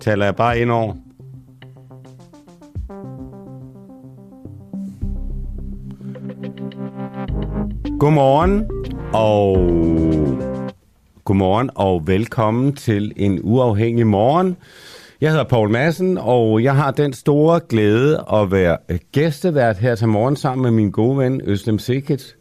[0.00, 0.94] taler jeg bare ind over.
[7.98, 8.70] Godmorgen
[9.14, 9.56] og
[11.24, 14.56] godmorgen og velkommen til en uafhængig morgen.
[15.20, 18.76] Jeg hedder Paul Madsen, og jeg har den store glæde at være
[19.12, 22.34] gæstevært her til morgen sammen med min gode ven Øslem Sikkert.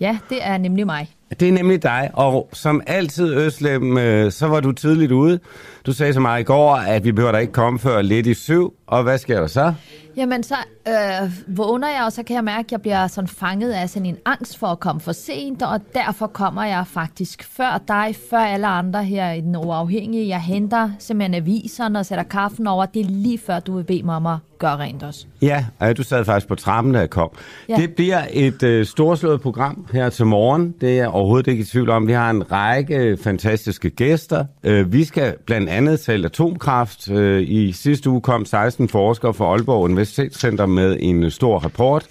[0.00, 1.08] Ja, det er nemlig mig.
[1.30, 5.38] Det er nemlig dig, og som altid, Øslem, øh, så var du tidligt ude.
[5.86, 8.34] Du sagde så mig i går, at vi behøver da ikke komme før lidt i
[8.34, 9.74] syv, og hvad sker der så?
[10.20, 10.54] Jamen, så
[10.88, 14.06] øh, vågner jeg, og så kan jeg mærke, at jeg bliver sådan fanget af sådan
[14.06, 18.38] en angst for at komme for sent, og derfor kommer jeg faktisk før dig, før
[18.38, 20.28] alle andre her i den uafhængige.
[20.28, 22.86] Jeg henter simpelthen aviserne og sætter kaffen over.
[22.86, 25.26] Det er lige før, du vil bede mig om at gøre rent også.
[25.42, 27.30] Ja, og du sad faktisk på trappen, da jeg kom.
[27.68, 27.76] Ja.
[27.76, 30.74] Det bliver et øh, storslået program her til morgen.
[30.80, 32.06] Det er jeg overhovedet ikke i tvivl om.
[32.06, 34.44] Vi har en række fantastiske gæster.
[34.64, 37.10] Øh, vi skal blandt andet tale atomkraft.
[37.10, 42.06] Øh, I sidste uge kom 16 forskere fra Aalborg Universitetscenter med en øh, stor rapport,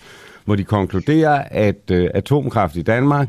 [0.46, 3.28] hvor de konkluderer, at øh, atomkraft i Danmark,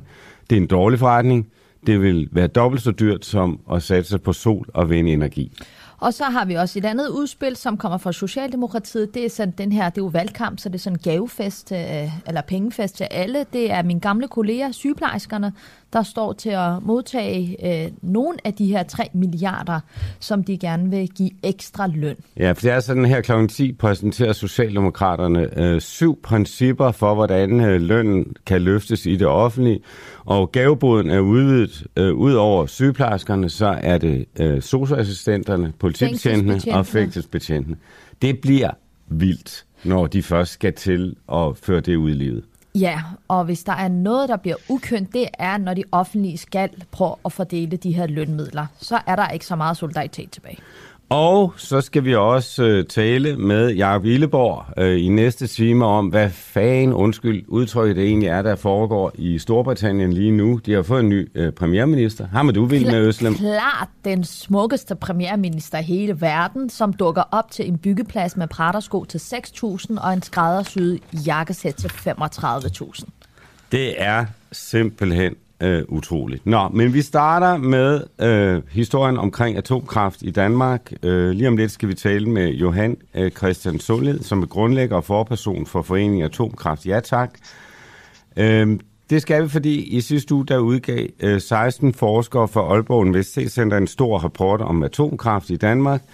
[0.50, 1.46] det er en dårlig forretning.
[1.86, 5.52] Det vil være dobbelt så dyrt som at satse på sol- og vindenergi.
[6.00, 9.14] Og så har vi også et andet udspil, som kommer fra Socialdemokratiet.
[9.14, 11.72] Det er sådan den her, det er jo valgkamp, så det er sådan en gavefest,
[11.72, 11.78] øh,
[12.26, 13.46] eller pengefest til alle.
[13.52, 15.52] Det er mine gamle kolleger, sygeplejerskerne,
[15.92, 19.80] der står til at modtage øh, nogle af de her 3 milliarder,
[20.20, 22.16] som de gerne vil give ekstra løn.
[22.36, 23.46] Ja, for det er sådan her kl.
[23.48, 29.80] 10 præsenterer Socialdemokraterne øh, syv principper for, hvordan øh, lønnen kan løftes i det offentlige.
[30.30, 31.86] Og gaveboden er udvidet.
[31.96, 37.76] Øh, ud over sygeplejerskerne, så er det øh, socioassistenterne, politibetjentene og fængselsbetjentene.
[38.22, 38.70] Det bliver
[39.08, 42.44] vildt, når de først skal til at føre det ud i livet.
[42.74, 46.70] Ja, og hvis der er noget, der bliver ukønt, det er, når de offentlige skal
[46.90, 48.66] prøve at fordele de her lønmidler.
[48.80, 50.58] Så er der ikke så meget solidaritet tilbage.
[51.10, 56.06] Og så skal vi også øh, tale med Jacob Illeborg øh, i næste time om,
[56.06, 60.60] hvad fanden, undskyld, udtrykket det egentlig er, der foregår i Storbritannien lige nu.
[60.66, 62.26] De har fået en ny øh, premierminister.
[62.26, 63.34] Har man du vil med Øslem?
[63.34, 69.04] Klart den smukkeste premierminister i hele verden, som dukker op til en byggeplads med pratersko
[69.04, 73.04] til 6.000 og en skræddersyet jakkesæt til 35.000.
[73.72, 76.47] Det er simpelthen øh, utroligt.
[76.47, 80.93] Nå, men vi starter med øh, historien omkring atomkraft i Danmark.
[81.03, 84.97] Øh, lige om lidt skal vi tale med Johan øh, Christian Solid, som er grundlægger
[84.97, 86.87] og forperson for Foreningen Atomkraft.
[86.87, 87.31] Ja tak.
[88.37, 88.78] Øh,
[89.10, 93.76] det skal vi, fordi i sidste uge der udgav øh, 16 forskere fra Aalborg Universitetscenter
[93.76, 96.03] en stor rapport om atomkraft i Danmark–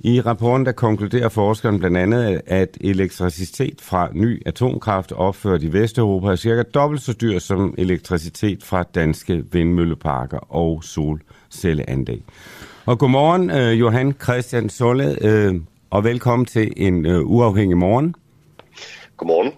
[0.00, 6.26] i rapporten der konkluderer forskeren blandt andet, at elektricitet fra ny atomkraft opført i Vesteuropa
[6.26, 12.22] er cirka dobbelt så dyr som elektricitet fra danske vindmølleparker og solcelleanlæg.
[12.86, 15.54] Og godmorgen, øh, Johan Christian Solle, øh,
[15.90, 18.14] og velkommen til en øh, uafhængig morgen.
[19.16, 19.52] Godmorgen.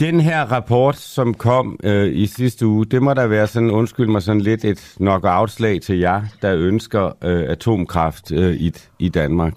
[0.00, 4.06] Den her rapport, som kom øh, i sidste uge, det må da være sådan, undskyld
[4.06, 9.52] mig, sådan lidt et knockout-slag til jer, der ønsker øh, atomkraft øh, i, i Danmark.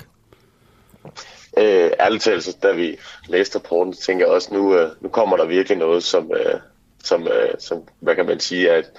[1.58, 2.98] Øh, ærligt talt, da vi
[3.28, 6.60] læste rapporten, tænker jeg også, nu, øh, nu kommer der virkelig noget, som, øh,
[7.04, 8.92] som, øh, som hvad kan man sige, er et,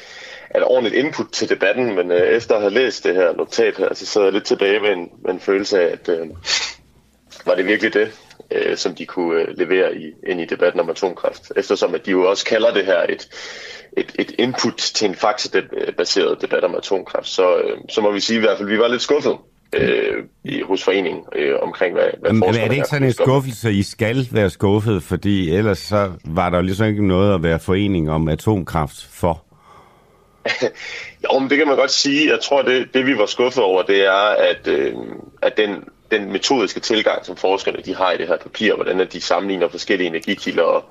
[0.51, 3.77] er et ordentligt input til debatten, men øh, efter at have læst det her notat
[3.77, 6.27] her, så sidder jeg lidt tilbage med en, med en følelse af, at øh,
[7.47, 8.13] var det virkelig det,
[8.55, 11.53] øh, som de kunne øh, levere i, ind i debatten om atomkraft.
[11.57, 13.29] Eftersom at de jo også kalder det her et,
[13.97, 18.37] et, et input til en faktabaseret debat om atomkraft, så, øh, så må vi sige
[18.37, 19.37] i hvert fald, at vi var lidt skuffet
[19.73, 23.73] øh, i, hos foreningen øh, omkring, hvad, hvad Men er det ikke sådan en skuffelse,
[23.73, 28.11] I skal være skuffet, fordi ellers så var der ligesom ikke noget at være forening
[28.11, 29.45] om atomkraft for?
[31.25, 32.31] jo, men det kan man godt sige.
[32.31, 34.93] Jeg tror, det, det vi var skuffet over, det er, at, øh,
[35.43, 39.21] at den den metodiske tilgang, som forskerne de har i det her papir, hvordan de
[39.21, 40.85] sammenligner forskellige energikilder, og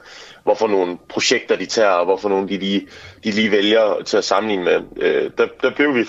[0.43, 2.87] hvorfor nogle projekter de tager, og hvorfor nogle de lige,
[3.23, 4.81] de lige vælger til at sammenligne med.
[4.97, 6.03] Øh, der, der blev vi,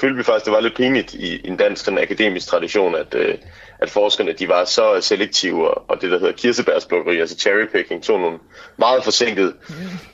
[0.00, 3.34] følte vi faktisk, det var lidt pinligt i en dansk sådan akademisk tradition, at, øh,
[3.78, 8.38] at forskerne de var så selektive, og det der hedder kirsebærsblukkeri, altså cherrypicking, tog nogle
[8.76, 9.52] meget forsinkede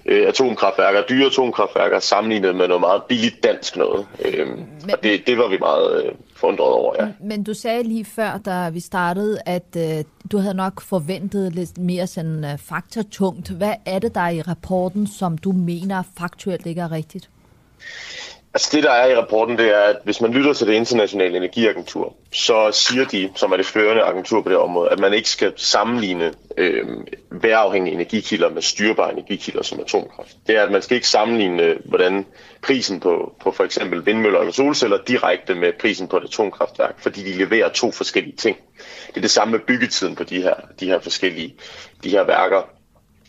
[0.07, 4.07] øh, atomkraftværker, dyre atomkraftværker, sammenlignet med noget meget billigt dansk noget.
[4.25, 6.13] Øh, men, og det, det var vi meget øh,
[6.43, 7.09] forundret over, ja.
[7.21, 11.79] Men du sagde lige før, da vi startede, at øh, du havde nok forventet lidt
[11.79, 13.51] mere sådan øh, faktatungt.
[13.51, 17.31] Hvad er det der i rapporten, som du mener faktuelt ikke er rigtigt?
[18.55, 21.37] Altså det, der er i rapporten, det er, at hvis man lytter til det internationale
[21.37, 25.29] energiagentur, så siger de, som er det førende agentur på det område, at man ikke
[25.29, 26.87] skal sammenligne øh,
[27.31, 30.37] vejrafhængige energikilder med styrbare energikilder som atomkraft.
[30.47, 32.27] Det er, at man skal ikke sammenligne, hvordan
[32.63, 37.23] prisen på, på for eksempel vindmøller eller solceller direkte med prisen på et atomkraftværk, fordi
[37.23, 38.57] de leverer to forskellige ting.
[39.09, 41.55] Det er det samme med byggetiden på de her, de her forskellige
[42.05, 42.63] de her værker.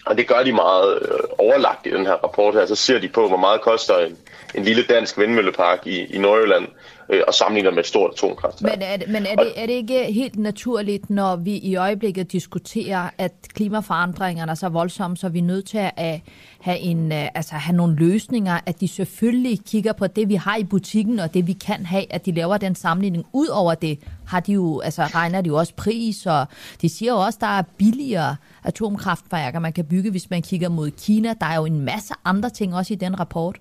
[0.06, 2.66] Og det gør de meget øh, overlagt i den her rapport her.
[2.66, 4.18] Så ser de på, hvor meget koster en,
[4.56, 6.68] en lille dansk vindmøllepark i, i Nordjylland,
[7.10, 8.78] øh, og sammenligner med et stort atomkraftværk.
[8.78, 12.32] Men, er det, men er, det, er det ikke helt naturligt, når vi i øjeblikket
[12.32, 16.20] diskuterer, at klimaforandringerne er så voldsomme, så vi er nødt til at
[16.62, 20.58] have, en, øh, altså have nogle løsninger, at de selvfølgelig kigger på det, vi har
[20.58, 23.26] i butikken, og det, vi kan have, at de laver den sammenligning.
[23.34, 26.46] ud over det har de jo, altså, regner de jo også pris, og
[26.82, 30.92] de siger jo også, der er billigere atomkraftværker, man kan bygge, hvis man kigger mod
[30.92, 31.34] Kina.
[31.42, 33.60] Der er jo en masse andre ting også i den rapport.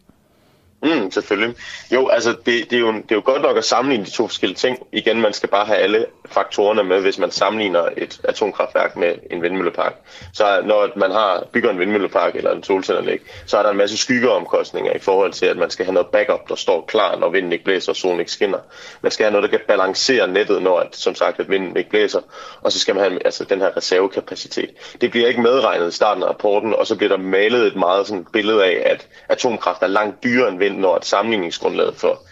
[0.83, 1.55] Mm, selvfølgelig.
[1.93, 4.27] Jo, altså det, det, er jo, det er jo godt nok at sammenligne de to
[4.27, 4.79] forskellige ting.
[4.93, 9.43] Igen, man skal bare have alle faktorerne med, hvis man sammenligner et atomkraftværk med en
[9.43, 9.95] vindmøllepark.
[10.33, 13.99] Så når man har bygger en vindmøllepark eller en solcelleanlæg, så er der en masse
[13.99, 17.53] skyggeomkostninger i forhold til, at man skal have noget backup, der står klar, når vinden
[17.53, 18.59] ikke blæser og solen ikke skinner.
[19.03, 21.91] Man skal have noget, der kan balancere nettet, når at, som sagt, at vinden ikke
[21.91, 22.21] blæser.
[22.63, 24.71] Og så skal man have altså, den her reservekapacitet.
[25.01, 28.07] Det bliver ikke medregnet i starten af rapporten, og så bliver der malet et meget
[28.07, 32.23] sådan billede af, at atomkraft er langt dyrere end vind, når at sammenligningsgrundlaget for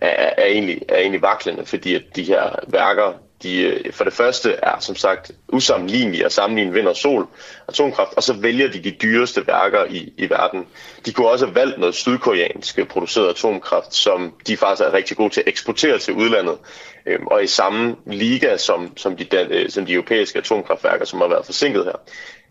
[0.00, 3.12] er, er, egentlig, er egentlig vaklende, fordi at de her værker,
[3.42, 7.26] de øh, for det første er som sagt usammenlignelige at sammenligne vind og sol,
[7.68, 10.66] atomkraft, og så vælger de de dyreste værker i, i verden.
[11.06, 15.30] De kunne også have valgt noget sydkoreansk produceret atomkraft, som de faktisk er rigtig gode
[15.30, 16.58] til at eksportere til udlandet,
[17.06, 21.28] øhm, og i samme liga som, som, de, øh, som de europæiske atomkraftværker, som har
[21.28, 22.00] været forsinket her.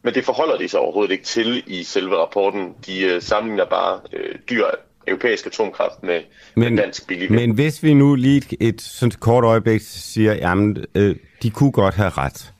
[0.01, 2.75] Men det forholder de sig overhovedet ikke til i selve rapporten.
[2.85, 4.65] De øh, sammenligner bare øh, dyr
[5.07, 6.19] europæisk atomkraft med,
[6.55, 10.33] men, med dansk billig Men hvis vi nu lige et, et sådan kort øjeblik siger,
[10.33, 12.53] jamen, øh, de kunne godt have ret.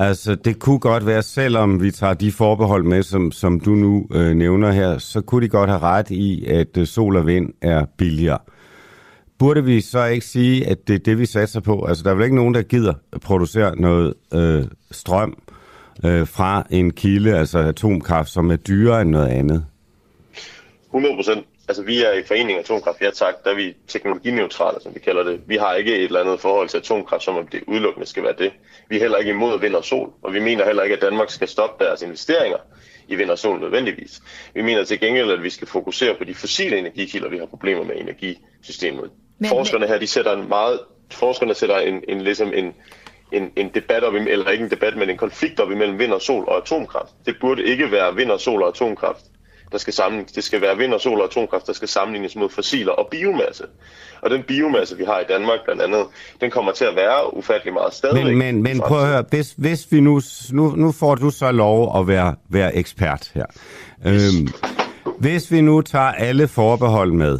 [0.00, 4.06] Altså, det kunne godt være, selvom vi tager de forbehold med, som, som du nu
[4.14, 7.50] øh, nævner her, så kunne de godt have ret i, at øh, sol og vind
[7.62, 8.38] er billigere.
[9.38, 11.84] Burde vi så ikke sige, at det er det, vi satser på?
[11.84, 15.42] Altså, der er vel ikke nogen, der gider producere noget øh, strøm
[16.04, 19.64] øh, fra en kilde, altså atomkraft, som er dyrere end noget andet?
[20.86, 24.94] 100 procent altså vi er i forening Atomkraft, ja tak, der er vi teknologineutrale, som
[24.94, 25.40] vi kalder det.
[25.46, 28.34] Vi har ikke et eller andet forhold til atomkraft, som om det udelukkende skal være
[28.38, 28.52] det.
[28.88, 31.30] Vi er heller ikke imod vind og sol, og vi mener heller ikke, at Danmark
[31.30, 32.58] skal stoppe deres investeringer
[33.08, 34.22] i vind og sol nødvendigvis.
[34.54, 37.84] Vi mener til gengæld, at vi skal fokusere på de fossile energikilder, vi har problemer
[37.84, 39.10] med energisystemet.
[39.38, 40.80] Men, forskerne her, de sætter en meget,
[41.10, 42.74] forskerne sætter en, en, ligesom en,
[43.32, 46.22] en, en debat op, eller ikke en debat, men en konflikt op imellem vind og
[46.22, 47.12] sol og atomkraft.
[47.26, 49.24] Det burde ikke være vind og sol og atomkraft
[49.72, 50.32] der skal sammenlignes.
[50.32, 53.64] Det skal være vind og sol og atomkraft, der skal sammenlignes mod fossiler og biomasse.
[54.22, 56.06] Og den biomasse, vi har i Danmark blandt andet,
[56.40, 58.24] den kommer til at være ufattelig meget stadigvæk.
[58.24, 60.20] Men, men, men prøv at høre, hvis, hvis vi nu,
[60.52, 63.46] nu, nu får du så lov at være, være ekspert her.
[64.06, 64.34] Yes.
[64.34, 64.48] Øhm,
[65.18, 67.38] hvis vi nu tager alle forbehold med,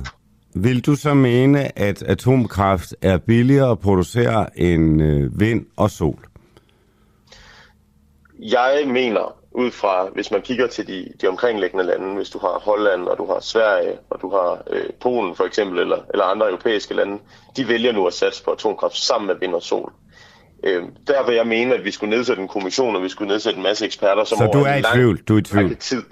[0.54, 6.18] vil du så mene, at atomkraft er billigere at producere end øh, vind og sol?
[8.38, 12.60] Jeg mener, ud fra, hvis man kigger til de, de omkringliggende lande, hvis du har
[12.64, 16.48] Holland, og du har Sverige, og du har øh, Polen for eksempel, eller, eller andre
[16.48, 17.18] europæiske lande,
[17.56, 19.92] de vælger nu at satse på atomkraft sammen med vind og sol.
[20.64, 23.56] Øh, der vil jeg mene, at vi skulle nedsætte en kommission, og vi skulle nedsætte
[23.56, 25.22] en masse eksperter, som Så du er i tvivl?
[25.22, 25.76] Du er i tvivl?
[25.76, 26.02] Tid,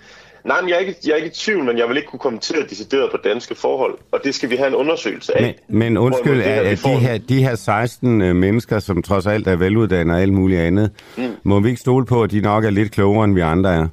[0.45, 2.19] Nej, men jeg er, ikke, jeg er ikke i tvivl, men jeg vil ikke kunne
[2.19, 5.59] kommentere decideret på danske forhold, og det skal vi have en undersøgelse af.
[5.69, 9.27] Men, men undskyld, det her, at de her, de her 16 øh, mennesker, som trods
[9.27, 11.37] alt er veluddannede og alt muligt andet, mm.
[11.43, 13.89] må vi ikke stole på, at de nok er lidt klogere, end vi andre er?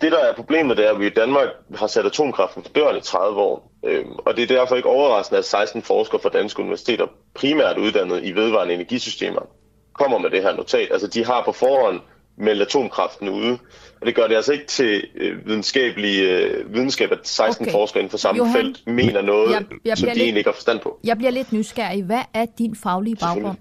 [0.00, 2.96] Det, der er problemet, det er, at vi i Danmark har sat atomkraften på døren
[2.96, 3.72] i 30 år.
[3.84, 8.24] Øhm, og det er derfor ikke overraskende, at 16 forskere fra danske universiteter, primært uddannet
[8.24, 9.40] i vedvarende energisystemer,
[9.92, 10.88] kommer med det her notat.
[10.90, 12.00] Altså, de har på forhånd
[12.38, 13.58] meldt atomkraften ude.
[14.06, 17.72] Og det gør det altså ikke til øh, videnskabelig øh, videnskab, at 16 okay.
[17.72, 20.50] forskere inden for samme Johan, felt mener noget, jeg, jeg som de lidt, egentlig ikke
[20.50, 20.98] har forstand på.
[21.04, 22.02] Jeg bliver lidt nysgerrig.
[22.02, 23.56] Hvad er din faglige baggrund?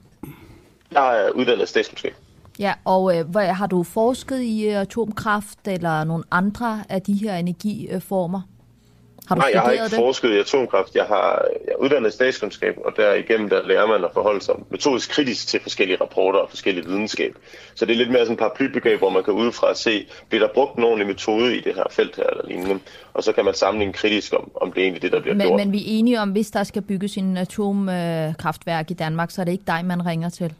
[0.92, 2.14] Jeg er uddannet statskundskab.
[2.60, 7.14] Ja, og øh, hvad, har du forsket i øh, atomkraft eller nogle andre af de
[7.14, 8.42] her energiformer?
[9.28, 9.94] Har du Nej, jeg har ikke det?
[9.96, 10.96] forsket i atomkraft.
[10.96, 15.10] Jeg har jeg er uddannet statskundskab, og derigennem der lærer man at forholde sig metodisk
[15.10, 17.36] kritisk til forskellige rapporter og forskellige videnskab.
[17.76, 20.54] Så det er lidt mere sådan et paraplybegreb, hvor man kan udefra se, bliver der
[20.54, 22.80] brugt en ordentlig metode i det her felt her eller lignende.
[23.14, 25.48] Og så kan man sammenligne kritisk om, om det er egentlig det, der bliver men,
[25.48, 25.60] gjort.
[25.60, 29.46] Men vi er enige om, hvis der skal bygges en atomkraftværk i Danmark, så er
[29.46, 30.54] det ikke dig, man ringer til?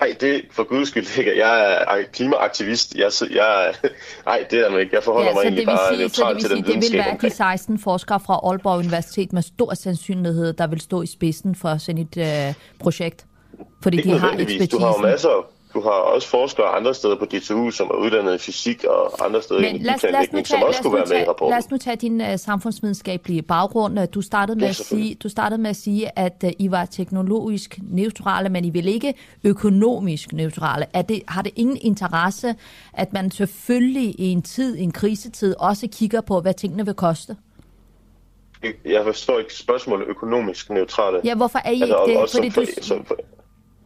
[0.00, 1.38] Nej, det for guds skyld ikke.
[1.38, 2.94] Jeg er klimaaktivist.
[2.94, 3.74] Jeg, jeg,
[4.26, 4.94] nej, det er man ikke.
[4.94, 8.20] Jeg forholder ja, mig egentlig bare neutralt til den Det vil være de 16 forskere
[8.20, 12.54] fra Aalborg Universitet med stor sandsynlighed, der vil stå i spidsen for sådan et øh,
[12.78, 13.26] projekt.
[13.82, 14.66] Fordi ikke de har ekspertise.
[14.66, 15.28] Du har jo masser
[15.74, 19.42] du har også forskere andre steder på DTU, som er uddannet i fysik og andre
[19.42, 21.50] steder Men i lad, lad tage, som også kunne være med i rapporten.
[21.50, 24.06] Lad os nu tage din uh, samfundsvidenskabelige baggrund.
[24.06, 26.84] Du startede, med ja, at sige, du startede med at sige, at uh, I var
[26.84, 30.86] teknologisk neutrale, men I vil ikke økonomisk neutrale.
[30.92, 32.54] Er det, har det ingen interesse,
[32.92, 37.36] at man selvfølgelig i en tid, en krisetid, også kigger på, hvad tingene vil koste?
[38.84, 41.20] Jeg forstår ikke spørgsmålet økonomisk neutrale.
[41.24, 42.30] Ja, hvorfor er I altså, ikke det?
[42.30, 42.66] Fordi som, for, du...
[42.82, 43.16] som, for,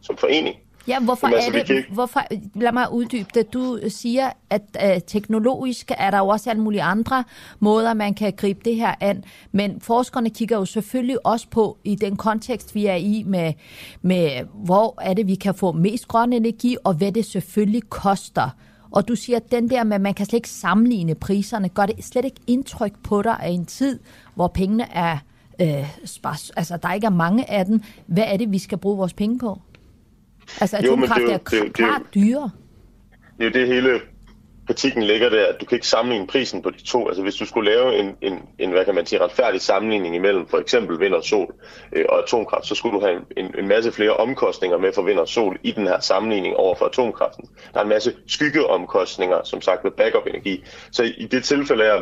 [0.01, 0.55] som forening.
[0.87, 2.21] Ja, hvorfor Jamen, altså, er det, hvorfor,
[2.53, 3.53] lad mig uddybe det.
[3.53, 7.23] Du siger, at uh, teknologisk er der jo også alle mulige andre
[7.59, 11.95] måder, man kan gribe det her an, men forskerne kigger jo selvfølgelig også på, i
[11.95, 13.53] den kontekst, vi er i, med,
[14.01, 18.49] med hvor er det, vi kan få mest grøn energi, og hvad det selvfølgelig koster.
[18.91, 21.85] Og du siger, at den der med, at man kan slet ikke sammenligne priserne, gør
[21.85, 23.99] det slet ikke indtryk på dig af en tid,
[24.35, 25.17] hvor pengene er,
[25.61, 27.81] øh, spars, altså der ikke er mange af dem.
[28.05, 29.61] Hvad er det, vi skal bruge vores penge på?
[30.61, 32.51] Altså atomkraft jo, det er, jo, er det, klart det, dyrere.
[33.37, 33.99] Det er jo det hele
[34.67, 37.07] kritikken ligger der, at du kan ikke sammenligne prisen på de to.
[37.07, 40.47] Altså hvis du skulle lave en, en, en hvad kan man sige, retfærdig sammenligning imellem
[40.47, 41.53] for eksempel vind og sol
[41.93, 45.01] øh, og atomkraft, så skulle du have en, en, en masse flere omkostninger med for
[45.01, 47.49] vind og sol i den her sammenligning over for atomkraften.
[47.73, 50.63] Der er en masse skyggeomkostninger, som sagt med backup-energi.
[50.91, 52.01] Så i det tilfælde er,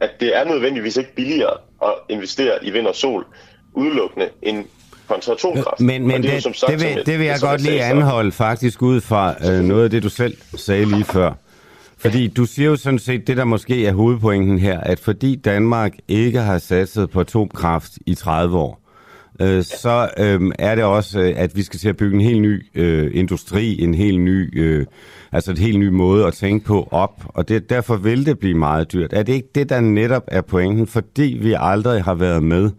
[0.00, 3.26] at det er nødvendigvis ikke billigere at investere i vind og sol
[3.74, 4.64] udelukkende end
[5.12, 5.80] kontra atomkraft.
[5.80, 8.82] Men, men det, det, som sagt, det, vil, det vil jeg godt lige anholde faktisk
[8.82, 11.32] ud fra øh, noget af det, du selv sagde lige før.
[11.98, 15.92] Fordi du siger jo sådan set, det der måske er hovedpointen her, at fordi Danmark
[16.08, 18.80] ikke har satset på atomkraft i 30 år,
[19.40, 22.42] øh, så øh, er det også, øh, at vi skal til at bygge en helt
[22.42, 24.86] ny øh, industri, en helt ny, øh,
[25.32, 28.58] altså et helt ny måde at tænke på op, og det, derfor vil det blive
[28.58, 29.12] meget dyrt.
[29.12, 32.70] Er det ikke det, der netop er pointen, fordi vi aldrig har været med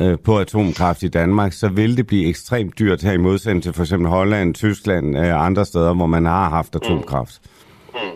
[0.00, 3.72] øh, på atomkraft i Danmark, så vil det blive ekstremt dyrt her i modsætning til
[3.72, 6.80] for eksempel Holland, Tyskland og øh, andre steder, hvor man har haft mm.
[6.82, 7.40] atomkraft.
[7.42, 8.00] Mm.
[8.00, 8.10] Mm.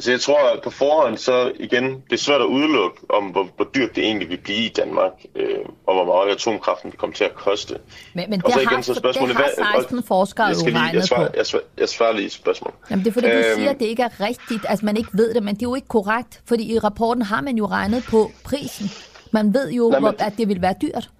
[0.00, 3.48] Altså jeg tror, at på forhånd, så igen, det er svært at udelukke, om hvor,
[3.56, 7.14] hvor dyrt det egentlig vil blive i Danmark, øh, og hvor meget atomkraften vil komme
[7.14, 7.74] til at koste.
[8.14, 10.94] Men, men det, så igen, har, så spørgsmålet, det har 16 hvad, forskere jo regnet
[10.94, 11.34] jeg svarer, på.
[11.36, 12.72] Jeg svarer, jeg svarer lige spørgsmål.
[12.90, 15.10] Jamen det er fordi, du øhm, siger, at det ikke er rigtigt, altså man ikke
[15.12, 18.04] ved det, men det er jo ikke korrekt, fordi i rapporten har man jo regnet
[18.10, 18.90] på prisen.
[19.32, 21.10] Man ved jo, Nej, men, at det vil være dyrt.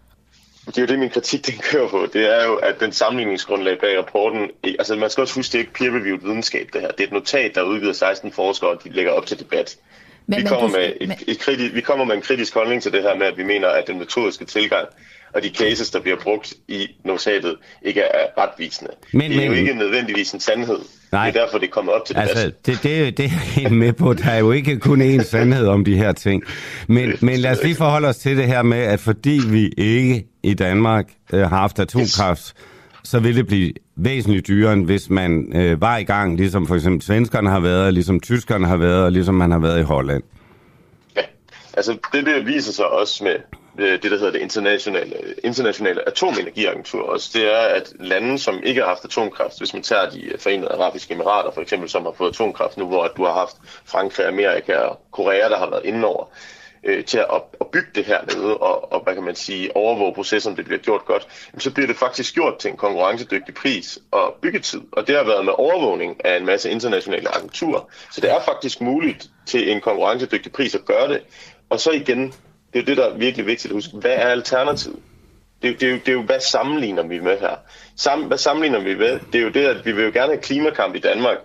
[0.67, 2.07] Det er jo det, min kritik den kører på.
[2.13, 4.51] Det er jo, at den sammenligningsgrundlag bag rapporten...
[4.65, 6.89] Altså, man skal også huske, det er ikke peer-reviewed videnskab, det her.
[6.91, 9.79] Det er et notat, der er udgivet 16 forskere, og de lægger op til debat.
[10.27, 12.93] Men, vi, kommer men, med et, et kriti, vi kommer med en kritisk holdning til
[12.93, 14.89] det her med, at vi mener, at den metodiske tilgang
[15.35, 18.91] og de cases, der bliver brugt i notatet, ikke er retvisende.
[19.13, 20.79] Men, det er men, jo ikke nødvendigvis en sandhed.
[21.13, 21.31] Nej.
[21.31, 22.29] Det er derfor, det er kommet op til debat.
[22.29, 24.13] Altså, det, det, det er jeg helt med på.
[24.13, 26.43] Der er jo ikke kun én sandhed om de her ting.
[26.89, 30.27] Men, men lad os lige forholde os til det her med, at fordi vi ikke
[30.43, 32.55] i Danmark øh, har haft atomkraft, yes.
[33.05, 36.75] så vil det blive væsentligt dyrere, end hvis man øh, var i gang, ligesom for
[36.75, 40.23] eksempel svenskerne har været, ligesom tyskerne har været, og ligesom man har været i Holland.
[41.17, 41.23] Ja,
[41.75, 43.35] altså det, det viser sig også med
[43.79, 48.81] Øh, det, der hedder det internationale, internationale atomenergiagentur også, det er, at lande, som ikke
[48.81, 52.13] har haft atomkraft, hvis man tager de øh, forenede arabiske emirater for eksempel, som har
[52.13, 56.25] fået atomkraft nu, hvor du har haft Frankrig, Amerika og Korea, der har været indover,
[56.85, 60.15] øh, til at, at bygge det her nede, og, og hvad kan man sige, overvåge
[60.15, 64.35] processen, det bliver gjort godt, så bliver det faktisk gjort til en konkurrencedygtig pris og
[64.43, 64.81] byggetid.
[64.93, 67.91] Og det har været med overvågning af en masse internationale agenturer.
[68.13, 71.21] Så det er faktisk muligt til en konkurrencedygtig pris at gøre det.
[71.71, 72.35] Og så igen,
[72.73, 73.97] det er det, der er virkelig vigtigt at huske.
[73.97, 74.99] Hvad er alternativet?
[75.63, 77.57] Det, det, er jo, det er jo, hvad sammenligner vi med her?
[77.97, 79.21] Sam, hvad sammenligner vi med?
[79.33, 81.37] Det er jo det, at vi vil jo gerne have klimakamp i Danmark.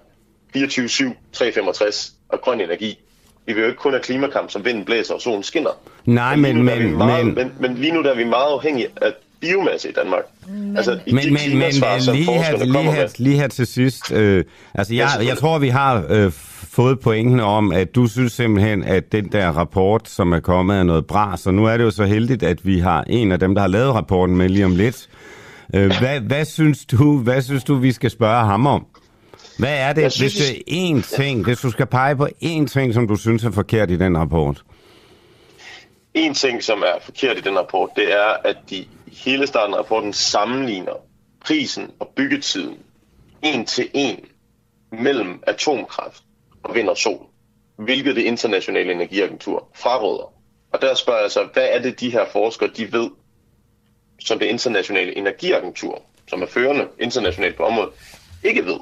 [0.57, 2.99] 24-7, 365 og grøn energi.
[3.45, 5.69] Vi vil jo ikke kun have klimakamp, som vinden blæser og solen skinner.
[6.05, 6.63] Nej, men...
[6.63, 9.91] Men, men, meget, men, men lige nu der er vi meget afhængige af biomasse i
[9.91, 10.23] Danmark.
[10.47, 14.43] Men, altså, i men, men, men lige, her, lige, her, lige her til sidst, øh,
[14.73, 16.31] altså jeg, jeg tror, vi har øh,
[16.75, 20.83] fået pointen om, at du synes simpelthen, at den der rapport, som er kommet, er
[20.83, 21.37] noget bra.
[21.37, 23.67] Så nu er det jo så heldigt, at vi har en af dem, der har
[23.67, 25.09] lavet rapporten med lige om lidt.
[25.73, 28.85] Øh, hvad, hvad, synes du, hvad synes du, vi skal spørge ham om?
[29.59, 32.67] Hvad er det, synes, hvis det er én ting, hvis du skal pege på én
[32.67, 34.63] ting, som du synes er forkert i den rapport?
[36.13, 38.85] En ting, som er forkert i den rapport, det er, at de
[39.25, 40.93] hele starten af rapporten sammenligner
[41.45, 42.77] prisen og byggetiden
[43.41, 44.19] en til en
[44.91, 46.24] mellem atomkraft
[46.65, 47.25] og vind og sol,
[47.75, 50.33] hvilket det internationale energiagentur fraråder.
[50.71, 53.09] Og der spørger jeg så, hvad er det, de her forskere de ved,
[54.19, 57.93] som det internationale energiagentur, som er førende internationalt på området,
[58.43, 58.79] ikke ved,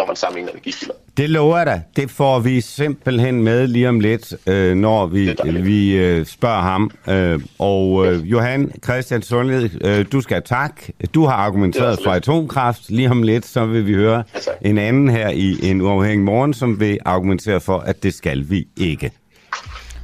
[0.00, 0.94] når man sammenligner energikilder.
[1.16, 1.82] Det lover jeg dig.
[1.96, 6.90] Det får vi simpelthen med lige om lidt, øh, når vi, vi øh, spørger ham.
[7.08, 10.82] Øh, og øh, Johan Christian Sundled, øh, du skal tak.
[11.14, 12.90] Du har argumenteret for atomkraft.
[12.90, 14.22] Lige om lidt, så vil vi høre
[14.62, 18.50] Ja, en anden her i en uafhængig morgen, som vil argumentere for, at det skal
[18.50, 19.10] vi ikke.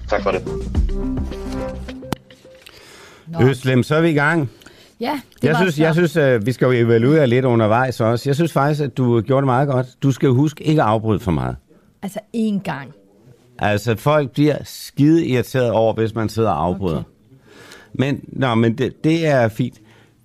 [0.08, 0.42] Tak for det.
[3.26, 3.48] Nå.
[3.48, 4.50] Øslem, så er vi i gang.
[5.00, 5.82] Ja, det Jeg synes, så.
[5.82, 8.28] jeg synes at vi skal jo evaluere lidt undervejs også.
[8.28, 9.86] Jeg synes faktisk, at du gjorde det meget godt.
[10.02, 11.56] Du skal huske ikke at afbryde for meget.
[12.02, 12.92] Altså én gang.
[13.58, 16.96] Altså, folk bliver skide irriteret over, hvis man sidder og afbryder.
[16.96, 17.06] Okay.
[17.94, 19.74] Men, nå, men det, det er fint.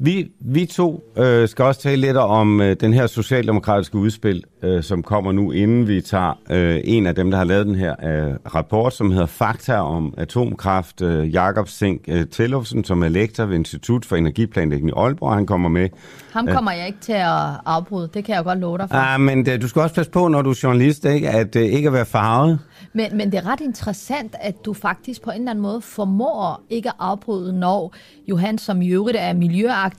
[0.04, 4.84] Vi, vi to øh, skal også tale lidt om øh, den her socialdemokratiske udspil, øh,
[4.84, 7.96] som kommer nu, inden vi tager øh, en af dem, der har lavet den her
[8.04, 11.02] øh, rapport, som hedder Fakta om atomkraft.
[11.02, 15.46] Øh, Jakob Sink øh, Tillufsen, som er lektor ved Institut for Energiplanlægning i Aalborg, han
[15.46, 15.90] kommer med.
[16.34, 18.10] Ham kommer jeg ikke til at afbryde.
[18.14, 18.96] Det kan jeg godt love dig for.
[18.96, 21.30] Ah, men det, du skal også passe på, når du er journalist, ikke?
[21.30, 22.60] at øh, ikke at være farvet.
[22.94, 26.62] Men, men det er ret interessant, at du faktisk på en eller anden måde formår
[26.70, 27.94] ikke at afbryde, når
[28.28, 29.91] Johan, som i øvrigt er miljøaktivist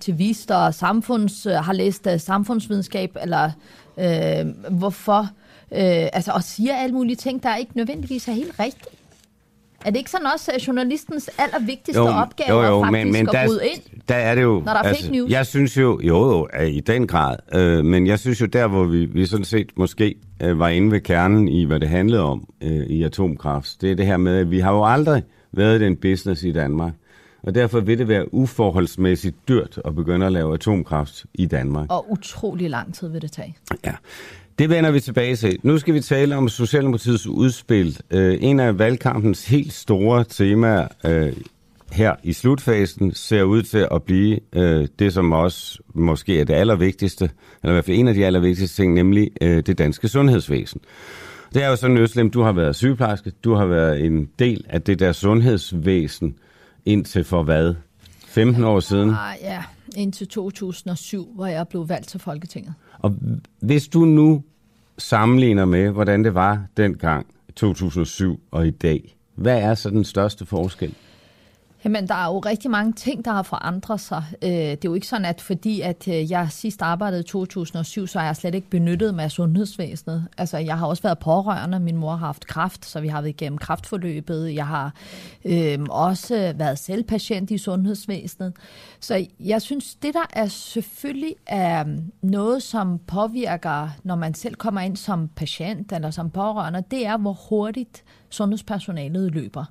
[0.51, 3.51] og samfunds, øh, har læst uh, samfundsvidenskab, eller
[3.99, 5.21] øh, hvorfor,
[5.73, 9.03] øh, altså, og siger alle mulige ting, der ikke nødvendigvis er helt rigtigt.
[9.85, 13.61] Er det ikke sådan også at journalistens allervigtigste opgave at faktisk men at der, bryde
[13.75, 13.81] ind?
[14.09, 14.57] der er det jo...
[14.57, 15.31] altså, Når der er fake news.
[15.31, 18.67] Jeg synes jo, jo, jo, er i den grad, øh, men jeg synes jo der,
[18.67, 22.23] hvor vi, vi sådan set måske øh, var inde ved kernen i, hvad det handlede
[22.23, 25.23] om øh, i atomkraft, det er det her med, at vi har jo aldrig
[25.53, 26.93] været i den business i Danmark,
[27.43, 31.87] og derfor vil det være uforholdsmæssigt dyrt at begynde at lave atomkraft i Danmark.
[31.91, 33.57] Og utrolig lang tid vil det tage.
[33.85, 33.95] Ja,
[34.59, 35.59] det vender vi tilbage til.
[35.63, 37.99] Nu skal vi tale om Socialdemokratiets udspil.
[38.11, 41.33] Øh, en af valgkampens helt store temaer øh,
[41.93, 46.55] her i slutfasen ser ud til at blive øh, det, som også måske er det
[46.55, 47.31] allervigtigste,
[47.63, 50.81] eller i hvert fald en af de allervigtigste ting, nemlig øh, det danske sundhedsvæsen.
[51.55, 54.83] Det er jo sådan, Øslem, du har været sygeplejerske, du har været en del af
[54.83, 56.35] det der sundhedsvæsen
[56.87, 57.75] indtil for hvad?
[58.27, 59.11] 15 år siden?
[59.11, 59.63] Ah, ja,
[59.97, 62.75] indtil 2007, hvor jeg blev valgt til Folketinget.
[62.99, 63.15] Og
[63.61, 64.43] hvis du nu
[64.99, 70.47] sammenligner med, hvordan det var dengang, 2007 og i dag, hvad er så den største
[70.47, 70.95] forskel?
[71.85, 74.25] Jamen, der er jo rigtig mange ting, der har forandret sig.
[74.43, 78.07] Øh, det er jo ikke sådan, at fordi at øh, jeg sidst arbejdede i 2007,
[78.07, 80.29] så har jeg slet ikke benyttet mig af sundhedsvæsenet.
[80.39, 81.81] Altså, jeg har også været pårørende.
[81.81, 84.55] Min mor har haft kræft, så vi har været igennem kræftforløbet.
[84.55, 84.95] Jeg har
[85.45, 88.53] øh, også været selv patient i sundhedsvæsenet.
[89.01, 91.85] Så jeg synes, det der er selvfølgelig er
[92.23, 97.17] noget, som påvirker, når man selv kommer ind som patient eller som pårørende, det er,
[97.17, 99.65] hvor hurtigt sundhedspersonalet løber.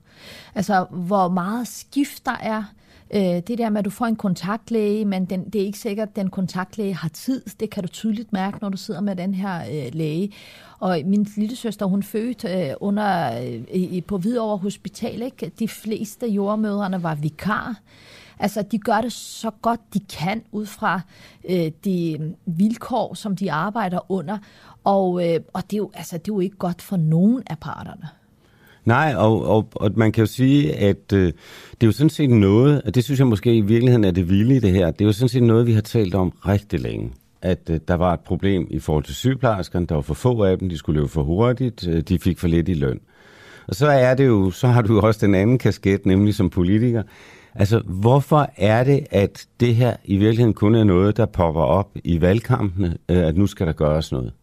[0.55, 2.63] Altså, hvor meget skift der er.
[3.13, 6.07] Øh, det der med, at du får en kontaktlæge, men den, det er ikke sikkert,
[6.07, 7.43] at den kontaktlæge har tid.
[7.59, 10.31] Det kan du tydeligt mærke, når du sidder med den her øh, læge.
[10.79, 15.21] Og min lille søster, hun fødte øh, under, øh, i, på Hvidovre Hospital.
[15.21, 15.51] Ikke?
[15.59, 17.75] De fleste jordmøderne var vikar.
[18.39, 21.01] Altså, de gør det så godt, de kan, ud fra
[21.49, 24.37] øh, de mm, vilkår, som de arbejder under.
[24.83, 27.59] Og, øh, og det, er jo, altså, det er jo ikke godt for nogen af
[27.59, 28.20] parterne.
[28.85, 31.25] Nej, og, og, og man kan jo sige, at øh,
[31.71, 34.29] det er jo sådan set noget, og det synes jeg måske i virkeligheden er det
[34.29, 36.79] vilde i det her, det er jo sådan set noget, vi har talt om rigtig
[36.79, 37.11] længe.
[37.41, 40.57] At øh, der var et problem i forhold til sygeplejerskerne, der var for få af
[40.57, 42.99] dem, de skulle løbe for hurtigt, øh, de fik for lidt i løn.
[43.67, 46.49] Og så er det jo, så har du jo også den anden kasket, nemlig som
[46.49, 47.03] politiker.
[47.55, 51.89] Altså, hvorfor er det, at det her i virkeligheden kun er noget, der popper op
[52.03, 54.33] i valgkampene, øh, at nu skal der gøres noget?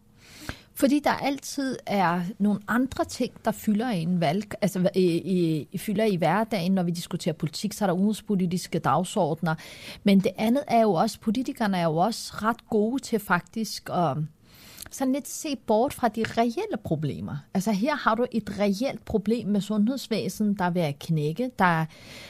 [0.79, 5.77] Fordi der altid er nogle andre ting, der fylder i en valg, altså i, i,
[5.77, 9.55] fylder i hverdagen, når vi diskuterer politik, så er der udenrigspolitiske dagsordner.
[10.03, 14.17] Men det andet er jo også, politikerne er jo også ret gode til faktisk at
[14.17, 14.27] um,
[14.91, 17.37] sådan lidt se bort fra de reelle problemer.
[17.53, 21.51] Altså her har du et reelt problem med sundhedsvæsenet, der er ved at knække.
[21.59, 21.85] Der,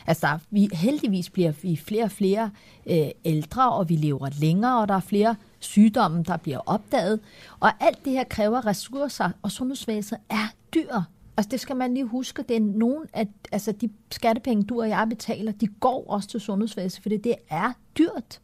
[0.08, 2.52] altså der, vi, heldigvis bliver vi flere og flere
[2.90, 7.20] øh, ældre, og vi lever længere, og der er flere sygdommen, der bliver opdaget.
[7.60, 11.02] Og alt det her kræver ressourcer, og sundhedsvæsenet er dyr.
[11.38, 14.90] Altså det skal man lige huske, det er nogen af altså de skattepenge, du og
[14.90, 18.40] jeg betaler, de går også til sundhedsvæsenet, fordi det er dyrt.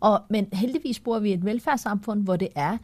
[0.00, 2.78] Og, men heldigvis bor vi i et velfærdssamfund, hvor det er,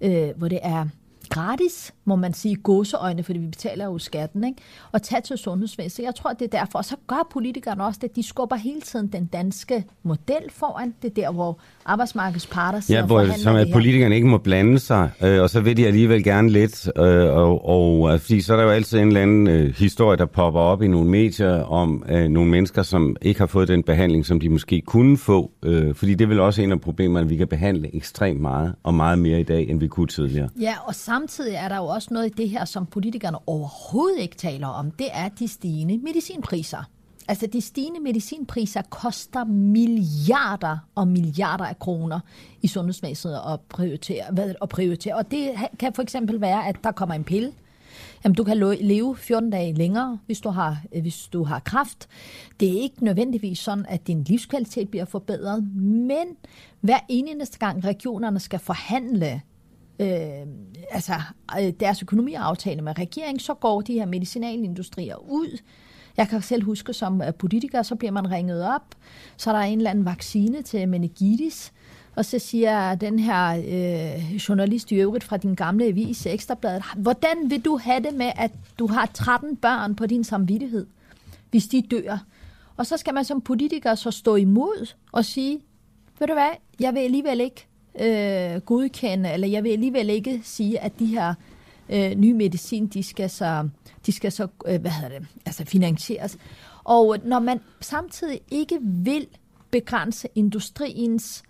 [0.00, 0.86] øh, hvor det er
[1.32, 4.58] gratis, må man sige, gåseøjne, fordi vi betaler jo skatten, ikke?
[4.92, 6.06] og tage til sundhedsvæsenet.
[6.06, 6.78] Jeg tror, det er derfor.
[6.78, 8.16] Og så gør politikerne også det.
[8.16, 10.94] De skubber hele tiden den danske model foran.
[11.02, 14.78] Det er der, hvor arbejdsmarkedets parter sidder Ja, hvor som at politikerne ikke må blande
[14.78, 16.90] sig, øh, og så vil de alligevel gerne lidt.
[16.98, 17.04] Øh,
[17.36, 20.60] og, og fordi så er der jo altid en eller anden øh, historie, der popper
[20.60, 24.40] op i nogle medier om øh, nogle mennesker, som ikke har fået den behandling, som
[24.40, 25.50] de måske kunne få.
[25.62, 28.74] Øh, fordi det er vel også en af problemerne, at vi kan behandle ekstremt meget,
[28.82, 30.48] og meget mere i dag, end vi kunne tidligere.
[30.60, 34.36] Ja, og samtidig er der jo også noget i det her, som politikerne overhovedet ikke
[34.36, 34.90] taler om.
[34.90, 36.82] Det er de stigende medicinpriser.
[37.28, 42.20] Altså de stigende medicinpriser koster milliarder og milliarder af kroner
[42.62, 45.14] i sundhedsvæsenet at prioritere, hvad, at prioritere.
[45.14, 47.52] Og det kan for eksempel være, at der kommer en pille,
[48.24, 52.08] Jamen, du kan leve 14 dage længere, hvis du har, øh, hvis du har kraft.
[52.60, 56.26] Det er ikke nødvendigvis sådan, at din livskvalitet bliver forbedret, men
[56.80, 59.42] hver eneste gang regionerne skal forhandle
[60.02, 60.46] øh,
[60.90, 61.12] altså,
[61.60, 65.58] øh, deres økonomiaftale med regeringen, så går de her medicinalindustrier ud.
[66.16, 68.94] Jeg kan selv huske, som øh, politiker, så bliver man ringet op,
[69.36, 71.72] så er der en eller anden vaccine til meningitis,
[72.16, 77.50] og så siger den her øh, journalist i øvrigt fra din gamle avis, Ekstrabladet, hvordan
[77.50, 80.86] vil du have det med, at du har 13 børn på din samvittighed,
[81.50, 82.18] hvis de dør?
[82.76, 85.60] Og så skal man som politiker så stå imod og sige,
[86.18, 87.66] ved du hvad, jeg vil alligevel ikke
[88.00, 91.34] øh, godkende, eller jeg vil alligevel ikke sige, at de her
[91.88, 93.68] øh, nye medicin, de skal så,
[94.06, 96.38] de skal så øh, hvad hedder det, altså finansieres.
[96.84, 99.26] Og når man samtidig ikke vil
[99.70, 101.42] begrænse industriens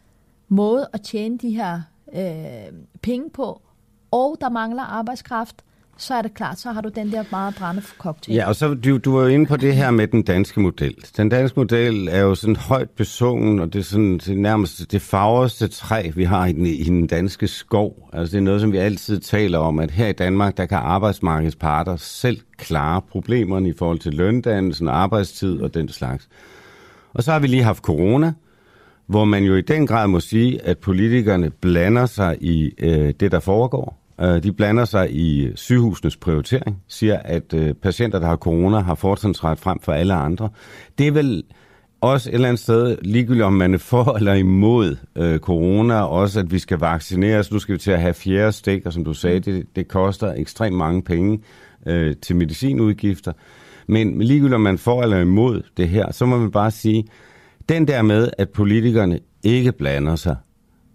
[0.48, 1.82] måde at tjene de her
[2.14, 3.62] øh, penge på,
[4.10, 5.64] og der mangler arbejdskraft,
[5.96, 8.34] så er det klart, så har du den der meget brændende cocktail.
[8.34, 10.96] Ja, og så du, du var jo inde på det her med den danske model.
[11.16, 15.02] Den danske model er jo sådan højt besungen, og det er sådan det nærmest det
[15.02, 18.08] farveste træ, vi har i den, i den danske skov.
[18.12, 20.78] Altså det er noget, som vi altid taler om, at her i Danmark, der kan
[20.78, 26.28] arbejdsmarkedets parter selv klare problemerne i forhold til løndannelsen, arbejdstid og den slags.
[27.14, 28.32] Og så har vi lige haft corona,
[29.06, 33.32] hvor man jo i den grad må sige, at politikerne blander sig i øh, det,
[33.32, 34.01] der foregår.
[34.22, 38.94] Øh, de blander sig i sygehusenes prioritering, siger, at øh, patienter, der har corona, har
[38.94, 40.48] fortrinsret frem for alle andre.
[40.98, 41.42] Det er vel
[42.00, 46.40] også et eller andet sted, ligegyldigt om man er for eller imod øh, corona, også
[46.40, 47.52] at vi skal vaccineres.
[47.52, 50.32] Nu skal vi til at have fjerde stik, og som du sagde, det, det koster
[50.32, 51.40] ekstremt mange penge
[51.86, 53.32] øh, til medicinudgifter.
[53.86, 57.04] Men ligegyldigt om man for eller imod det her, så må man bare sige,
[57.68, 60.36] den der med, at politikerne ikke blander sig,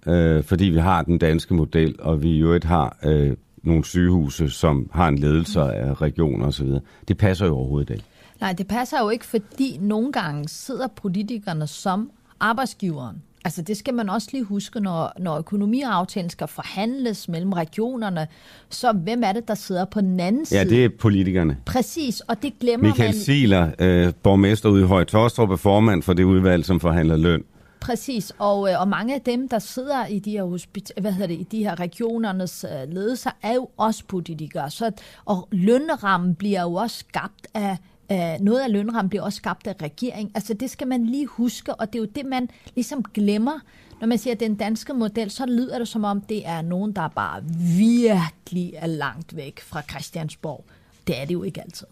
[0.07, 4.49] øh, fordi vi har den danske model, og vi jo ikke har øh, nogle sygehuse,
[4.49, 6.67] som har en ledelse af regioner osv.,
[7.07, 8.03] det passer jo overhovedet ikke.
[8.41, 13.21] Nej, det passer jo ikke, fordi nogle gange sidder politikerne som arbejdsgiveren.
[13.45, 18.27] Altså det skal man også lige huske, når, når økonomiaftalen skal forhandles mellem regionerne,
[18.69, 20.59] så hvem er det, der sidder på den anden side?
[20.59, 21.57] Ja, det er politikerne.
[21.65, 23.15] Præcis, og det glemmer Michael man...
[23.15, 27.17] Michael Siler, øh, borgmester ude i Høje Torstrup, er formand for det udvalg, som forhandler
[27.17, 27.43] løn.
[27.87, 31.27] Præcis, og, øh, og mange af dem, der sidder i de her, hospit- hvad hedder
[31.27, 34.71] det, i de her regionernes øh, ledelser, er jo også politikere.
[34.71, 34.91] Så,
[35.25, 37.77] og lønrammen bliver jo også skabt af
[38.11, 40.31] Uh, noget af lønrammen bliver også skabt af regering.
[40.35, 43.59] Altså det skal man lige huske, og det er jo det, man ligesom glemmer.
[44.01, 47.07] Når man siger den danske model, så lyder det som om, det er nogen, der
[47.07, 47.43] bare
[47.77, 50.65] virkelig er langt væk fra Christiansborg.
[51.07, 51.87] Det er det jo ikke altid.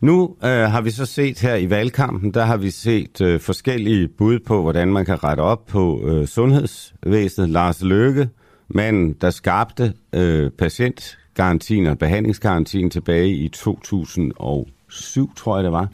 [0.00, 4.08] Nu øh, har vi så set her i valgkampen, der har vi set øh, forskellige
[4.08, 7.50] bud på, hvordan man kan rette op på øh, sundhedsvæsenet.
[7.50, 8.28] Lars Løkke,
[8.68, 15.88] manden, der skabte øh, patientgarantien og behandlingsgarantien tilbage i 2007, tror jeg det var.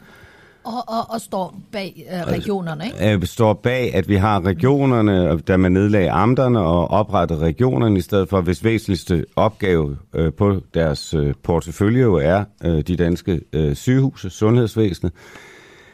[0.64, 3.12] Og, og, og står bag øh, regionerne, ikke?
[3.12, 8.00] Øh, står bag, at vi har regionerne, da man nedlagde amterne og oprettede regionerne, i
[8.00, 13.40] stedet for, hvis væsentligste opgave øh, på deres øh, portefølje jo er øh, de danske
[13.52, 15.12] øh, sygehuse, sundhedsvæsenet.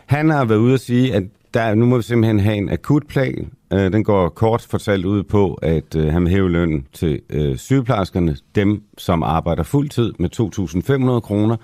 [0.07, 1.23] Han har været ude at sige, at
[1.55, 3.51] der, nu må vi simpelthen have en akutplan.
[3.73, 7.57] Øh, den går kort fortalt ud på, at øh, han vil hæve lønnen til øh,
[7.57, 10.31] sygeplejerskerne, dem som arbejder fuldtid med
[11.17, 11.57] 2.500 kroner.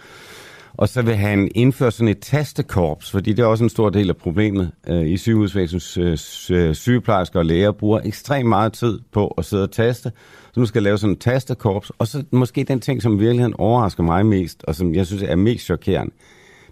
[0.79, 4.09] Og så vil han indføre sådan et tastekorps, fordi det er også en stor del
[4.09, 9.45] af problemet øh, i sygehusvæsenets øh, sygeplejersker og læger bruger ekstremt meget tid på at
[9.45, 10.12] sidde og taste.
[10.53, 11.93] Så nu skal lave sådan et tastekorps.
[11.99, 15.37] Og så måske den ting, som virkelig overrasker mig mest, og som jeg synes er
[15.37, 16.12] mest chokerende.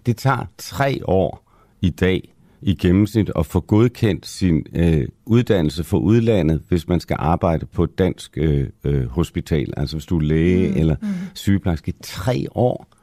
[0.05, 5.97] Det tager tre år i dag i gennemsnit at få godkendt sin øh, uddannelse for
[5.97, 9.73] udlandet, hvis man skal arbejde på et dansk øh, øh, hospital.
[9.77, 11.07] Altså hvis du er læge mm, eller mm.
[11.33, 11.93] sygeplejerske.
[12.03, 12.94] Tre år.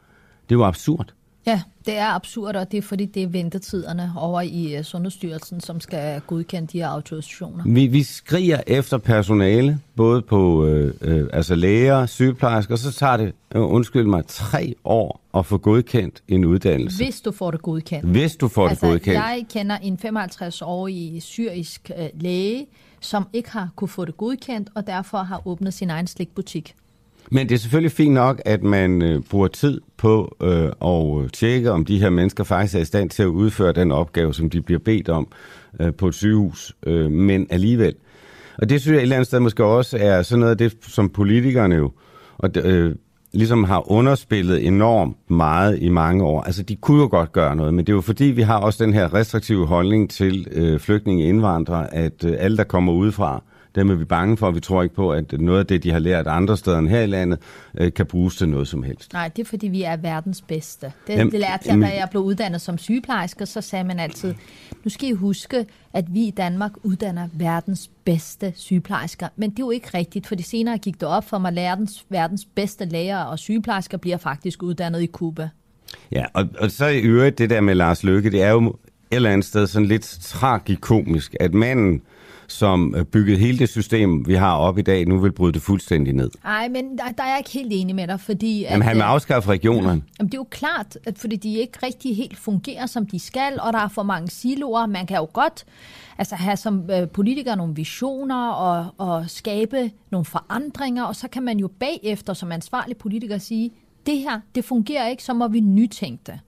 [0.49, 1.13] Det er jo absurd.
[1.47, 5.61] Ja, Det er absurd, og det er fordi, det er ventetiderne over i uh, Sundhedsstyrelsen,
[5.61, 7.65] som skal godkende de her autorisationer.
[7.67, 13.17] Vi, vi skriger efter personale, både på øh, øh, altså læger, sygeplejersker, og så tager
[13.17, 17.05] det, øh, undskyld mig, tre år at få godkendt en uddannelse.
[17.05, 18.07] Hvis du får det godkendt.
[18.07, 19.19] Hvis du får altså, det godkendt.
[19.19, 22.67] Jeg kender en 55-årig syrisk øh, læge,
[23.01, 26.75] som ikke har kunne få det godkendt, og derfor har åbnet sin egen slikbutik.
[27.35, 31.71] Men det er selvfølgelig fint nok, at man øh, bruger tid på øh, at tjekke,
[31.71, 34.63] om de her mennesker faktisk er i stand til at udføre den opgave, som de
[34.63, 35.29] bliver bedt om
[35.81, 36.77] øh, på et sygehus.
[36.87, 37.95] Øh, men alligevel.
[38.59, 40.77] Og det synes jeg et eller andet sted måske også er sådan noget af det,
[40.83, 41.91] som politikerne jo,
[42.39, 42.95] og, øh,
[43.33, 46.43] ligesom har underspillet enormt meget i mange år.
[46.43, 48.85] Altså, de kunne jo godt gøre noget, men det er jo fordi, vi har også
[48.85, 53.43] den her restriktive holdning til øh, flygtninge og indvandrere, at øh, alle, der kommer udefra,
[53.75, 55.93] dem er vi bange for, og vi tror ikke på, at noget af det, de
[55.93, 57.39] har lært andre steder end her i landet,
[57.79, 59.13] øh, kan bruges til noget som helst.
[59.13, 60.93] Nej, det er fordi, vi er verdens bedste.
[61.07, 64.35] Det, jamen, det lærte jeg, da jeg blev uddannet som sygeplejerske, så sagde man altid,
[64.85, 69.29] nu skal I huske, at vi i Danmark uddanner verdens bedste sygeplejersker.
[69.37, 71.57] Men det er jo ikke rigtigt, for de senere gik det op for mig, at
[71.57, 75.49] verdens, verdens bedste læger og sygeplejersker bliver faktisk uddannet i Kuba.
[76.13, 79.17] Ja, og, og så i øvrigt det der med Lars Løkke, det er jo et
[79.17, 82.03] eller andet sted sådan lidt tragikomisk, at manden,
[82.53, 86.13] som byggede hele det system, vi har op i dag, nu vil bryde det fuldstændig
[86.15, 86.31] ned.
[86.45, 88.61] Nej, men der, der er jeg ikke helt enig med dig, fordi...
[88.61, 90.03] Jamen, at, han vil afskaffe regionerne.
[90.19, 93.61] Jamen, det er jo klart, at fordi de ikke rigtig helt fungerer, som de skal,
[93.61, 94.87] og der er for mange siloer.
[94.87, 95.65] Man kan jo godt
[96.19, 101.43] altså, have som øh, politiker nogle visioner og, og skabe nogle forandringer, og så kan
[101.43, 103.71] man jo bagefter som ansvarlig politiker sige,
[104.07, 106.41] det her, det fungerer ikke, så må vi nytænke det.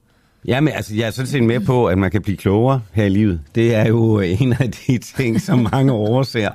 [0.47, 3.09] Jamen, altså, jeg er sådan set med på, at man kan blive klogere her i
[3.09, 3.41] livet.
[3.55, 6.51] Det er jo øh, en af de ting, som mange overser,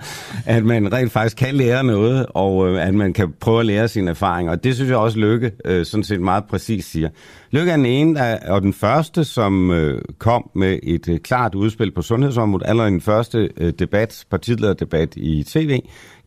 [0.45, 3.87] at man rent faktisk kan lære noget, og øh, at man kan prøve at lære
[3.87, 4.51] sine erfaringer.
[4.51, 7.09] Og det synes jeg også, Lykke øh, sådan set meget præcis siger.
[7.51, 11.55] Lykke er den ene der, og den første, som øh, kom med et øh, klart
[11.55, 15.79] udspil på sundhedsområdet, allerede den første øh, debat, partilederdebat i tv,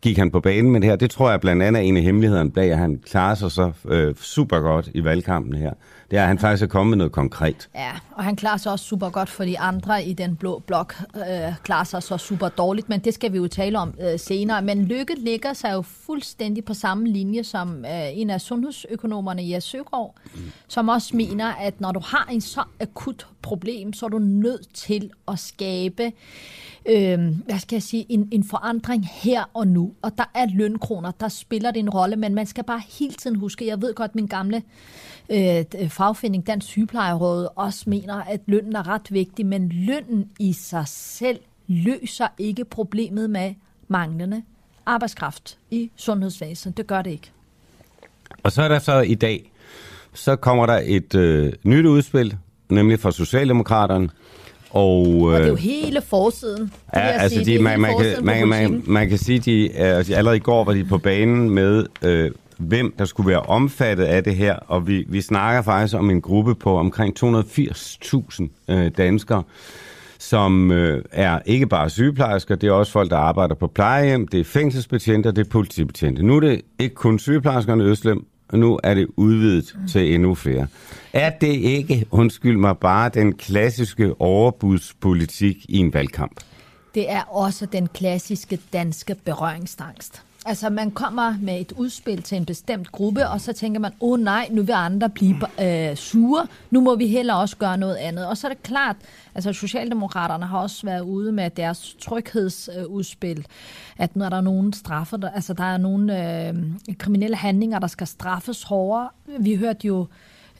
[0.02, 0.96] gik han på banen med det her.
[0.96, 3.72] Det tror jeg blandt andet er en af hemmelighederne bag, at han klarer sig så
[3.88, 5.72] øh, super godt i valgkampen her.
[6.12, 7.68] Det er, at han faktisk er kommet med noget konkret.
[7.74, 10.94] Ja, og han klarer sig også super godt, for de andre i den blå blok
[11.16, 14.62] øh, klarer sig så super dårligt, men det skal vi jo tale om øh, senere.
[14.62, 19.64] Men Lykke ligger sig jo fuldstændig på samme linje som øh, en af sundhedsøkonomerne Jes
[19.64, 20.40] Søgaard, mm.
[20.68, 24.74] som også mener, at når du har en så akut problem, så er du nødt
[24.74, 26.12] til at skabe
[26.86, 29.92] øh, hvad skal jeg sige, en, en forandring her og nu.
[30.02, 33.36] Og der er lønkroner, der spiller det en rolle, men man skal bare hele tiden
[33.36, 34.62] huske, jeg ved godt, min gamle
[35.30, 40.84] øh, fagfinding, Dansk Sygeplejeråd, også mener, at lønnen er ret vigtig, men lønnen i sig
[40.86, 43.54] selv løser ikke problemet med
[43.88, 44.42] manglende
[44.86, 46.76] arbejdskraft i sundhedsvæsenet.
[46.76, 47.30] Det gør det ikke.
[48.42, 49.52] Og så er der så i dag,
[50.12, 52.36] så kommer der et øh, nyt udspil,
[52.68, 54.08] nemlig fra Socialdemokraterne,
[54.70, 56.72] og, og det er jo øh, hele forsiden.
[56.94, 60.36] Ja, altså sige, de, man, man, kan, man, man, man kan sige, de altså, allerede
[60.36, 62.30] i går var de på banen med, øh,
[62.62, 66.20] hvem der skulle være omfattet af det her, og vi, vi snakker faktisk om en
[66.20, 69.42] gruppe på omkring 280.000 øh, danskere,
[70.18, 74.40] som øh, er ikke bare sygeplejersker, det er også folk, der arbejder på plejehjem, det
[74.40, 76.22] er fængselsbetjente, det er politibetjente.
[76.22, 79.88] Nu er det ikke kun sygeplejerskerne i Østlem, og nu er det udvidet mm.
[79.88, 80.66] til endnu flere.
[81.12, 86.40] Er det ikke, undskyld mig, bare den klassiske overbudspolitik i en valgkamp?
[86.94, 90.22] Det er også den klassiske danske berøringsangst.
[90.46, 94.12] Altså, man kommer med et udspil til en bestemt gruppe, og så tænker man, åh
[94.12, 97.96] oh, nej, nu vil andre blive øh, sure, nu må vi heller også gøre noget
[97.96, 98.26] andet.
[98.26, 98.96] Og så er det klart,
[99.34, 103.46] altså Socialdemokraterne har også været ude med deres tryghedsudspil,
[103.98, 106.54] at når der er nogen straffer, der, altså der er nogle øh,
[106.98, 109.08] kriminelle handlinger, der skal straffes hårdere.
[109.40, 110.06] Vi hørte jo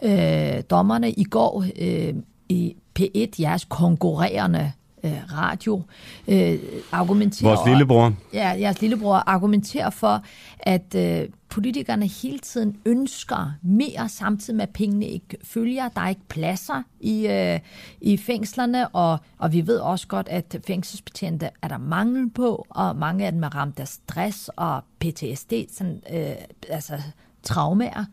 [0.03, 2.15] øh, dommerne i går øh,
[2.49, 4.73] i P1, jeres konkurrerende
[5.05, 5.83] øh, radio,
[6.29, 6.59] øh,
[6.93, 7.51] argumenterer...
[7.51, 8.13] Vores lillebror.
[8.33, 10.23] Ja, jeres lillebror argumenterer for,
[10.59, 15.89] at øh, politikerne hele tiden ønsker mere, samtidig med at pengene ikke følger.
[15.89, 17.61] Der er ikke pladser i, øh,
[18.01, 22.97] i fængslerne, og, og vi ved også godt, at fængselsbetjente er der mangel på, og
[22.97, 26.35] mange af dem er ramt af stress og PTSD, sådan, øh,
[26.69, 27.03] altså
[27.43, 28.05] traumer.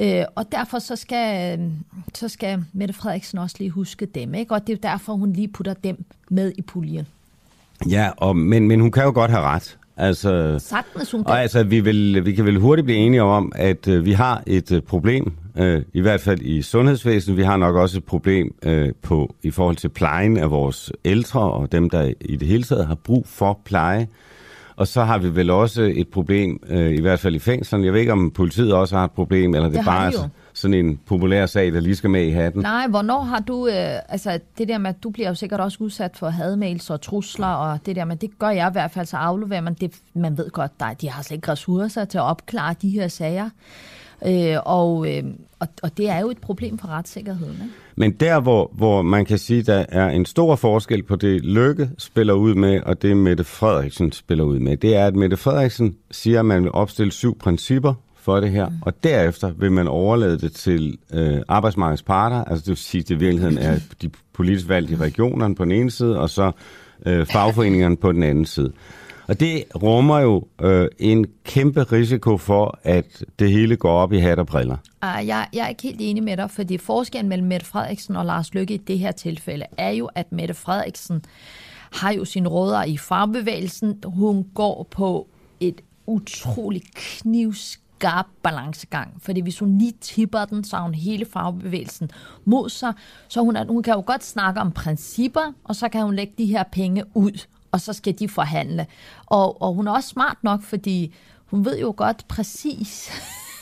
[0.00, 1.58] Øh, og derfor så skal,
[2.14, 4.54] så skal Mette Frederiksen også lige huske dem, ikke?
[4.54, 7.06] og det er derfor, hun lige putter dem med i puljen.
[7.90, 9.78] Ja, og, men, men hun kan jo godt have ret.
[9.96, 11.30] Altså, Sagtens, hun kan.
[11.30, 14.42] Og altså, vi, vil, vi kan vel hurtigt blive enige om, at øh, vi har
[14.46, 17.36] et øh, problem, øh, i hvert fald i sundhedsvæsenet.
[17.36, 21.40] Vi har nok også et problem øh, på i forhold til plejen af vores ældre
[21.40, 24.08] og dem, der i det hele taget har brug for pleje.
[24.76, 27.84] Og så har vi vel også et problem, øh, i hvert fald i fængslerne.
[27.84, 30.74] Jeg ved ikke, om politiet også har et problem, eller det, Det bare er sådan
[30.74, 32.62] en populær sag, der lige skal med i hatten.
[32.62, 33.74] Nej, hvornår har du, øh,
[34.08, 37.46] altså det der med, at du bliver jo sikkert også udsat for hadmails og trusler,
[37.46, 40.38] og det der med, det gør jeg i hvert fald, så afleverer man det, man
[40.38, 43.50] ved godt, der, de har slet ikke ressourcer til at opklare de her sager.
[44.26, 45.24] Øh, og, øh,
[45.60, 47.54] og, og det er jo et problem for retssikkerheden.
[47.54, 47.85] Ikke?
[47.96, 51.90] Men der, hvor, hvor man kan sige, der er en stor forskel på det, Lykke
[51.98, 55.96] spiller ud med, og det Mette Frederiksen spiller ud med, det er, at Mette Frederiksen
[56.10, 58.74] siger, at man vil opstille syv principper for det her, mm.
[58.80, 63.08] og derefter vil man overlade det til øh, arbejdsmarkedets parter, altså det vil sige, at
[63.08, 66.52] det i virkeligheden er de politisk valgte i regionerne på den ene side, og så
[67.06, 68.72] øh, fagforeningerne på den anden side.
[69.28, 74.18] Og det rummer jo øh, en kæmpe risiko for, at det hele går op i
[74.18, 74.76] hat og briller.
[75.00, 78.26] Ah, jeg, jeg er ikke helt enig med dig, fordi forskellen mellem Mette Frederiksen og
[78.26, 81.24] Lars Løkke i det her tilfælde er jo, at Mette Frederiksen
[81.92, 84.02] har jo sine rødder i fagbevægelsen.
[84.04, 85.28] Hun går på
[85.60, 92.10] et utroligt knivskarp balancegang, fordi hvis hun lige tipper den, så har hun hele fagbevægelsen
[92.44, 92.92] mod sig.
[93.28, 96.46] Så hun, hun kan jo godt snakke om principper, og så kan hun lægge de
[96.46, 98.86] her penge ud, og så skal de forhandle.
[99.26, 101.14] Og, og hun er også smart nok, fordi
[101.46, 103.10] hun ved jo godt præcis,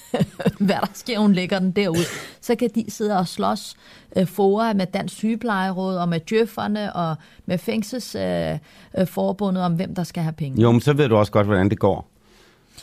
[0.67, 2.05] hvad der sker, hun lægger den derud.
[2.41, 3.77] Så kan de sidde og slås
[4.17, 9.95] øh, fora med Dansk Sygeplejeråd og med djøfferne og med fængselsforbundet øh, øh, om, hvem
[9.95, 10.63] der skal have penge.
[10.63, 12.11] Jo, men så ved du også godt, hvordan det går.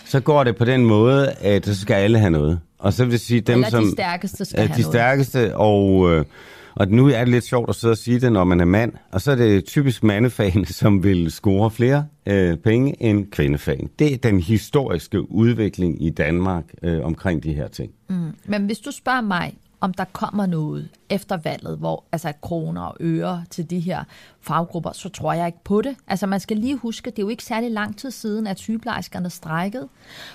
[0.06, 2.60] Så går det på den måde, at så skal alle have noget.
[2.80, 3.84] Og så vil sige, dem Eller som...
[3.84, 4.94] de stærkeste skal Ja, have de noget.
[4.94, 6.26] stærkeste, og, øh,
[6.76, 8.94] og nu er det lidt sjovt at sidde og sige det, når man er mand.
[9.12, 13.90] Og så er det typisk mandefagene, som vil score flere øh, penge end kvindefagene.
[14.00, 17.92] Det er den historiske udvikling i Danmark øh, omkring de her ting.
[18.10, 18.32] Mm.
[18.46, 22.98] Men hvis du spørger mig, om der kommer noget efter valget, hvor altså kroner og
[23.00, 24.04] øre til de her
[24.42, 25.96] faggrupper, så tror jeg ikke på det.
[26.08, 29.30] Altså man skal lige huske, det er jo ikke særlig lang tid siden, at sygeplejerskerne
[29.30, 29.90] strækkede,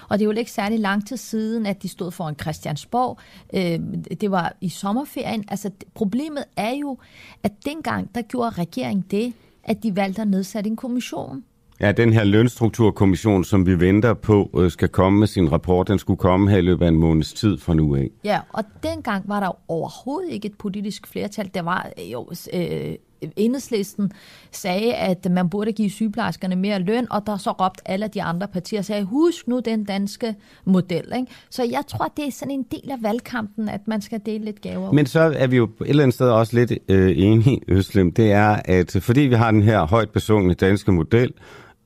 [0.08, 3.18] og det er jo ikke særlig lang tid siden, at de stod for en Christiansborg.
[3.54, 3.80] Øh,
[4.20, 5.44] det var i sommerferien.
[5.48, 6.98] Altså problemet er jo,
[7.42, 9.32] at dengang, der gjorde regeringen det,
[9.64, 11.44] at de valgte at nedsætte en kommission.
[11.80, 15.98] Ja, den her lønstrukturkommission, som vi venter på, øh, skal komme med sin rapport, den
[15.98, 18.10] skulle komme her i løbet af en måneds tid fra nu af.
[18.24, 21.50] Ja, og dengang var der overhovedet ikke et politisk flertal.
[21.54, 22.28] Der var øh, jo...
[22.52, 22.94] Øh,
[23.36, 24.12] Enhedslisten
[24.52, 28.48] sagde, at man burde give sygeplejerskerne mere løn, og der så råbte alle de andre
[28.48, 30.34] partier og sagde, husk nu den danske
[30.64, 31.04] model.
[31.16, 31.32] Ikke?
[31.50, 34.60] Så jeg tror, det er sådan en del af valgkampen, at man skal dele lidt
[34.60, 34.92] gaver.
[34.92, 38.12] Men så er vi jo et eller andet sted også lidt øh, enige, Øslem.
[38.12, 41.32] Det er, at fordi vi har den her højt besungne danske model,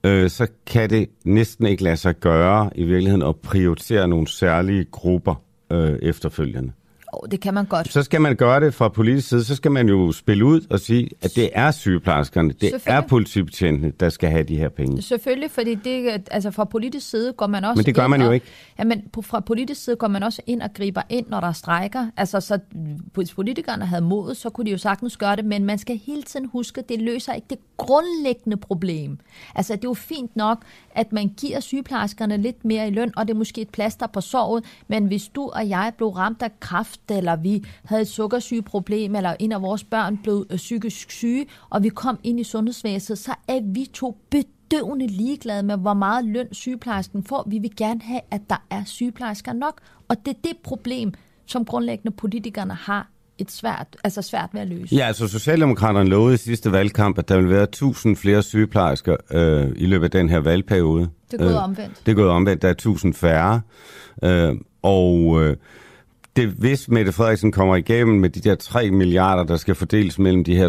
[0.04, 4.84] øh, så kan det næsten ikke lade sig gøre i virkeligheden at prioritere nogle særlige
[4.84, 6.72] grupper øh, efterfølgende.
[7.12, 7.92] Oh, det kan man godt.
[7.92, 10.80] Så skal man gøre det fra politisk side, så skal man jo spille ud og
[10.80, 15.02] sige, at det er sygeplejerskerne, det er politibetjentene, der skal have de her penge.
[15.02, 18.28] Selvfølgelig, fordi det, altså fra politisk side går man også Men det gør man jo
[18.28, 18.46] og, ikke.
[18.78, 21.52] Ja, men fra politisk side går man også ind og griber ind, når der er
[21.52, 22.06] strækker.
[22.16, 22.58] Altså, så
[23.14, 26.22] hvis politikerne havde mod, så kunne de jo sagtens gøre det, men man skal hele
[26.22, 29.18] tiden huske, at det løser ikke det grundlæggende problem.
[29.54, 30.62] Altså, det er jo fint nok,
[30.94, 34.20] at man giver sygeplejerskerne lidt mere i løn, og det er måske et plaster på
[34.20, 36.60] såret, men hvis du og jeg blev ramt af
[37.10, 41.46] kræft, eller vi havde et sukkersygeproblem, eller en af vores børn blev øh, psykisk syge,
[41.70, 46.24] og vi kom ind i sundhedsvæsenet, så er vi to bedøvende ligeglade med, hvor meget
[46.24, 47.46] løn sygeplejersken får.
[47.48, 51.12] Vi vil gerne have, at der er sygeplejersker nok, og det er det problem,
[51.46, 54.96] som grundlæggende politikerne har et svært, altså svært ved at løse.
[54.96, 59.68] Ja, altså Socialdemokraterne lovede i sidste valgkamp, at der vil være 1000 flere sygeplejersker øh,
[59.76, 61.08] i løbet af den her valgperiode.
[61.30, 62.06] Det er gået Øh, omvendt.
[62.06, 62.62] Det er gået omvendt.
[62.62, 63.60] Der er 1000 færre.
[64.24, 65.56] Øh, og øh,
[66.40, 70.44] det, hvis Mette Frederiksen kommer igennem med de der 3 milliarder, der skal fordeles mellem
[70.44, 70.68] de her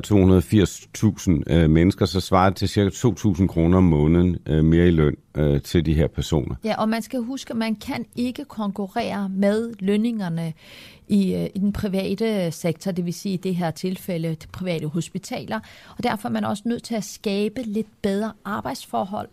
[1.47, 4.91] 280.000 øh, mennesker, så svarer det til cirka 2.000 kroner om måneden øh, mere i
[4.91, 6.55] løn øh, til de her personer.
[6.63, 10.53] Ja, og man skal huske, at man kan ikke konkurrere med lønningerne
[11.07, 14.88] i, øh, i den private sektor, det vil sige i det her tilfælde de private
[14.88, 15.60] hospitaler,
[15.97, 19.29] og derfor er man også nødt til at skabe lidt bedre arbejdsforhold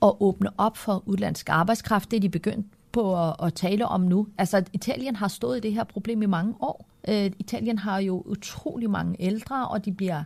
[0.00, 2.10] og åbne op for udlandsk arbejdskraft.
[2.10, 4.26] Det er de begyndt på at, at tale om nu.
[4.38, 6.86] Altså, Italien har stået i det her problem i mange år.
[7.08, 10.18] Øh, Italien har jo utrolig mange ældre, og de bliver,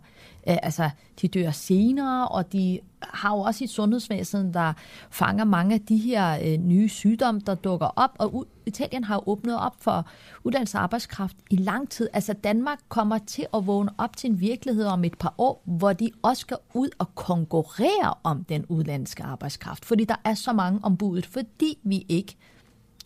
[0.48, 0.90] øh, altså,
[1.22, 4.72] de dør senere, og de har jo også et sundhedsvæsen, der
[5.11, 9.14] fanger mange af de her øh, nye sygdomme, der dukker op, og u- Italien har
[9.14, 10.07] jo åbnet op for
[10.44, 12.09] uddannelse og arbejdskraft i lang tid.
[12.12, 15.92] Altså Danmark kommer til at vågne op til en virkelighed om et par år, hvor
[15.92, 20.81] de også skal ud og konkurrere om den udlandske arbejdskraft, fordi der er så mange
[20.83, 22.37] ombudet, fordi vi ikke,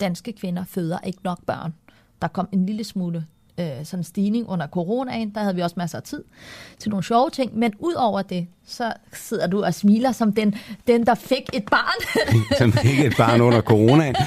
[0.02, 1.74] danske kvinder, føder ikke nok børn.
[2.22, 3.26] Der kom en lille smule
[3.60, 5.30] øh, sådan stigning under coronaen.
[5.34, 6.24] Der havde vi også masser af tid
[6.78, 7.58] til nogle sjove ting.
[7.58, 10.54] Men ud over det, så sidder du og smiler som den,
[10.86, 12.26] den der fik et barn.
[12.58, 14.16] som fik et barn under coronaen.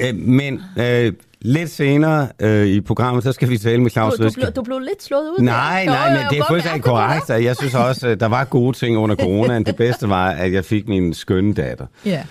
[0.00, 4.24] Øh, men øh, lidt senere øh, i programmet, så skal vi tale med Claus du,
[4.24, 5.92] du, blev, du blev lidt slået ud Nej, der.
[5.92, 7.28] nej, men det er fuldstændig korrekt.
[7.44, 9.64] Jeg synes også, at der var gode ting under coronaen.
[9.66, 11.86] Det bedste var, at jeg fik min skønne datter.
[12.06, 12.24] Ja.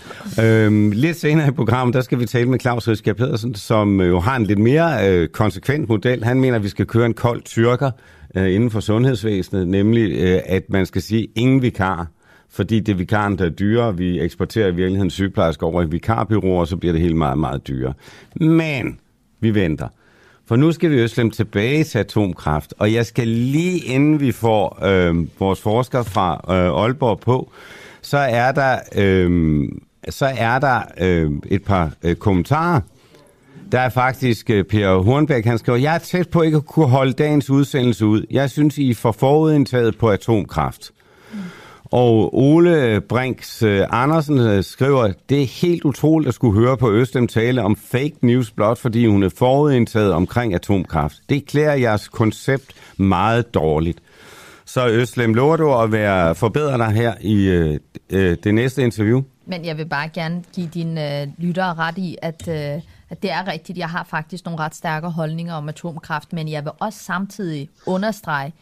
[0.43, 4.19] Øhm, lidt senere i programmet, der skal vi tale med Claus Riske Pedersen, som jo
[4.19, 6.23] har en lidt mere øh, konsekvent model.
[6.23, 7.91] Han mener, at vi skal køre en kold tyrker
[8.35, 12.07] øh, inden for sundhedsvæsenet, nemlig øh, at man skal sige ingen vikar
[12.55, 13.97] fordi det er vikaren, der er dyrere.
[13.97, 17.67] Vi eksporterer i virkeligheden sygeplejersker over i vikarbyråer, og så bliver det helt meget, meget
[17.67, 17.93] dyrere.
[18.35, 18.99] Men
[19.39, 19.87] vi venter.
[20.47, 24.31] For nu skal vi jo slemme tilbage til atomkraft, og jeg skal lige inden vi
[24.31, 27.51] får øh, vores forskere fra øh, Aalborg på,
[28.01, 29.69] så er der, øh,
[30.09, 32.81] så er der øh, et par øh, kommentarer.
[33.71, 36.87] Der er faktisk øh, Per Hornbæk, han skriver, jeg er tæt på ikke at kunne
[36.87, 38.25] holde dagens udsendelse ud.
[38.31, 40.91] Jeg synes, I er for forudindtaget på atomkraft.
[41.95, 46.91] Og Ole Brinks øh, Andersen øh, skriver, det er helt utroligt at skulle høre på
[46.91, 51.15] Østem tale om fake news, blot fordi hun er forudindtaget omkring atomkraft.
[51.29, 53.99] Det klæder jeres koncept meget dårligt.
[54.65, 57.79] Så Østlem, lover du at være forbedret dig her i øh,
[58.09, 59.21] øh, det næste interview?
[59.45, 63.31] Men jeg vil bare gerne give dine øh, lyttere ret i, at, øh, at det
[63.31, 63.77] er rigtigt.
[63.77, 68.53] Jeg har faktisk nogle ret stærke holdninger om atomkraft, men jeg vil også samtidig understrege,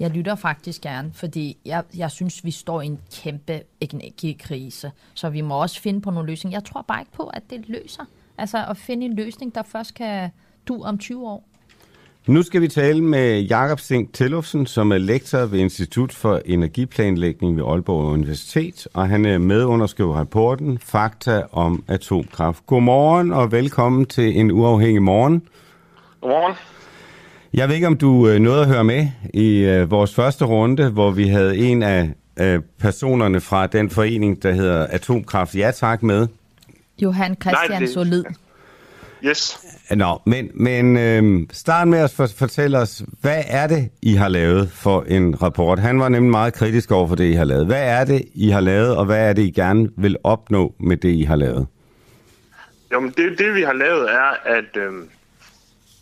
[0.00, 4.92] jeg lytter faktisk gerne, fordi jeg, jeg synes, vi står i en kæmpe energikrise.
[5.14, 6.58] Så vi må også finde på nogle løsninger.
[6.58, 8.04] Jeg tror bare ikke på, at det løser.
[8.38, 10.30] Altså at finde en løsning, der først kan
[10.68, 11.48] du om 20 år.
[12.26, 17.56] Nu skal vi tale med Jakob Sink Tillufsen, som er lektor ved Institut for Energiplanlægning
[17.56, 22.66] ved Aalborg Universitet, og han er medunderskriver rapporten Fakta om atomkraft.
[22.66, 25.42] Godmorgen og velkommen til en uafhængig morgen.
[26.20, 26.71] Godmorgen.
[27.54, 30.90] Jeg ved ikke, om du øh, nåede at høre med i øh, vores første runde,
[30.90, 36.02] hvor vi havde en af øh, personerne fra den forening, der hedder Atomkraft Ja Tak
[36.02, 36.26] med.
[37.02, 37.90] Johan Christian Nej, det...
[37.90, 38.24] Solid.
[39.24, 39.58] Yes.
[39.90, 44.28] Nå, men, men øh, start med at for, fortælle os, hvad er det, I har
[44.28, 45.78] lavet for en rapport?
[45.78, 47.66] Han var nemlig meget kritisk over for det, I har lavet.
[47.66, 50.96] Hvad er det, I har lavet, og hvad er det, I gerne vil opnå med
[50.96, 51.66] det, I har lavet?
[52.92, 54.92] Jo, men det, det vi har lavet er, at øh,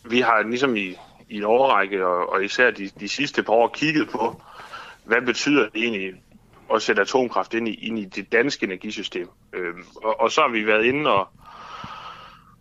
[0.09, 0.95] vi har ligesom i
[1.31, 4.41] i en overrække, og, og især de, de sidste par år, kigget på,
[5.03, 6.13] hvad betyder det egentlig
[6.73, 9.27] at sætte atomkraft ind i, ind i det danske energisystem.
[9.53, 11.27] Øhm, og, og så har vi været inde og,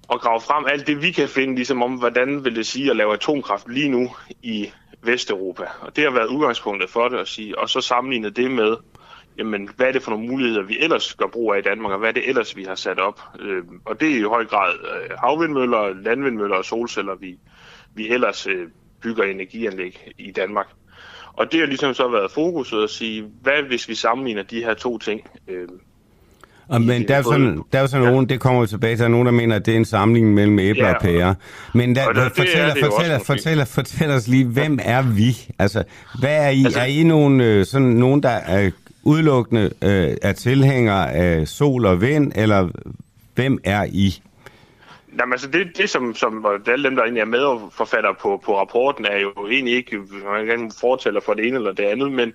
[0.08, 2.96] og grave frem alt det, vi kan finde, ligesom om, hvordan vil det sige at
[2.96, 4.10] lave atomkraft lige nu
[4.42, 5.64] i Vesteuropa.
[5.80, 8.76] Og det har været udgangspunktet for det at sige, og så sammenligne det med,
[9.38, 11.98] jamen, hvad er det for nogle muligheder, vi ellers gør brug af i Danmark, og
[11.98, 13.20] hvad er det ellers, vi har sat op.
[13.40, 17.38] Øhm, og det er i høj grad øh, havvindmøller, landvindmøller og solceller, vi,
[17.94, 18.68] vi ellers øh,
[19.02, 20.66] bygger energianlæg i Danmark.
[21.32, 24.74] Og det har ligesom så været fokuset at sige, hvad hvis vi sammenligner de her
[24.74, 25.20] to ting?
[25.48, 25.68] Øh,
[26.68, 28.10] og, men der er, sådan, der er sådan ja.
[28.10, 30.34] nogen, det kommer jo tilbage, der er nogen, der mener, at det er en sammenligning
[30.34, 31.34] mellem æbler ja, og pærer.
[31.74, 35.36] Men der, der, fortæller, fortæller, fortæller, fortæller os lige, hvem er vi?
[35.58, 35.84] Altså,
[36.20, 36.64] hvad er I?
[36.64, 38.70] Altså, er I nogen, øh, sådan, nogen, der er
[39.02, 42.68] udelukkende øh, er tilhængere af sol og vind, eller
[43.34, 44.22] hvem er I?
[45.18, 49.04] Jamen altså det, det som, som alle dem, der egentlig er medforfatter på, på rapporten,
[49.04, 52.32] er jo egentlig ikke man kan fortæller for det ene eller det andet, men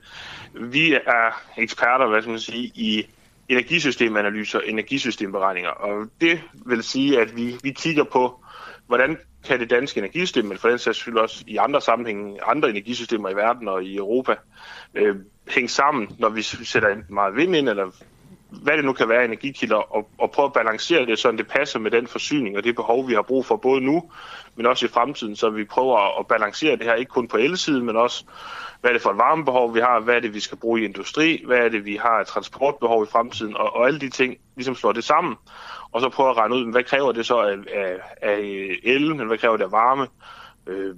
[0.53, 3.07] vi er eksperter, hvad skal man sige, i
[3.49, 5.69] energisystemanalyser og energisystemberegninger.
[5.69, 8.43] Og det vil sige, at vi, vi kigger på,
[8.87, 9.17] hvordan
[9.47, 13.29] kan det danske energisystem, men for den sags skyld også i andre sammenhænge, andre energisystemer
[13.29, 14.35] i verden og i Europa,
[14.95, 15.15] øh,
[15.47, 17.91] hænge sammen, når vi sætter meget vind ind, eller
[18.49, 21.79] hvad det nu kan være energikilder, og, og prøve at balancere det, så det passer
[21.79, 24.11] med den forsyning og det behov, vi har brug for både nu,
[24.55, 27.85] men også i fremtiden, så vi prøver at balancere det her, ikke kun på elsiden,
[27.85, 28.25] men også,
[28.81, 30.85] hvad er det for et varmebehov, vi har, hvad er det, vi skal bruge i
[30.85, 34.37] industri, hvad er det, vi har et transportbehov i fremtiden, og, og alle de ting
[34.55, 35.35] ligesom slår det sammen,
[35.91, 38.39] og så prøve at regne ud, hvad kræver det så af, af, af
[38.83, 40.07] el, men hvad kræver det af varme,
[40.67, 40.95] øh,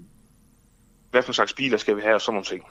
[1.11, 2.63] hvad for slags biler skal vi have, og sådan nogle ting.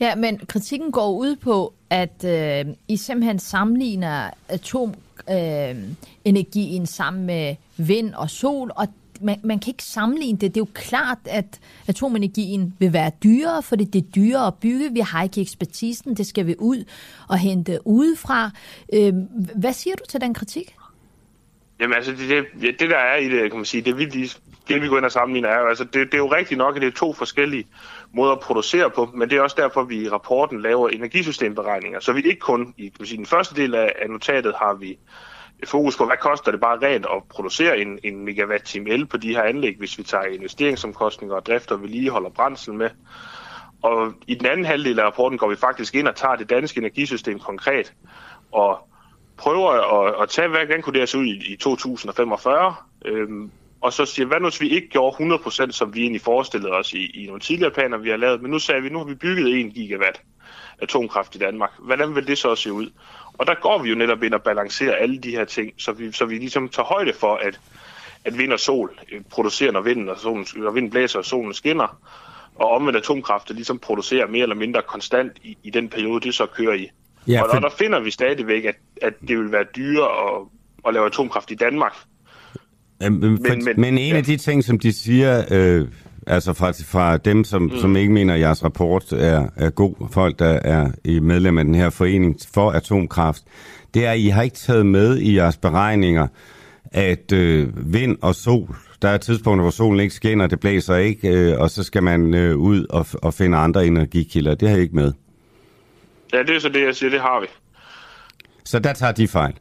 [0.00, 7.56] Ja, men kritikken går ud på, at øh, I simpelthen sammenligner atomenergien øh, sammen med
[7.76, 8.88] vind og sol, og
[9.20, 10.54] man, man kan ikke sammenligne det.
[10.54, 14.92] Det er jo klart, at atomenergien vil være dyrere, fordi det er dyrere at bygge.
[14.92, 16.84] Vi har ikke ekspertisen, det skal vi ud
[17.28, 18.50] og hente udefra.
[18.92, 19.14] Øh,
[19.54, 20.74] hvad siger du til den kritik?
[21.80, 24.30] Jamen altså, det, det, det der er i det, kan man sige, det vi, lige,
[24.68, 26.76] det vi går ind og sammenligner er jo, altså, det, det er jo rigtigt nok,
[26.76, 27.66] at det er to forskellige
[28.14, 32.12] måde at producere på, men det er også derfor, vi i rapporten laver energisystemberegninger, så
[32.12, 34.98] vi ikke kun i kan sige, den første del af, notatet har vi
[35.62, 39.06] et fokus på, hvad koster det bare rent at producere en, en megawatt time el
[39.06, 42.90] på de her anlæg, hvis vi tager investeringsomkostninger og drift og vedligeholder brændsel med.
[43.82, 46.78] Og i den anden halvdel af rapporten går vi faktisk ind og tager det danske
[46.78, 47.92] energisystem konkret
[48.52, 48.88] og
[49.36, 53.50] prøver at, at tage, hvordan kunne det her se ud i, i 2045, øhm,
[53.84, 56.92] og så siger, hvad nu hvis vi ikke gjorde 100%, som vi egentlig forestillede os
[56.92, 59.14] i, i nogle tidligere planer, vi har lavet, men nu sagde vi, nu har vi
[59.14, 60.20] bygget 1 gigawatt
[60.82, 61.70] atomkraft i Danmark.
[61.78, 62.90] Hvordan vil det så se ud?
[63.38, 66.12] Og der går vi jo netop ind og balancerer alle de her ting, så vi,
[66.12, 67.60] så vi ligesom tager højde for, at,
[68.24, 71.54] at vind og sol øh, producerer, når vinden, og solen, når vinden blæser og solen
[71.54, 72.00] skinner,
[72.54, 76.46] og omvendt atomkraft ligesom producerer mere eller mindre konstant i, i den periode, det så
[76.46, 76.90] kører i.
[77.28, 77.46] Ja, for...
[77.46, 80.46] Og der finder vi stadigvæk, at, at det vil være dyrere at,
[80.86, 81.94] at lave atomkraft i Danmark.
[83.00, 84.16] Men, men, men, men en ja.
[84.16, 85.88] af de ting, som de siger, øh,
[86.26, 87.76] altså fra, fra dem, som, mm.
[87.76, 91.64] som ikke mener, at jeres rapport er, er god, folk, der er i medlem af
[91.64, 93.42] den her forening for atomkraft,
[93.94, 96.26] det er, at I har ikke taget med i jeres beregninger,
[96.92, 101.28] at øh, vind og sol, der er tidspunkter, hvor solen ikke skinner, det blæser ikke,
[101.28, 104.54] øh, og så skal man øh, ud og, og finde andre energikilder.
[104.54, 105.12] Det har I ikke med.
[106.32, 107.46] Ja, det er så det, jeg siger, det har vi.
[108.64, 109.54] Så der tager de fejl?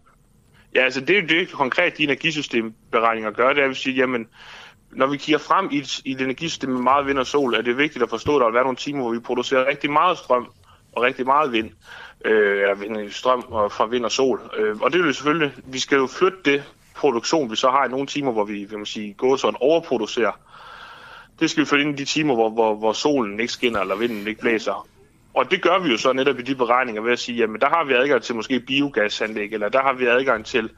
[0.75, 3.95] Ja, altså det er jo det konkret, de energisystemberegninger gør, det er, at vi siger,
[3.95, 4.27] jamen,
[4.91, 7.61] når vi kigger frem i et, i et energisystem med meget vind og sol, er
[7.61, 10.17] det vigtigt at forstå, at der vil være nogle timer, hvor vi producerer rigtig meget
[10.17, 10.47] strøm
[10.91, 11.69] og rigtig meget vind,
[12.25, 14.41] øh, eller vind, strøm fra vind og sol.
[14.57, 16.63] Øh, og det vil selvfølgelig, vi skal jo flytte det
[16.95, 20.39] produktion, vi så har i nogle timer, hvor vi vil man sige, går sådan overproducerer.
[21.39, 23.95] Det skal vi flytte ind i de timer, hvor, hvor, hvor solen ikke skinner, eller
[23.95, 24.87] vinden ikke blæser.
[25.33, 27.69] Og det gør vi jo så netop i de beregninger ved at sige, jamen der
[27.69, 30.69] har vi adgang til måske biogasanlæg, eller der har vi adgang til,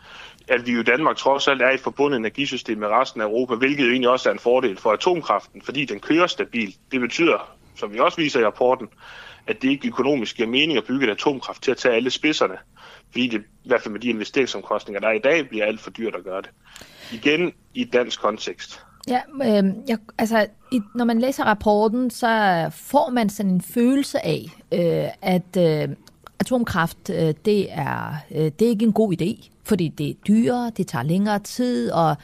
[0.47, 3.25] at vi jo i Danmark trods alt er i et forbundet energisystem med resten af
[3.25, 6.75] Europa, hvilket jo egentlig også er en fordel for atomkraften, fordi den kører stabilt.
[6.91, 8.87] Det betyder, som vi også viser i rapporten,
[9.47, 12.57] at det ikke økonomisk giver mening at bygge et atomkraft til at tage alle spidserne,
[13.11, 15.89] fordi det i hvert fald med de investeringsomkostninger, der er i dag, bliver alt for
[15.89, 16.49] dyrt at gøre det.
[17.13, 18.85] Igen i dansk kontekst.
[19.07, 24.25] Ja, øh, jeg, altså, i, når man læser rapporten, så får man sådan en følelse
[24.25, 25.95] af, øh, at øh,
[26.39, 30.71] atomkraft, øh, det, er, øh, det er ikke en god idé, fordi det er dyrere,
[30.77, 32.15] det tager længere tid, og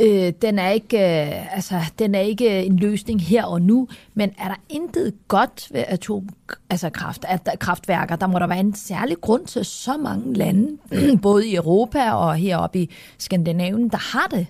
[0.00, 4.30] øh, den, er ikke, øh, altså, den er ikke en løsning her og nu, men
[4.38, 8.16] er der intet godt ved atomkraft, altså kraft, at, kraftværker?
[8.16, 10.78] Der må der være en særlig grund til så mange lande,
[11.22, 14.46] både i Europa og heroppe i Skandinavien, der har det.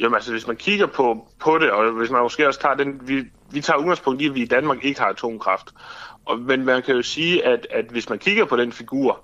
[0.00, 3.08] Jamen altså, hvis man kigger på, på det, og hvis man måske også tager den,
[3.08, 5.74] vi, vi tager udgangspunkt i, at vi i Danmark ikke har atomkraft.
[6.26, 9.20] Og, men man kan jo sige, at, at hvis man kigger på den figur,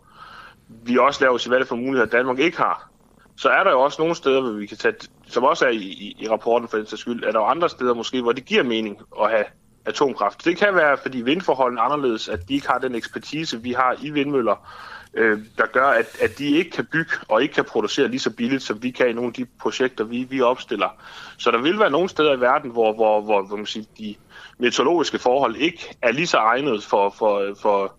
[0.68, 2.90] vi også laver os i det for muligheder, Danmark ikke har,
[3.36, 4.94] så er der jo også nogle steder, hvor vi kan tage,
[5.26, 7.68] som også er i, i, i rapporten for den sags skyld, er der jo andre
[7.68, 9.44] steder måske, hvor det giver mening at have
[9.84, 10.44] atomkraft.
[10.44, 13.96] Det kan være, fordi vindforholdene er anderledes, at de ikke har den ekspertise, vi har
[14.02, 14.68] i vindmøller,
[15.16, 18.30] øh, der gør, at, at de ikke kan bygge og ikke kan producere lige så
[18.30, 20.88] billigt, som vi kan i nogle af de projekter, vi, vi opstiller.
[21.38, 24.14] Så der vil være nogle steder i verden, hvor, hvor, hvor, hvor man siger, de
[24.58, 27.92] meteorologiske forhold ikke er lige så egnet for, for, for,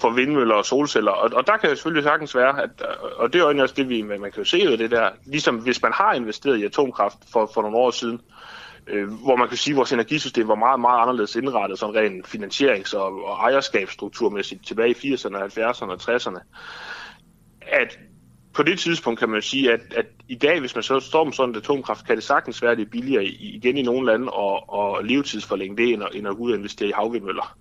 [0.00, 1.12] for vindmøller og solceller.
[1.12, 2.70] Og, og der kan jo selvfølgelig sagtens være, at,
[3.16, 5.56] og det er jo også det, vi, man kan jo se ud det der, ligesom
[5.56, 8.20] hvis man har investeret i atomkraft for, for nogle år siden,
[8.86, 12.26] øh, hvor man kan sige, at vores energisystem var meget, meget anderledes indrettet, sådan rent
[12.26, 16.40] finansierings- og, og ejerskabsstrukturmæssigt tilbage i 80'erne, 70'erne og 60'erne,
[17.62, 17.98] at
[18.54, 21.32] på det tidspunkt kan man sige, at, at i dag, hvis man så står med
[21.32, 24.30] sådan en atomkraft, kan det sagtens være, at det er billigere igen i nogle lande
[24.30, 27.56] og, og levetidsforlænge det, end at, end at ud og investere i havvindmøller.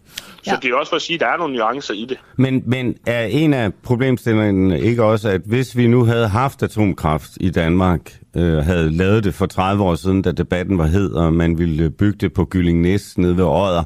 [0.45, 0.51] Ja.
[0.51, 2.17] Så det er også for at sige, at der er nogle nuancer i det.
[2.37, 7.31] Men, men er en af problemstillingerne ikke også, at hvis vi nu havde haft atomkraft
[7.41, 11.33] i Danmark, øh, havde lavet det for 30 år siden, da debatten var hed, og
[11.33, 13.83] man ville øh, bygge det på Gylling Næs nede ved Odder,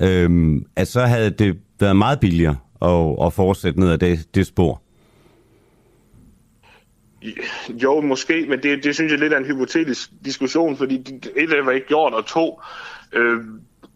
[0.00, 4.46] øh, at så havde det været meget billigere at, at fortsætte ned ad det, det
[4.46, 4.82] spor?
[7.68, 10.94] Jo, måske, men det, det synes jeg lidt er en hypotetisk diskussion, fordi
[11.36, 12.60] et af det var ikke gjort, og to,
[13.12, 13.40] øh,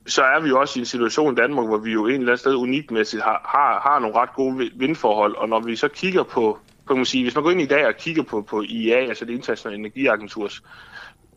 [0.07, 2.27] så er vi jo også i en situation i Danmark, hvor vi jo en eller
[2.27, 6.23] anden sted unikmæssigt har, har, har nogle ret gode vindforhold, og når vi så kigger
[6.23, 6.59] på,
[6.95, 9.25] kan man sige, hvis man går ind i dag og kigger på, på IEA, altså
[9.25, 10.63] det internationale energiagenturs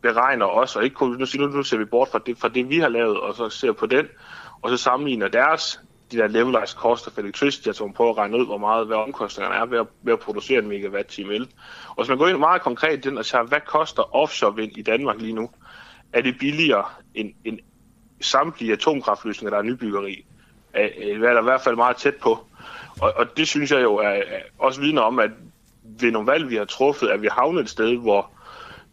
[0.02, 2.68] beregner også, og ikke kun, nu, nu, nu ser vi bort fra det, fra det,
[2.68, 4.06] vi har lavet, og så ser på den,
[4.62, 5.80] og så sammenligner deres
[6.12, 8.96] de der levelized cost of electricity, altså man prøver at regne ud, hvor meget hvad
[8.96, 11.48] omkostningerne er ved at, ved at producere en megawatt time el.
[11.88, 14.82] Og hvis man går ind meget konkret den og tager, hvad koster offshore vind i
[14.82, 15.50] Danmark lige nu?
[16.12, 16.84] Er det billigere
[17.14, 17.58] end, end
[18.20, 20.26] samtlige atomkraftløsninger, der er nybyggeri?
[20.76, 22.46] Øh, øh, eller i hvert fald meget tæt på.
[23.00, 25.30] Og, og det synes jeg jo er, er også vidner om, at
[26.00, 28.30] ved nogle valg, vi har truffet, at vi havnet et sted, hvor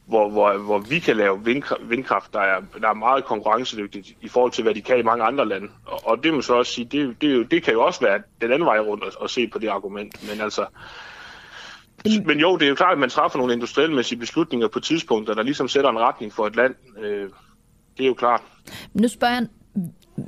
[0.06, 4.28] hvor, hvor, hvor vi kan lave vindkraft, vindkraft der, er, der er meget konkurrencedygtigt i
[4.28, 5.68] forhold til, hvad de kan i mange andre lande.
[5.86, 8.52] Og, og det må så også sige, det, det, det kan jo også være den
[8.52, 10.30] anden vej rundt at, at se på det argument.
[10.30, 10.66] Men altså,
[12.26, 15.44] Men jo, det er jo klart, at man træffer nogle industrielmæssige beslutninger på tidspunkter, der
[15.44, 16.76] ligesom sætter en retning for et land.
[16.98, 17.30] Øh,
[17.98, 18.42] det er jo klart.
[18.94, 19.48] Nu spørger jeg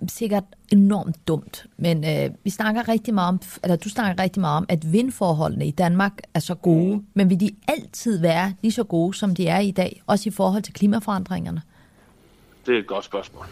[0.08, 4.58] sikkert enormt dumt, men øh, vi snakker rigtig meget om, eller du snakker rigtig meget
[4.58, 7.06] om, at vindforholdene i Danmark er så gode, mm.
[7.14, 10.32] men vil de altid være lige så gode, som de er i dag, også i
[10.32, 11.62] forhold til klimaforandringerne?
[12.66, 13.46] Det er et godt spørgsmål.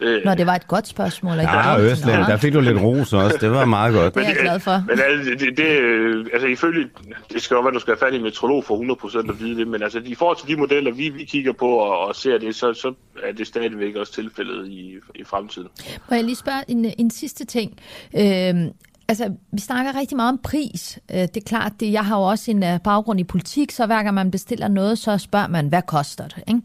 [0.00, 1.40] Det, Nå, det var et godt spørgsmål.
[1.40, 1.52] Ikke?
[1.52, 3.38] Ja, Østland, der fik du lidt ros også.
[3.40, 4.14] Det var meget godt.
[4.14, 4.84] Det er jeg glad for.
[4.88, 6.88] Men altså, det, det, altså ifølge,
[7.32, 9.40] det skal jo være, at du skal have fat i en metrolog for 100% at
[9.40, 12.16] vide det, men altså i forhold til de modeller, vi, vi kigger på og, og
[12.16, 15.68] ser det, så, så er det stadigvæk også tilfældet i, i fremtiden.
[16.10, 17.78] Må jeg lige spørge en, en sidste ting?
[18.16, 18.70] Øhm,
[19.08, 20.98] Altså, vi snakker rigtig meget om pris.
[21.10, 23.86] Øh, det er klart, det, jeg har jo også en uh, baggrund i politik, så
[23.86, 26.42] hver gang man bestiller noget, så spørger man, hvad koster det?
[26.48, 26.60] Ikke?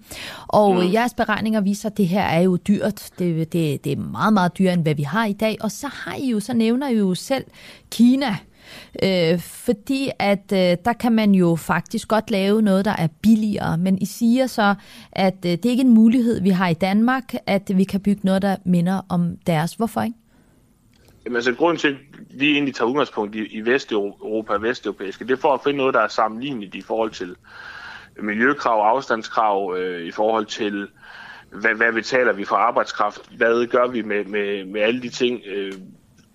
[0.47, 0.93] Og mm.
[0.93, 3.09] jeres beregninger viser, at det her er jo dyrt.
[3.19, 5.57] Det, det, det er meget, meget dyrere, end hvad vi har i dag.
[5.61, 7.45] Og så har I jo, så nævner I jo selv
[7.91, 8.37] Kina.
[9.03, 13.77] Øh, fordi at øh, der kan man jo faktisk godt lave noget, der er billigere.
[13.77, 14.75] Men I siger så,
[15.11, 18.21] at øh, det er ikke en mulighed, vi har i Danmark, at vi kan bygge
[18.23, 19.73] noget, der minder om deres.
[19.73, 20.17] Hvorfor ikke?
[21.26, 21.95] Jamen altså, grunden til, at
[22.39, 25.93] vi egentlig tager udgangspunkt i, i Vesteuropa og Vesteuropæiske, det er for at finde noget,
[25.93, 27.36] der er sammenligneligt i forhold til
[28.19, 30.88] miljøkrav, afstandskrav, øh, i forhold til,
[31.51, 35.41] hvad, hvad betaler vi for arbejdskraft, hvad gør vi med, med, med alle de ting,
[35.45, 35.74] øh,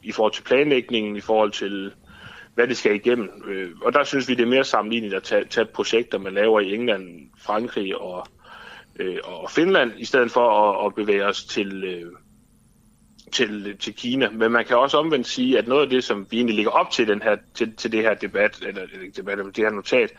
[0.02, 1.92] i forhold til planlægningen, i forhold til,
[2.54, 3.28] hvad det skal igennem.
[3.46, 6.60] Øh, og der synes vi, det er mere sammenligneligt at tage, tage projekter, man laver
[6.60, 8.26] i England, Frankrig og,
[8.98, 11.84] øh, og Finland, i stedet for at, at bevæge os til...
[11.84, 12.12] Øh,
[13.32, 14.30] til, til Kina.
[14.30, 16.90] Men man kan også omvendt sige, at noget af det, som vi egentlig ligger op
[16.90, 18.82] til, den her, til, til det her debat, eller
[19.16, 20.12] debat, det her notat,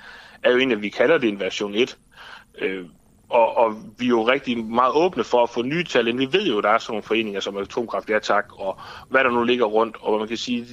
[0.43, 1.97] er jo egentlig, at vi kalder det en version 1.
[2.61, 2.85] Øh,
[3.29, 6.17] og, og vi er jo rigtig meget åbne for at få nye tal ind.
[6.17, 8.79] Vi ved jo, at der er sådan nogle foreninger som Atomkraft, ja tak, og
[9.09, 10.65] hvad der nu ligger rundt, og man kan sige,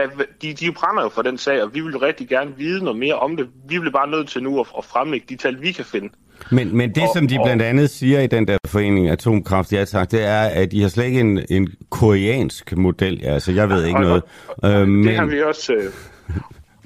[0.00, 2.98] hvad, de, de brænder jo for den sag, og vi vil rigtig gerne vide noget
[2.98, 3.48] mere om det.
[3.68, 6.08] Vi bliver bare nødt til nu at, at fremlægge de tal, vi kan finde.
[6.50, 9.84] Men, men det, og, som de blandt andet siger i den der forening Atomkraft, ja
[9.84, 13.24] tak, det er, at de har slet ikke en, en koreansk model.
[13.24, 14.22] Altså, jeg ved ikke og, noget.
[14.48, 15.08] Og, og, øh, men...
[15.08, 15.72] Det har vi også...
[15.72, 15.84] Øh,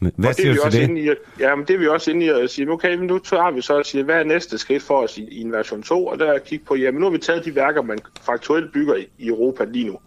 [0.17, 0.99] hvad siger du til det?
[0.99, 3.51] I, ja, men det er vi også inde i at sige, okay, men nu har
[3.51, 6.07] vi så at sige, hvad er næste skridt for os i, i en version 2?
[6.07, 8.95] Og der er kigge på, jamen nu har vi taget de værker, man faktuelt bygger
[8.95, 9.99] i, i Europa lige nu.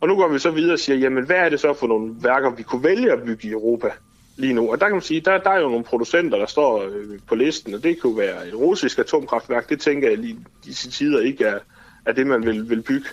[0.00, 2.14] Og nu går vi så videre og siger, jamen hvad er det så for nogle
[2.20, 3.90] værker, vi kunne vælge at bygge i Europa?
[4.38, 4.70] lige nu.
[4.70, 7.34] Og der kan man sige, der, der er jo nogle producenter, der står øh, på
[7.34, 9.68] listen, og det kunne være et russisk atomkraftværk.
[9.68, 11.58] Det tænker jeg lige disse tider ikke er,
[12.06, 13.08] er det, man vil, vil bygge.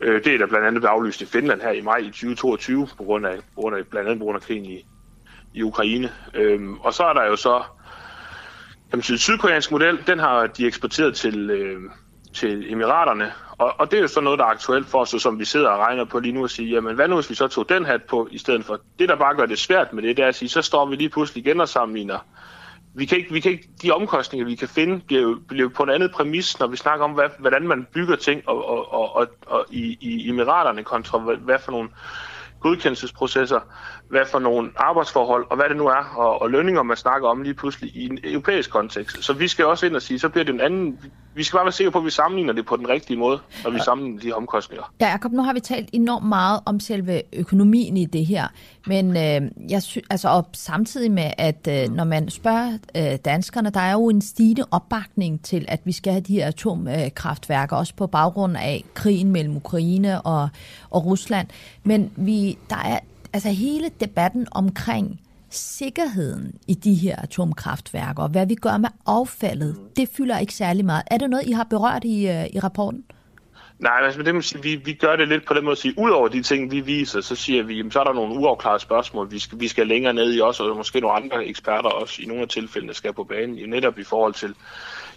[0.00, 3.04] Øh, det er der blandt andet aflyst i Finland her i maj i 2022, på
[3.04, 4.86] grund af, på grund af blandt andet på grund af krigen i,
[5.54, 6.12] i Ukraine.
[6.34, 7.62] Øhm, og så er der jo så,
[8.90, 11.80] kan man sige, sydkoreansk model, den har de eksporteret til, øh,
[12.32, 15.38] til Emiraterne, og, og det er jo så noget, der er aktuelt for os, som
[15.38, 17.48] vi sidder og regner på lige nu og siger, jamen hvad nu hvis vi så
[17.48, 20.16] tog den hat på, i stedet for det, der bare gør det svært med det,
[20.16, 22.18] det er at sige, så står vi lige pludselig igen og sammenligner.
[22.94, 25.82] Vi kan ikke, vi kan ikke, de omkostninger, vi kan finde, bliver jo, bliver på
[25.82, 29.16] en anden præmis, når vi snakker om, hvad, hvordan man bygger ting og, og, og,
[29.16, 31.88] og, og i, i Emiraterne kontra hvad, hvad for nogle
[32.60, 33.60] godkendelsesprocesser,
[34.08, 37.42] hvad for nogle arbejdsforhold, og hvad det nu er, og, og lønninger, man snakker om
[37.42, 39.24] lige pludselig i en europæisk kontekst.
[39.24, 40.98] Så vi skal også ind og sige, så bliver det en anden...
[41.34, 43.70] Vi skal bare være sikre på, at vi sammenligner det på den rigtige måde, når
[43.70, 44.92] vi sammenligner de omkostninger.
[45.00, 48.48] Ja, Jacob, nu har vi talt enormt meget om selve økonomien i det her,
[48.86, 53.70] men øh, jeg sy- altså, og samtidig med, at øh, når man spørger øh, danskerne,
[53.70, 57.94] der er jo en stigende opbakning til, at vi skal have de her atomkraftværker, også
[57.94, 60.48] på baggrund af krigen mellem Ukraine og,
[60.90, 61.48] og Rusland.
[61.84, 62.98] Men vi, der er
[63.32, 65.20] altså hele debatten omkring
[65.50, 70.84] sikkerheden i de her atomkraftværker, og hvad vi gør med affaldet, det fylder ikke særlig
[70.84, 71.02] meget.
[71.10, 73.04] Er det noget, I har berørt i, øh, i rapporten?
[73.80, 76.28] Nej, altså det vi, vi gør det lidt på den måde at sige, ud over
[76.28, 79.38] de ting, vi viser, så siger vi, jamen, så er der nogle uafklarede spørgsmål, vi
[79.38, 82.42] skal, vi skal længere ned i også, og måske nogle andre eksperter også i nogle
[82.42, 84.54] af tilfældene skal på banen, netop i forhold til,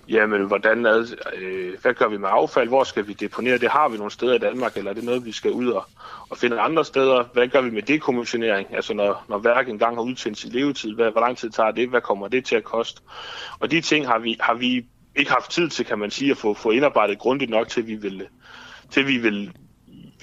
[0.10, 3.58] jamen, hvordan ad, øh, hvad gør vi med affald, hvor skal vi deponere?
[3.58, 5.86] Det, har vi nogle steder i Danmark, eller er det noget, vi skal ud og,
[6.30, 10.04] og finde andre steder, hvad gør vi med dekommissionering, altså når, når værket engang har
[10.04, 13.02] udtændt sin levetid, hvad, hvor lang tid tager det, hvad kommer det til at koste,
[13.60, 14.86] og de ting har vi, har vi
[15.16, 17.88] ikke haft tid til, kan man sige, at få, få indarbejdet grundigt nok til, at
[17.88, 18.28] vi vil,
[18.90, 19.52] til vi vil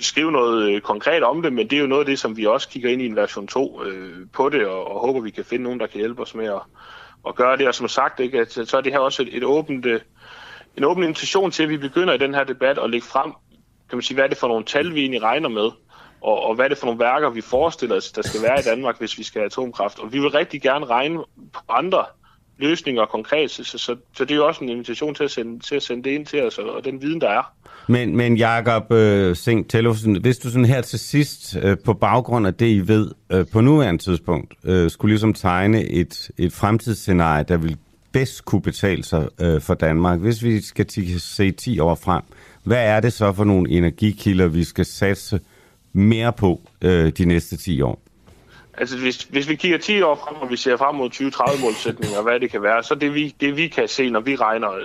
[0.00, 2.46] skrive noget øh, konkret om det, men det er jo noget af det, som vi
[2.46, 5.44] også kigger ind i en version 2 øh, på det, og, og håber, vi kan
[5.44, 6.60] finde nogen, der kan hjælpe os med at,
[7.28, 7.68] at gøre det.
[7.68, 10.00] Og som sagt, ikke, at, så er det her også et, et åbent, øh,
[10.76, 13.32] en åben invitation til, at vi begynder i den her debat at lægge frem,
[13.88, 15.70] kan man sige, hvad er det for nogle tal, vi egentlig regner med,
[16.20, 18.62] og, og hvad er det for nogle værker, vi forestiller os, der skal være i
[18.62, 19.98] Danmark, hvis vi skal have atomkraft.
[19.98, 21.18] Og vi vil rigtig gerne regne
[21.52, 22.04] på andre
[22.58, 23.50] løsninger konkret.
[23.50, 26.04] Så, så, så det er jo også en invitation til at sende, til at sende
[26.04, 27.54] det ind til os, og, og den viden, der er.
[27.90, 32.46] Men, men Jakob øh, Sink Tellefsen, hvis du sådan her til sidst, øh, på baggrund
[32.46, 37.44] af det, I ved øh, på nuværende tidspunkt, øh, skulle ligesom tegne et, et fremtidsscenarie,
[37.48, 37.76] der vil
[38.12, 40.86] bedst kunne betale sig øh, for Danmark, hvis vi skal
[41.20, 42.22] se 10 år frem,
[42.64, 45.40] hvad er det så for nogle energikilder, vi skal satse
[45.92, 48.02] mere på øh, de næste 10 år?
[48.80, 52.40] Altså hvis, hvis vi kigger 10 år frem, og vi ser frem mod 2030-målsætninger, hvad
[52.40, 54.80] det kan være, så det vi, det vi kan se, når vi regner, og,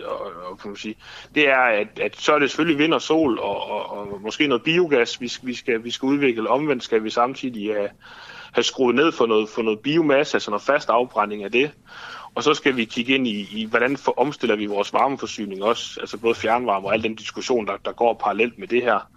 [0.50, 0.96] og, kan man sige,
[1.36, 4.48] det er, at, at så er det selvfølgelig vind og sol, og, og, og måske
[4.48, 6.50] noget biogas, vi, vi, skal, vi skal udvikle.
[6.50, 7.90] Omvendt skal vi samtidig have,
[8.54, 11.72] have skruet ned for noget, for noget biomasse, altså noget fast afbrænding af det.
[12.36, 16.00] Og så skal vi kigge ind i, i hvordan for, omstiller vi vores varmeforsyning også,
[16.00, 19.10] altså både fjernvarme og al den diskussion, der, der går parallelt med det her.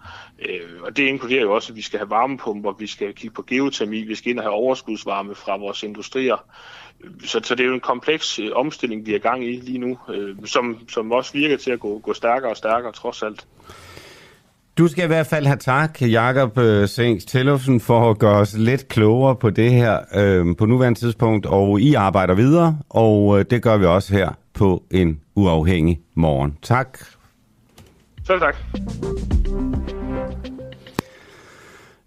[0.45, 3.43] Øh, og det inkluderer jo også, at vi skal have varmepumper, vi skal kigge på
[3.47, 6.45] geotermi, vi skal ind og have overskudsvarme fra vores industrier.
[7.25, 9.97] Så, så det er jo en kompleks øh, omstilling, vi er gang i lige nu,
[10.13, 13.47] øh, som, som også virker til at gå, gå stærkere og stærkere trods alt.
[14.77, 18.57] Du skal i hvert fald have tak, Jakob øh, Sengs Tillufsen, for at gøre os
[18.57, 23.45] lidt klogere på det her øh, på nuværende tidspunkt, og I arbejder videre, og øh,
[23.49, 26.57] det gør vi også her på en uafhængig morgen.
[26.61, 26.99] Tak.
[28.29, 28.55] Selv tak.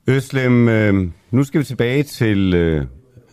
[0.07, 0.95] Øslem, øh,
[1.31, 2.87] nu skal vi tilbage til øh,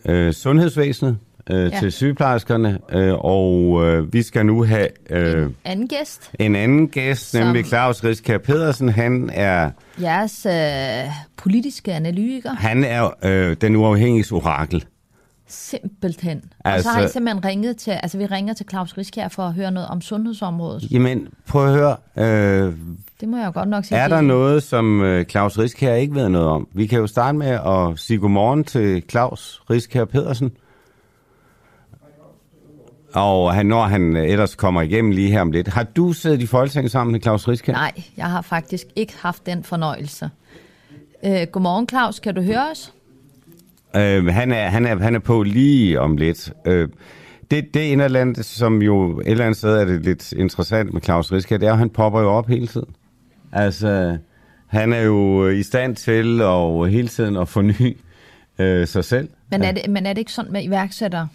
[0.04, 1.18] øh, sundhedsvæsenet
[1.50, 1.78] øh, ja.
[1.78, 6.30] til sygeplejerskerne, øh, og øh, vi skal nu have øh, en anden gæst.
[6.38, 8.88] En anden gæst, Som nemlig Claus Riskær Pedersen.
[8.88, 9.70] Han er
[10.00, 12.50] jeres øh, politiske analytiker.
[12.50, 14.84] Han er øh, den uafhængige orakel.
[15.52, 16.42] Simpelthen.
[16.64, 19.28] Altså, og så har I altså- simpelthen ringet til, altså vi ringer til Claus Riskær
[19.28, 20.90] for at høre noget om sundhedsområdet.
[20.92, 21.96] Jamen, prøv at høre.
[22.16, 22.74] Øh,
[23.20, 23.98] det må jeg jo godt nok sige.
[23.98, 26.68] Er der noget, som øh, Claus Riskær ikke ved noget om?
[26.72, 30.50] Vi kan jo starte med at sige godmorgen til Claus Riskær Pedersen.
[33.14, 35.68] Og han, når han ellers kommer igennem lige her om lidt.
[35.68, 37.72] Har du siddet i Folketinget sammen med Claus Riskær?
[37.72, 40.30] Nej, jeg har faktisk ikke haft den fornøjelse.
[41.24, 42.92] Øh, godmorgen Claus, kan du høre os?
[43.96, 46.52] Øh, han, er, han, er, han er på lige om lidt.
[46.64, 46.88] Øh,
[47.50, 50.32] det, det er en eller andet, som jo et eller andet sted er det lidt
[50.32, 52.94] interessant med Claus Riskær, det er, at han popper jo op hele tiden.
[53.52, 54.18] Altså,
[54.66, 57.96] han er jo i stand til at hele tiden at forny
[58.58, 59.28] øh, sig selv.
[59.50, 61.28] Men er, det, men er det ikke sådan med iværksættere?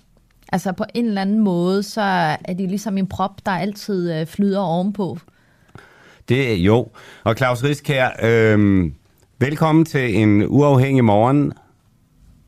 [0.51, 2.01] Altså på en eller anden måde, så
[2.45, 5.17] er de ligesom en prop, der altid øh, flyder ovenpå.
[6.29, 6.87] Det er jo.
[7.23, 8.85] Og Claus Riskær, øh,
[9.39, 11.53] velkommen til en uafhængig morgen.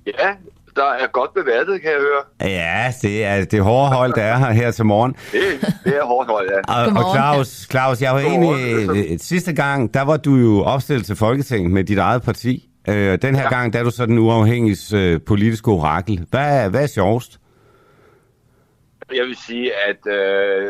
[0.08, 0.30] Ja,
[0.76, 2.49] der er godt bevattet, kan jeg høre.
[2.51, 5.16] Ja, det er det hårde hold, der er her, her til morgen.
[5.32, 5.41] Det,
[5.84, 6.74] det er hårdt hold, ja.
[6.74, 9.12] Og, og Claus, Claus, jeg var egentlig...
[9.12, 12.70] Øh, sidste gang, der var du jo opstillet til Folketinget med dit eget parti.
[12.89, 13.49] Øh, den her ja.
[13.49, 16.26] gang, der er du så den uafhængige øh, politiske orakel.
[16.30, 17.39] Hvad, hvad er sjovest?
[19.16, 20.70] Jeg vil sige, at øh,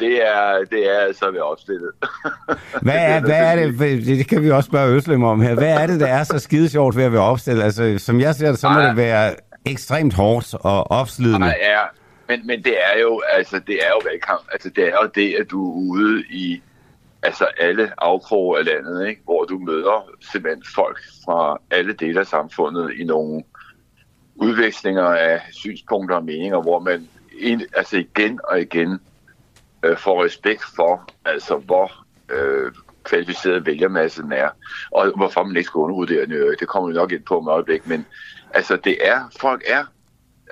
[0.00, 1.90] det er, det er altså ved opstillet.
[2.82, 5.86] hvad er, hvad er det, det kan vi også spørge Øslem om her, hvad er
[5.86, 7.62] det, der er så skide sjovt ved at være opstillet?
[7.62, 9.34] Altså, som jeg ser det, så må det være
[9.66, 11.38] ekstremt hårdt og opslidende.
[11.38, 11.80] Nej, ja.
[12.28, 14.42] Men, men det er jo, altså, det er jo valgkamp.
[14.52, 16.62] Altså, det er jo det, at du er ude i
[17.22, 19.20] altså alle afkroge af landet, ikke?
[19.24, 23.42] hvor du møder simpelthen folk fra alle dele af samfundet i nogle
[24.34, 27.08] udvekslinger af synspunkter og meninger, hvor man
[27.38, 29.00] en, altså igen og igen
[29.82, 31.92] øh, får respekt for, altså hvor
[32.30, 32.72] øh,
[33.04, 34.48] kvalificeret vælgermassen er,
[34.90, 36.60] og hvorfor man ikke skal undervurdere det.
[36.60, 38.06] Det kommer vi nok ind på om et øjeblik, men
[38.54, 39.84] altså det er, folk er,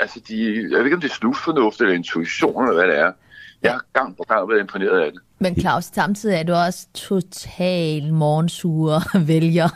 [0.00, 3.12] altså de, jeg ved ikke om det er snusfornuft eller intuition eller hvad det er,
[3.62, 5.20] jeg har gang på gang været imponeret af det.
[5.38, 9.00] Men Claus, samtidig er du også total morgensure
[9.32, 9.68] vælger,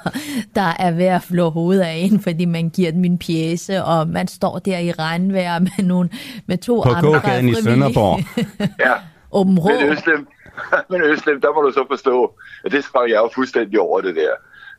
[0.55, 4.09] der er ved at flå hovedet af en, fordi man giver dem en pjæse, og
[4.09, 6.11] man står der i regnvejr med, nogle,
[6.47, 8.21] med to På andre gågaden i Sønderborg.
[8.87, 8.95] ja.
[9.33, 10.29] Åben men Øslem,
[10.91, 14.17] men Øslem, der må du så forstå, at det sprang jeg jo fuldstændig over det
[14.17, 14.33] der.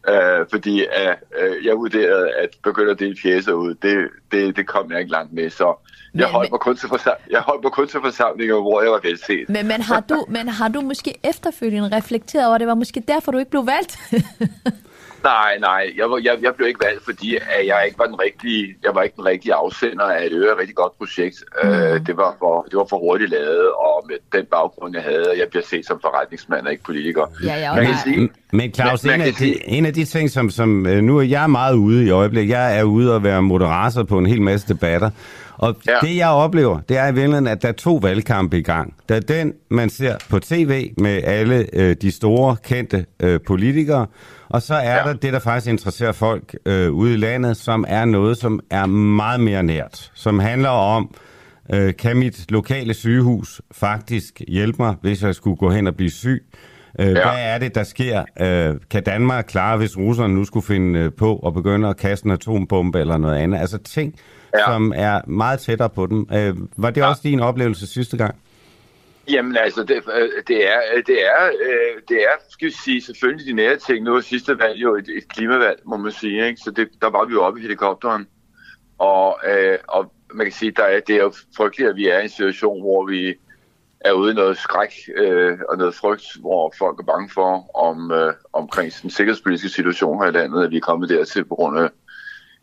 [0.09, 4.67] Uh, fordi uh, uh, jeg vurderede, at begynde at dele pjæser ud, det, det, det
[4.67, 5.49] kom jeg ikke langt med.
[5.49, 6.89] Så jeg holdt, mig kun til
[7.31, 9.49] jeg holdt mig kun til forsamlinger, hvor jeg var velset.
[9.49, 13.03] Men, men, har du, men har du måske efterfølgende reflekteret over, at det var måske
[13.07, 13.99] derfor, du ikke blev valgt?
[15.23, 15.83] nej, nej.
[15.97, 19.01] Jeg, jeg, jeg blev ikke valgt, fordi at jeg ikke var den rigtige, jeg var
[19.01, 21.43] ikke den rigtige afsender af et øre rigtig godt projekt.
[21.63, 21.69] Mm.
[21.69, 21.75] Uh,
[22.07, 25.47] det, var for, det var for hurtigt lavet, og med den baggrund, jeg havde, jeg
[25.49, 27.25] bliver set som forretningsmand og ikke politiker.
[27.43, 30.49] Ja, ja, man kan sige, men Claus, en, af de, en af de ting, som,
[30.49, 34.03] som øh, nu er jeg meget ude i øjeblikket, jeg er ude og være moderator
[34.03, 35.09] på en hel masse debatter,
[35.57, 35.97] og ja.
[36.01, 38.93] det, jeg oplever, det er i virkeligheden, at der er to valgkampe i gang.
[39.09, 44.07] Der er den, man ser på tv med alle øh, de store, kendte øh, politikere,
[44.53, 45.03] og så er ja.
[45.03, 48.85] der det, der faktisk interesserer folk øh, ude i landet, som er noget, som er
[48.85, 50.11] meget mere nært.
[50.15, 51.15] Som handler om
[51.73, 56.09] Øh, kan mit lokale sygehus faktisk hjælpe mig, hvis jeg skulle gå hen og blive
[56.09, 56.45] syg?
[56.99, 57.11] Øh, ja.
[57.11, 58.23] Hvad er det, der sker?
[58.41, 62.25] Øh, kan Danmark klare, hvis russerne nu skulle finde øh, på og begynde at kaste
[62.25, 63.59] en atombombe eller noget andet?
[63.59, 64.15] Altså ting,
[64.53, 64.71] ja.
[64.71, 66.27] som er meget tættere på dem.
[66.33, 67.07] Øh, var det ja.
[67.07, 68.35] også din oplevelse sidste gang?
[69.29, 73.01] Jamen altså, det, øh, det, er, øh, det, er, øh, det er, skal vi sige,
[73.01, 74.03] selvfølgelig de nære ting.
[74.03, 76.47] Nu er sidste valg jo et, et klimavalg, må man sige.
[76.47, 76.61] Ikke?
[76.61, 78.27] Så det, der var vi jo oppe i helikopteren.
[78.97, 82.19] Og, øh, og man kan sige, der er, det er jo frygteligt, at vi er
[82.19, 83.35] i en situation, hvor vi
[83.99, 88.11] er ude i noget skræk øh, og noget frygt, hvor folk er bange for om
[88.11, 91.79] øh, omkring den sikkerhedspolitiske situation her i landet, at vi er kommet dertil på grund
[91.79, 91.89] af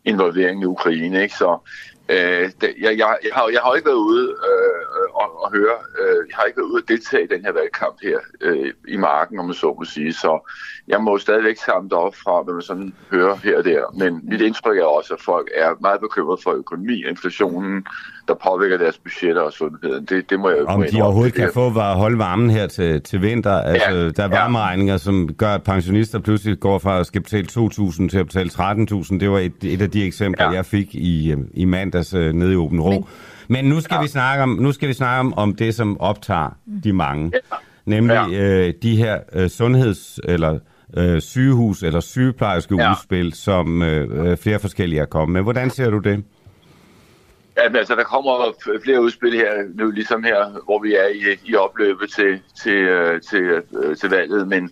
[0.05, 1.23] involveringen i Ukraine.
[1.23, 1.35] Ikke?
[1.35, 1.57] Så
[2.09, 5.77] øh, det, jeg, jeg, jeg, har, jeg har ikke været ude øh, og, og høre,
[5.99, 8.97] øh, jeg har ikke været ude at deltage i den her valgkamp her øh, i
[8.97, 10.13] marken, om man så må sige.
[10.13, 10.51] Så
[10.87, 13.83] jeg må stadigvæk samle op fra, hvad man sådan hører her og der.
[13.97, 17.85] Men mit indtryk er også, at folk er meget bekymrede for økonomi og inflationen,
[18.29, 20.05] der påvirker deres budgetter og sundheden.
[20.05, 23.21] Det, det må jeg Om de overhovedet kan få at holde varmen her til, til
[23.21, 23.51] vinter.
[23.51, 24.97] Altså, ja, der er varmeregninger, ja.
[24.97, 29.19] som gør, at pensionister pludselig går fra at skal betale 2.000 til at betale 13.000.
[29.19, 30.51] Det var et, et af de eksempler, ja.
[30.51, 32.89] jeg fik i, i mandags uh, nede i Åben Rå.
[32.91, 33.05] Men,
[33.47, 34.01] Men nu skal, ja.
[34.01, 37.31] vi snakke om, nu skal vi snakke om, om det, som optager de mange.
[37.33, 37.55] Ja.
[37.85, 38.67] Nemlig ja.
[38.67, 40.59] øh, de her øh, sundheds- eller
[40.97, 42.91] øh, sygehus- eller sygeplejerske ja.
[42.91, 45.41] udspil, som øh, flere forskellige er kommet med.
[45.41, 46.23] Hvordan ser du det?
[47.59, 48.53] Ja, men altså, der kommer
[48.83, 53.21] flere udspil her nu, ligesom her, hvor vi er i, i opløbet til, til, øh,
[53.21, 54.71] til, øh, til valget, men,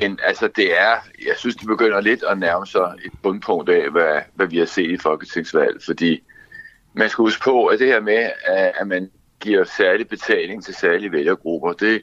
[0.00, 0.94] men altså, det er,
[1.26, 4.66] jeg synes, det begynder lidt at nærme sig et bundpunkt af, hvad, hvad vi har
[4.66, 6.22] set i folketingsvalg, fordi
[6.94, 8.30] man skal huske på, at det her med,
[8.80, 9.10] at man
[9.40, 12.02] giver særlig betaling til særlige vælgergrupper, det,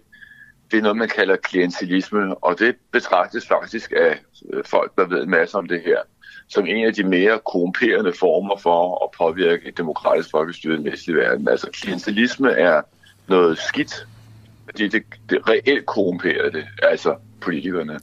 [0.72, 4.20] det er noget, man kalder klientelisme, og det betragtes faktisk af
[4.54, 5.98] øh, folk, der ved en masse om det her,
[6.52, 10.86] som en af de mere korrumperende former for at påvirke et demokratisk folkestyre i den
[10.86, 11.48] vestlige verden.
[11.48, 12.82] Altså klientelisme er
[13.28, 14.08] noget skidt,
[14.66, 18.00] fordi det, det reelt korrumperer det, altså politikerne.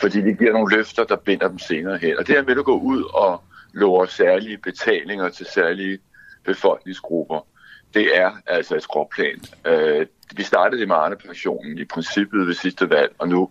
[0.00, 2.18] Fordi de giver nogle løfter, der binder dem senere hen.
[2.18, 3.42] Og det her med at gå ud og
[3.72, 5.98] lover særlige betalinger til særlige
[6.44, 7.46] befolkningsgrupper,
[7.94, 9.40] det er altså et skråplan.
[9.66, 13.50] Øh, vi startede det med Arne-pensionen i princippet ved sidste valg, og nu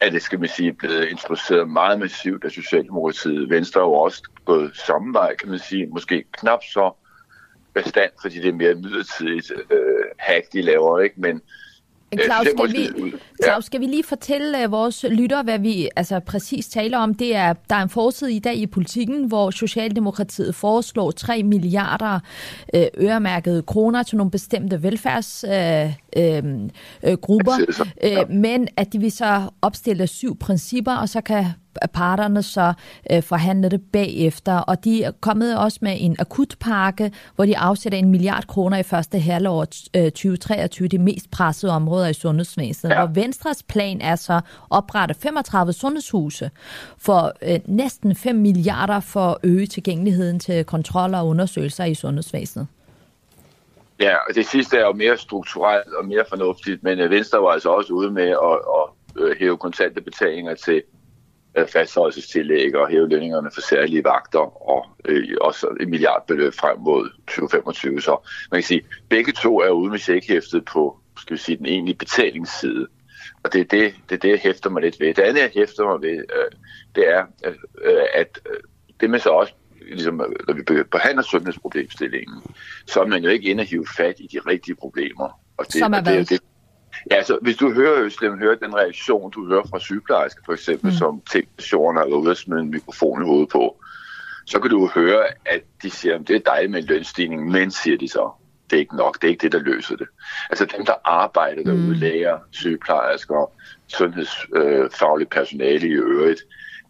[0.00, 3.50] er det, skal man sige, blevet introduceret meget massivt af Socialdemokratiet.
[3.50, 5.86] Venstre er jo også gået samme vej, kan man sige.
[5.86, 6.92] Måske knap så
[7.74, 11.20] bestand, fordi det er mere midlertidigt øh, hack, de laver, ikke?
[11.20, 11.42] Men
[12.24, 13.12] Claus, skal vi,
[13.44, 17.14] Claus, skal vi lige fortælle uh, vores lytter, hvad vi altså, præcis taler om?
[17.14, 22.20] Det er, der er en forside i dag i politikken, hvor Socialdemokratiet foreslår 3 milliarder
[22.74, 26.68] uh, øremærkede kroner til nogle bestemte velfærdsgrupper,
[27.04, 27.52] uh, uh, grupper,
[28.04, 31.44] uh, men at de vil så opstille syv principper, og så kan
[31.92, 32.72] parterne så
[33.10, 37.98] øh, forhandle det bagefter, og de er kommet også med en akutpakke, hvor de afsætter
[37.98, 39.66] en milliard kroner i første halvår
[39.96, 43.06] øh, 2023, de mest pressede områder i sundhedsvæsenet, ja.
[43.06, 46.50] hvor Venstres plan er så oprette 35 sundhedshuse
[46.98, 52.66] for øh, næsten 5 milliarder for at øge tilgængeligheden til kontroller og undersøgelser i sundhedsvæsenet.
[54.00, 57.48] Ja, og det sidste er jo mere strukturelt og mere fornuftigt, men øh, Venstre var
[57.48, 60.97] altså også ude med at, at, at hæve kontante betalinger til Øh,
[61.66, 68.00] fastholdelsestillæg og hæve lønningerne for særlige vagter og øh, også et milliardbeløb frem mod 2025.
[68.00, 71.66] Så man kan sige, begge to er ude med checkhæftet på skal vi sige, den
[71.66, 72.86] egentlige betalingsside.
[73.42, 75.14] Og det er det, det, er det, jeg hæfter mig lidt ved.
[75.14, 76.50] Det andet, jeg hæfter mig ved, øh,
[76.94, 78.60] det er, øh, at øh,
[79.00, 79.52] det med så også
[79.88, 80.14] ligesom,
[80.48, 82.42] når vi behandler sundhedsproblemstillingen,
[82.86, 85.40] så er man jo ikke inde at hive fat i de rigtige problemer.
[85.56, 86.18] Og det, Som er hvad?
[86.18, 86.40] Det, det,
[87.10, 90.90] Ja, altså, hvis du hører Øslem, hører den reaktion, du hører fra sygeplejersker for eksempel,
[90.90, 90.96] mm.
[90.96, 93.76] som teknicianerne har ude at smide en mikrofon i hovedet på,
[94.46, 97.70] så kan du høre, at de siger, at det er dejligt med en lønstigning, men
[97.70, 98.30] siger de så,
[98.70, 100.06] det er ikke nok, det er ikke det, der løser det.
[100.50, 101.92] Altså dem, der arbejder derude, mm.
[101.92, 103.52] læger, sygeplejersker,
[103.88, 106.40] sundhedsfagligt øh, personale i øvrigt,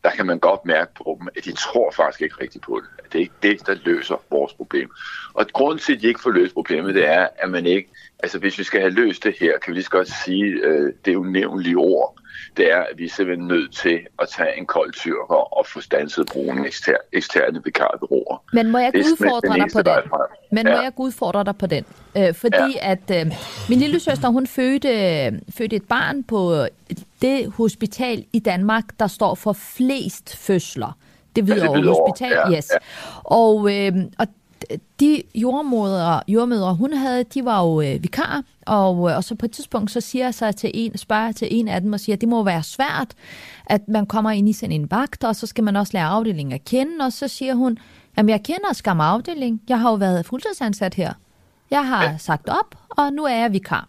[0.04, 2.97] der kan man godt mærke på dem, at de tror faktisk ikke rigtigt på det.
[3.12, 4.90] Det er ikke det, der løser vores problem.
[5.34, 7.88] Og grunden til, at de ikke får løst problemet, det er, at man ikke
[8.22, 10.92] Altså hvis vi skal have løst det her, kan vi lige så godt sige øh,
[11.04, 12.18] det unævnlige ord.
[12.56, 15.80] Det er, at vi er simpelthen nødt til at tage en kold tyrker og få
[15.80, 18.42] stanset brugen ekster, eksterne vikarbyråer.
[18.52, 20.10] Men må jeg udfordre dig på den?
[20.52, 20.76] Men ja.
[20.76, 21.84] må jeg udfordre dig på den?
[22.16, 22.92] Øh, fordi ja.
[22.92, 23.32] at øh,
[23.68, 24.88] min lille søster, hun fødte,
[25.58, 26.66] fødte et barn på
[27.22, 30.98] det hospital i Danmark, der står for flest fødsler.
[31.38, 32.70] Det ved ja, Hospital, ja, yes.
[32.72, 32.78] Ja.
[33.24, 34.26] Og, øh, og
[35.00, 39.46] de jordmødre, jordmødre, hun havde, de var jo øh, vikar, og, øh, og så på
[39.46, 42.16] et tidspunkt, så siger jeg så til en, spørger til en af dem og siger,
[42.16, 43.14] at det må være svært,
[43.66, 46.52] at man kommer ind i sådan en vagt, og så skal man også lære afdelingen
[46.52, 47.78] at kende, og så siger hun,
[48.16, 51.12] at jeg kender skam afdeling, jeg har jo været fuldtidsansat her.
[51.70, 52.16] Jeg har ja.
[52.18, 53.88] sagt op, og nu er jeg vikar.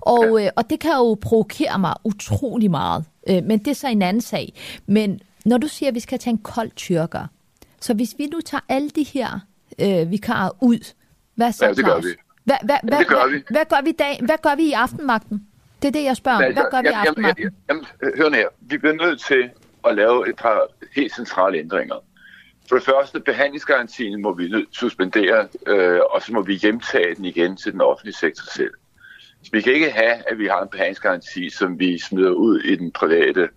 [0.00, 0.46] Og, ja.
[0.46, 3.04] øh, og det kan jo provokere mig utrolig meget.
[3.28, 4.52] Øh, men det er så en anden sag.
[4.86, 7.26] Men når du siger, at vi skal tage en kold tyrker,
[7.80, 9.40] så hvis vi nu tager alle de her
[9.80, 10.94] øh, vikarer ud,
[11.34, 12.08] hvad så, Ja, det gør vi.
[12.44, 13.44] Hvad, hvad, hvad, det gør hvad, vi.
[13.50, 15.46] hvad, gør vi dag, hvad gør vi i aftenvagten?
[15.82, 16.52] Det er det, jeg spørger om.
[16.52, 17.84] Hvad gør vi i jamen, jamen, jamen,
[18.18, 18.48] hør her.
[18.60, 19.50] Vi bliver nødt til
[19.88, 20.66] at lave et par
[20.96, 21.94] helt centrale ændringer.
[22.68, 27.56] For det første, behandlingsgarantien må vi suspendere, øh, og så må vi hjemtage den igen
[27.56, 28.70] til den offentlige sektor selv.
[29.42, 32.76] Så vi kan ikke have, at vi har en behandlingsgaranti, som vi smider ud i
[32.76, 33.48] den private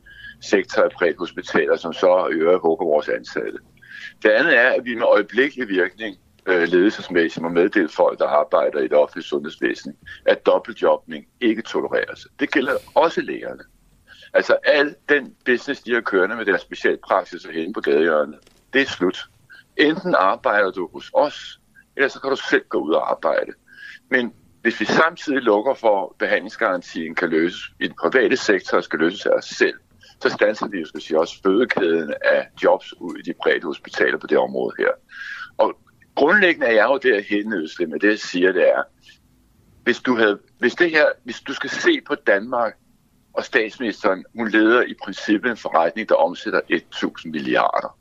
[0.42, 3.58] sektor af præhospitaler, hospitaler, som så øger på håber vores ansatte.
[4.24, 8.80] Det andet er, at vi med øjeblikkelig virkning øh, ledelsesmæssigt må meddele folk, der arbejder
[8.80, 12.28] i det offentlige sundhedsvæsen, at dobbeltjobning ikke tolereres.
[12.40, 13.64] Det gælder også lægerne.
[14.34, 18.40] Altså al den business, de har kørende med deres specialpraksis og henne på gadehjørnet,
[18.74, 19.26] det er slut.
[19.78, 21.60] Enten arbejder du hos os,
[21.96, 23.52] eller så kan du selv gå ud og arbejde.
[24.10, 28.84] Men hvis vi samtidig lukker for, at behandlingsgarantien kan løses i den private sektor og
[28.84, 29.74] skal løses af os selv,
[30.22, 34.18] så stanser vi jo skal sige, også fødekæden af jobs ud i de brede hospitaler
[34.18, 34.92] på det område her.
[35.58, 35.80] Og
[36.16, 38.84] grundlæggende er jeg jo derhen, Øslem, med det jeg siger, det er,
[39.84, 42.78] hvis du, havde, hvis, det her, hvis du skal se på Danmark,
[43.34, 47.98] og statsministeren, hun leder i princippet en forretning, der omsætter 1.000 milliarder.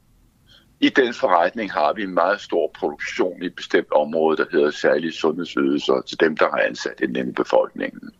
[0.80, 4.70] I den forretning har vi en meget stor produktion i et bestemt område, der hedder
[4.70, 8.10] særlige sundhedsydelser til dem, der har ansat i den befolkningen.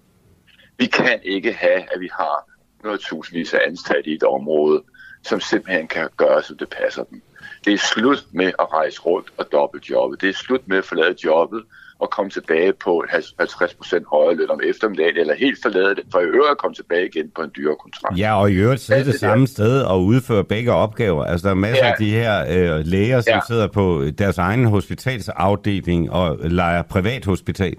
[0.78, 4.82] Vi kan ikke have, at vi har noget tusindvis af ansatte i et område,
[5.22, 7.22] som simpelthen kan gøre, som det passer dem.
[7.64, 10.16] Det er slut med at rejse rundt og dobbeltjobbe.
[10.20, 11.62] Det er slut med at forlade jobbet
[11.98, 16.24] og komme tilbage på 50% højere løn om eftermiddagen, eller helt forlade det, for i
[16.24, 18.18] øvrigt at komme tilbage igen på en dyre kontrakt.
[18.18, 19.18] Ja, og i øvrigt sidde det det der.
[19.18, 21.24] samme sted og udføre begge opgaver.
[21.24, 21.90] Altså, der er masser Ja.
[21.90, 22.44] af de her
[22.78, 23.40] øh, læger, som Ja.
[23.46, 27.76] sidder på deres egen hospitalsafdeling og leger privat hospital.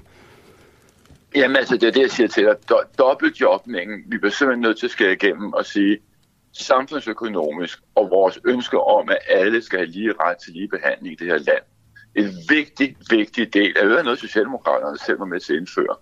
[1.36, 2.56] Jamen altså, det er det, jeg siger til dig.
[2.72, 5.98] Do- dobbeltjobningen, vi bliver simpelthen nødt til at skære igennem og sige,
[6.54, 11.16] samfundsøkonomisk og vores ønske om, at alle skal have lige ret til lige behandling i
[11.24, 11.64] det her land.
[12.16, 15.96] En vigtig, vigtig del af noget, Socialdemokraterne selv var med til at indføre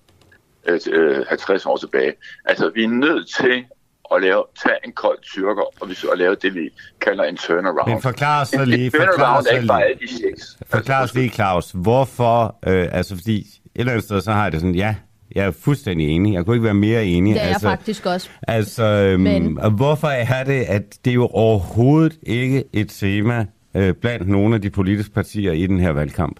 [0.67, 2.13] øh, til, øh, 50 år tilbage.
[2.45, 3.65] Altså, vi er nødt til
[4.13, 6.69] at lave, tage en kold tyrker og, vi, og lave det, vi
[7.01, 7.89] kalder en turnaround.
[7.89, 10.35] Men forklar os så lige, forklar os så lige,
[10.69, 13.45] forklar os lige, Claus, hvorfor, øh, altså fordi et
[13.75, 14.95] eller andet sted, så har jeg det sådan, ja,
[15.35, 16.33] jeg er fuldstændig enig.
[16.33, 17.33] Jeg kunne ikke være mere enig.
[17.33, 18.29] Det er jeg altså, faktisk også.
[18.47, 23.45] Altså, øhm, Men- og hvorfor er det, at det er jo overhovedet ikke et tema
[23.75, 26.39] øh, blandt nogle af de politiske partier i den her valgkamp?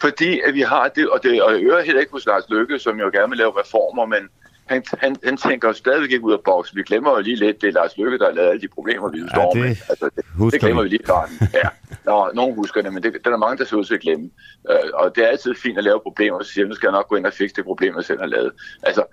[0.00, 2.78] Fordi at vi har det, og det og jeg hører heller ikke hos Lars Løkke,
[2.78, 4.18] som jo gerne vil lave reformer, men
[4.66, 6.76] han, han, han tænker stadigvæk ikke ud af boksen.
[6.76, 9.08] Vi glemmer jo lige lidt, det er Lars Løkke, der har lavet alle de problemer,
[9.10, 9.76] vi nu står det med.
[9.88, 10.88] Altså, det, det glemmer vi.
[10.88, 11.30] lige klart.
[11.54, 11.68] Ja.
[12.04, 14.00] Nå, nogen husker det, men det, det er der mange, der ser ud til at
[14.00, 14.30] glemme.
[14.70, 16.92] Øh, og det er altid fint at lave problemer, og så siger, nu skal jeg
[16.92, 18.52] nok gå ind og fikse det problem, jeg selv har lavet.
[18.82, 19.04] Altså,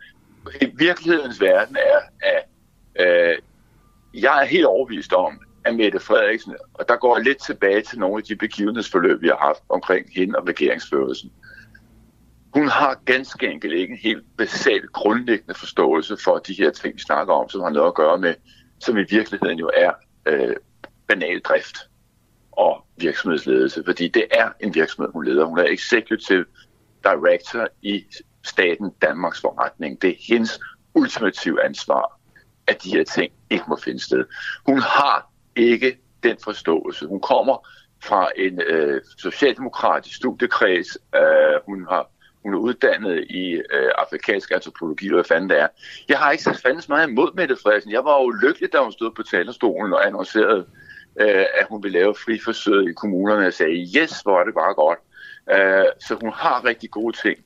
[0.62, 2.44] i virkelighedens verden er, at
[3.06, 3.38] øh,
[4.14, 8.18] jeg er helt overbevist om, at Mette Frederiksen, og der går lidt tilbage til nogle
[8.18, 11.32] af de begivenhedsforløb, vi har haft omkring hende og regeringsførelsen.
[12.54, 17.00] Hun har ganske enkelt ikke en helt basal grundlæggende forståelse for de her ting, vi
[17.00, 18.36] snakker om, som har noget at gøre med,
[18.80, 19.92] som i virkeligheden jo er
[20.26, 20.56] øh,
[21.08, 21.78] banal drift
[22.52, 25.46] og virksomhedsledelse, fordi det er en virksomhed, hun leder.
[25.46, 26.46] Hun er executive
[27.04, 28.06] director i
[28.44, 30.02] staten Danmarks forretning.
[30.02, 30.60] Det er hendes
[30.94, 32.20] ultimative ansvar,
[32.68, 34.26] at de her ting ikke må finde sted.
[34.66, 37.06] Hun har ikke den forståelse.
[37.06, 37.68] Hun kommer
[38.04, 40.98] fra en øh, socialdemokratisk studiekreds.
[41.16, 42.10] Øh, hun har
[42.44, 45.68] hun er uddannet i øh, afrikansk antropologi, eller hvad fanden det er.
[46.10, 47.92] Jeg har ikke så fandens meget imod Mette Frederiksen.
[47.92, 50.66] Jeg var jo lykkelig, da hun stod på talerstolen og annoncerede,
[51.20, 53.44] øh, at hun ville lave friforsøg i kommunerne.
[53.44, 55.00] Jeg sagde, yes, hvor er det bare godt.
[55.52, 57.38] Øh, så hun har rigtig gode ting.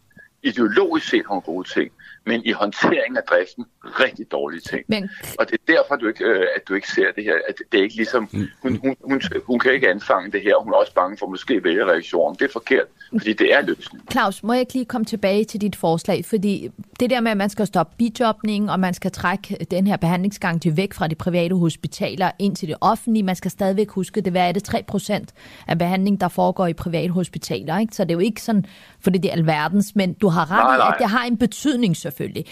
[0.44, 1.92] Ideologisk set har hun gode ting,
[2.26, 3.66] men i håndteringen af driften
[4.00, 4.84] rigtig dårlige ting.
[4.88, 5.10] Men
[5.40, 7.36] Og det er derfor, du ikke, øh, at du ikke ser det her.
[7.50, 8.30] At det er ikke ligesom,
[8.62, 10.64] hun, hun, hun, hun kan ikke anfange det her.
[10.64, 12.36] Hun er også bange for måske vælgereaktionen.
[12.40, 14.04] Det er forkert, fordi det er løsning.
[14.12, 16.26] Claus, må jeg ikke lige komme tilbage til dit forslag?
[16.26, 16.70] Fordi
[17.00, 20.62] det der med, at man skal stoppe bijobning, og man skal trække den her behandlingsgang
[20.62, 24.32] til væk fra de private hospitaler ind til det offentlige, man skal stadigvæk huske, det
[24.32, 25.34] hvad er det 3 procent
[25.68, 27.80] af behandling, der foregår i private hospitaler.
[27.80, 27.96] Ikke?
[27.96, 28.66] Så det er jo ikke sådan,
[29.00, 30.88] fordi det er alverdens, men du har ret Nej, nej.
[30.88, 32.46] at det har en betydning selvfølgelig.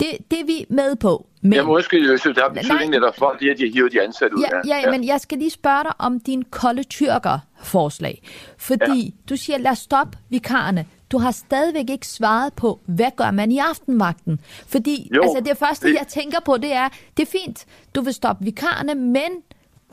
[0.00, 1.26] Det, det er vi med på.
[1.40, 4.02] Men, Jeg må undskylde, jeg synes, der har betydning netop for, at de hiver de
[4.02, 4.44] ansatte ud.
[4.66, 8.22] Ja, ja, men jeg skal lige spørge dig om din kolde tyrker-forslag.
[8.58, 9.10] Fordi ja.
[9.28, 10.86] du siger, lad os stoppe vikarerne.
[11.12, 14.40] Du har stadigvæk ikke svaret på, hvad gør man i aftenvagten?
[14.66, 18.00] Fordi Jo, altså, det første, det- jeg tænker på, det er, det er fint, du
[18.00, 19.30] vil stoppe vikarerne, men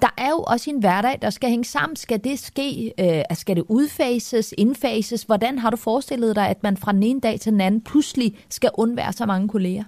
[0.04, 1.96] der er jo også en hverdag, der skal hænge sammen.
[1.96, 2.94] Skal det ske?
[3.00, 5.24] Øh, skal det udfases, indfases?
[5.24, 8.38] Hvordan har du forestillet dig, at man fra den ene dag til den anden pludselig
[8.50, 9.84] skal undvære så mange kolleger?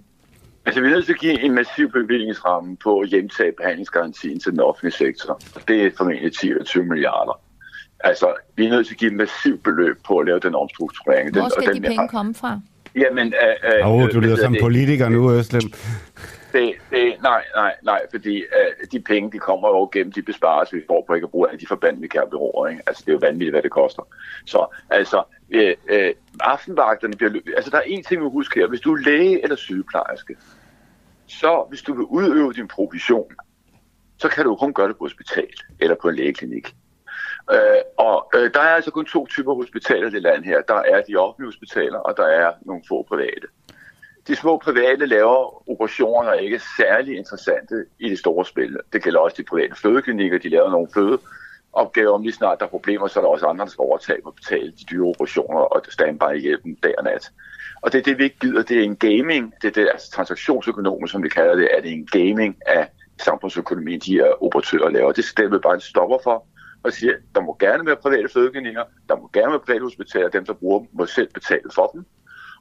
[0.66, 4.52] Altså, vi er nødt til at give en massiv bevillingsramme på at hjemtage behandlingsgarantien til
[4.52, 5.42] den offentlige sektor.
[5.68, 7.40] Det er formentlig 10-20 milliarder.
[8.00, 11.32] Altså, vi er nødt til at give et massivt beløb på at lave den omstrukturering.
[11.32, 12.60] Hvor skal den, de penge komme fra?
[12.96, 15.62] Jamen, øh, øh, oh, du lyder som det, politiker nu, Øslem.
[16.56, 20.78] Det, det, nej, nej, nej, fordi øh, de penge, de kommer jo gennem de besparelser,
[20.78, 22.68] vi får på ikke at bruge af de forbandede kærbyråer.
[22.68, 22.82] Ikke?
[22.88, 24.04] Altså, det er jo vanvittigt, hvad det koster.
[24.46, 27.32] Så altså, øh, øh, aftenvagterne bliver...
[27.56, 28.68] Altså, der er en ting, vi husker her.
[28.68, 30.36] Hvis du er læge eller sygeplejerske,
[31.28, 33.32] så hvis du vil udøve din provision,
[34.18, 36.76] så kan du kun gøre det på hospital eller på en lægeklinik.
[37.52, 40.62] Øh, og øh, der er altså kun to typer hospitaler i det land her.
[40.62, 43.48] Der er de offentlige hospitaler, og der er nogle få private.
[44.28, 48.78] De små private laver operationer, er ikke særlig interessante i det store spil.
[48.94, 50.38] Det gælder også de private fødeklinikker.
[50.38, 53.66] De laver nogle fødeopgaver, om lige snart der er problemer, så er der også andre,
[53.66, 57.32] der skal overtage og betale de dyre operationer og standby hjælpen dag og nat.
[57.82, 58.64] Og det er det, vi ikke gider.
[58.64, 61.92] Det er en gaming, det er det, altså transaktionsøkonomer, som vi kalder det, er det
[61.92, 62.88] en gaming af
[63.22, 65.12] samfundsøkonomien, de her operatører laver.
[65.12, 66.46] Det skal vi bare en stopper for
[66.84, 70.46] og siger, der må gerne være private fødeklinikker, der må gerne være private hospitaler, dem
[70.46, 72.06] der bruger dem må selv betale for dem.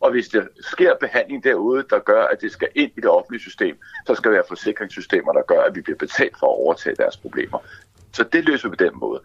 [0.01, 3.43] Og hvis der sker behandling derude, der gør, at det skal ind i det offentlige
[3.43, 3.77] system,
[4.07, 7.17] så skal der være forsikringssystemer, der gør, at vi bliver betalt for at overtage deres
[7.17, 7.59] problemer.
[8.13, 9.21] Så det løser vi på den måde.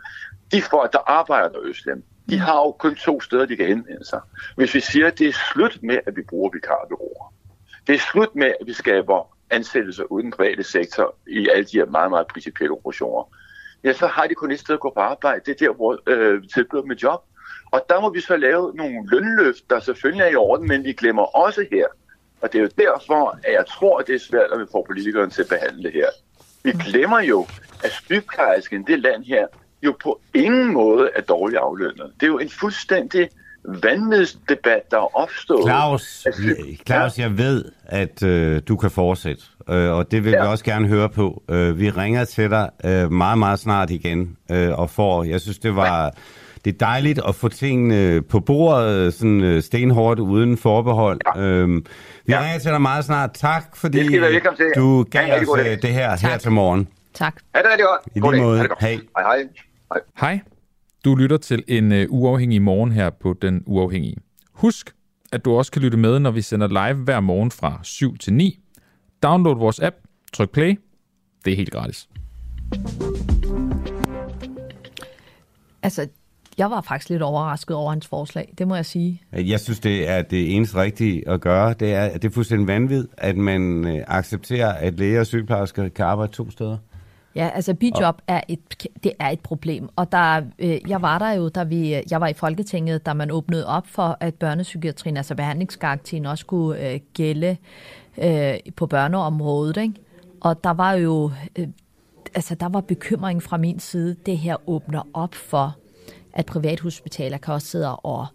[0.52, 4.06] De folk, der arbejder der Østlem, de har jo kun to steder, de kan henvende
[4.06, 4.22] sig.
[4.56, 7.34] Hvis vi siger, at det er slut med, at vi bruger vikarbyråer,
[7.88, 11.78] det er slut med, at vi skaber ansættelser uden den private sektor i alle de
[11.78, 13.24] her meget, meget principielle operationer,
[13.84, 15.42] ja, så har de kun et sted at gå på arbejde.
[15.46, 17.24] Det er der, hvor øh, tilbyder med job.
[17.72, 20.94] Og der må vi så lave nogle lønløft, der selvfølgelig er i orden, men vi
[20.94, 21.86] glemmer også her,
[22.42, 24.84] og det er jo derfor, at jeg tror, at det er svært, at vi får
[24.88, 26.10] politikerne til at behandle det her.
[26.64, 27.48] Vi glemmer jo,
[27.84, 29.48] at sygeplejersken, det land her,
[29.84, 32.12] jo på ingen måde er dårligt aflønnet.
[32.20, 33.30] Det er jo en fuldstændig
[33.66, 35.66] vanvidsdebat, der er opstået.
[35.66, 36.28] Claus,
[36.88, 40.42] Claus jeg ved, at øh, du kan fortsætte, øh, og det vil ja.
[40.42, 41.44] vi også gerne høre på.
[41.50, 45.60] Øh, vi ringer til dig øh, meget, meget snart igen, øh, og får, jeg synes,
[45.60, 46.04] det var...
[46.04, 46.10] Ja.
[46.66, 51.20] Det er dejligt at få tingene på bordet sådan øh, stenhårdt uden forbehold.
[51.36, 51.42] Ja.
[51.42, 51.86] Øhm,
[52.26, 52.42] vi ja.
[52.42, 53.34] ringer til dig meget snart.
[53.34, 54.20] Tak, fordi
[54.76, 56.32] du gav os øh, det her tak.
[56.32, 56.88] her til morgen.
[57.14, 57.36] Tak.
[57.56, 58.32] Ha' det rigtig godt.
[58.32, 58.68] I lige måde.
[58.80, 59.00] Hej.
[59.18, 59.48] Hej.
[59.92, 60.02] Hej.
[60.20, 60.40] Hej.
[61.06, 64.18] Du lytter til en uh, uafhængig morgen her på Den Uafhængige.
[64.54, 64.96] Husk,
[65.32, 68.34] at du også kan lytte med, når vi sender live hver morgen fra 7 til
[68.34, 68.60] 9.
[69.24, 69.96] Download vores app,
[70.34, 70.80] tryk play.
[71.46, 72.10] Det er helt gratis.
[75.84, 76.08] Altså,
[76.60, 79.22] jeg var faktisk lidt overrasket over hans forslag, det må jeg sige.
[79.34, 81.74] Jeg synes, det er det eneste rigtige at gøre.
[81.74, 86.06] Det er, det er fuldstændig vanvid, at man øh, accepterer, at læger og sygeplejersker kan
[86.06, 86.78] arbejde to steder.
[87.36, 91.32] Ja, altså bidjob er et, det er et problem, og der, øh, jeg var der
[91.32, 95.36] jo, da vi, jeg var i Folketinget, da man åbnede op for, at børnepsykiatrien, altså
[95.36, 97.58] behandlingsgarantien, også kunne øh, gælde
[98.24, 99.94] øh, på børneområdet, ikke?
[100.42, 101.68] Og der var jo, øh,
[102.36, 105.76] altså der var bekymring fra min side, det her åbner op for,
[106.34, 108.26] at privathospitaler kan også sidde og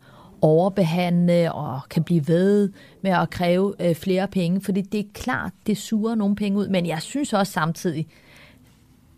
[0.40, 2.70] overbehandle og kan blive ved
[3.02, 6.68] med at kræve øh, flere penge, fordi det er klart, det suger nogle penge ud,
[6.68, 8.06] men jeg synes også samtidig,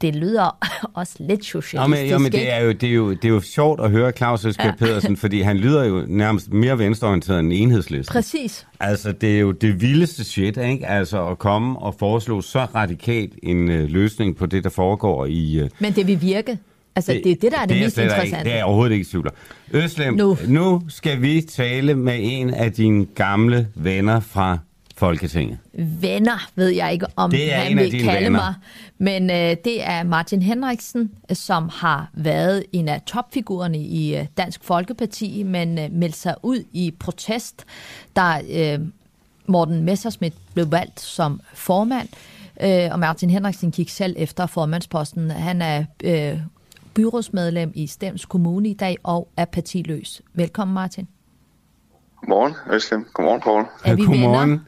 [0.00, 0.58] det lyder
[1.00, 2.00] også lidt socialistisk.
[2.02, 4.12] Men, ja, men det, er jo, det, er jo, det er jo sjovt at høre
[4.12, 4.72] Claus Elsker ja.
[4.78, 8.12] Pedersen, fordi han lyder jo nærmest mere venstreorienteret end enhedslisten.
[8.12, 8.66] Præcis.
[8.80, 10.86] Altså, det er jo det vildeste shit, ikke?
[10.86, 15.62] Altså, at komme og foreslå så radikalt en uh, løsning på det, der foregår i...
[15.62, 16.58] Uh, men det vil virke.
[16.96, 18.38] Altså, det, det er det, der er det, det mest interessante.
[18.38, 19.30] Ikke, det er overhovedet ikke tvivl
[19.70, 20.38] Øslem, nu.
[20.46, 24.58] nu skal vi tale med en af dine gamle venner fra
[24.96, 25.58] Folketinget?
[26.00, 28.30] Venner ved jeg ikke, om det er han vil kalde venner.
[28.30, 28.54] mig.
[28.98, 34.64] Men øh, det er Martin Henriksen, som har været en af topfigurerne i øh, Dansk
[34.64, 37.64] Folkeparti, men øh, meldte sig ud i protest,
[38.16, 38.80] da øh,
[39.46, 42.08] Morten Messersmith blev valgt som formand.
[42.60, 45.30] Øh, og Martin Henriksen gik selv efter formandsposten.
[45.30, 46.38] Han er øh,
[46.96, 50.22] byrådsmedlem i Stems Kommune i dag og er partiløs.
[50.34, 51.08] Velkommen, Martin.
[52.20, 53.06] Godmorgen, Øslem.
[53.14, 53.64] Godmorgen, Poul.
[53.84, 54.60] Er vi Godmorgen.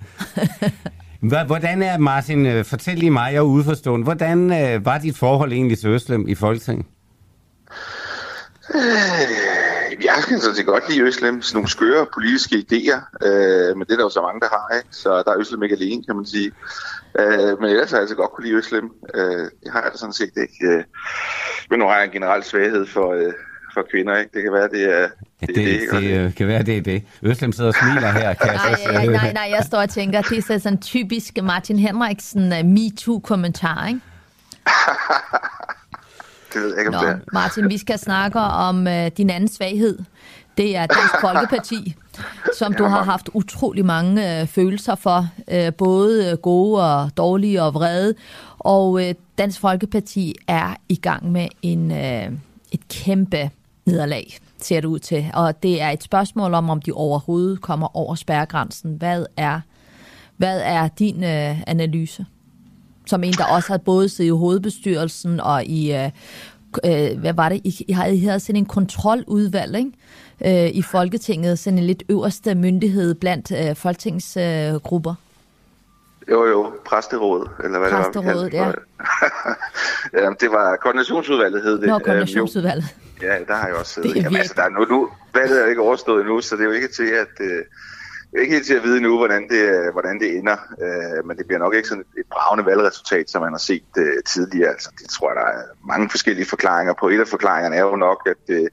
[1.46, 5.52] Hvordan er, Martin, øh, fortæl lige mig, jeg er udforstående, hvordan øh, var dit forhold
[5.52, 6.86] egentlig til Øslem i Folketinget?
[8.74, 8.80] Øh,
[10.04, 13.92] jeg kan sådan set godt lide Øslem, sådan nogle skøre politiske idéer, øh, men det
[13.92, 14.88] er der jo så mange, der har, ikke?
[14.90, 16.52] så der er Øslem ikke alene, kan man sige.
[17.18, 18.90] Øh, men ellers har jeg altså godt kunne lide Øslem.
[19.14, 19.22] Øh,
[19.62, 20.66] det har jeg da sådan set ikke.
[20.66, 20.84] Øh,
[21.70, 23.32] men nu har jeg en generel svaghed for, øh,
[23.74, 24.30] for kvinder, ikke?
[24.34, 25.08] Det kan være, det er...
[25.40, 27.02] Ja, det, det, det, det, det kan være, det er det.
[27.22, 30.22] Øslem sidder og smiler her, kan nej, jeg nej, nej, nej, jeg står og tænker,
[30.22, 34.00] det er sådan typisk Martin Henriksen uh, MeToo-kommentar, ikke?
[36.54, 37.18] Det ved jeg ikke, om Nå, det er.
[37.32, 39.98] Martin, vi skal snakke om øh, din anden svaghed.
[40.58, 41.96] Det er Dansk Folkeparti,
[42.58, 47.74] som du har haft utrolig mange øh, følelser for, øh, både gode og dårlige og
[47.74, 48.14] vrede.
[48.58, 52.32] Og øh, Dansk Folkeparti er i gang med en, øh,
[52.72, 53.50] et kæmpe
[53.86, 55.30] nederlag, ser det ud til.
[55.34, 58.94] Og det er et spørgsmål om, om de overhovedet kommer over spærregrænsen.
[58.94, 59.60] Hvad er,
[60.36, 62.26] hvad er din øh, analyse?
[63.06, 65.92] Som en, der også har både siddet i hovedbestyrelsen og i...
[65.92, 66.10] Øh,
[66.84, 67.60] øh, hvad var det?
[67.64, 70.64] I, I havde, I havde sådan en kontroludvalg, ikke?
[70.64, 74.74] Øh, i Folketinget, sådan en lidt øverste myndighed blandt øh, folketingsgrupper.
[74.74, 75.14] Øh, grupper.
[76.30, 78.66] Jo, jo, præsterådet, eller hvad Præsterådet, det var.
[78.66, 78.80] vi kaldte
[80.12, 80.22] det.
[80.22, 80.30] ja.
[80.40, 81.86] det var koordinationsudvalget, hed det.
[81.86, 81.98] Nå, jo.
[81.98, 82.96] koordinationsudvalget.
[83.22, 84.10] Ja, der har jeg også siddet.
[84.10, 86.62] Det er Jamen, altså, der er nu, nu, valget er ikke overstået endnu, så det
[86.62, 87.46] er jo ikke til at...
[87.46, 87.64] Øh,
[88.32, 91.26] jeg er ikke helt til at vide nu, hvordan det, øh, hvordan det ender, øh,
[91.26, 94.22] men det bliver nok ikke sådan et, et bravende valgresultat, som man har set øh,
[94.26, 94.70] tidligere.
[94.70, 97.08] Altså, det tror jeg, der er mange forskellige forklaringer på.
[97.08, 98.68] Et af forklaringerne er jo nok, at øh,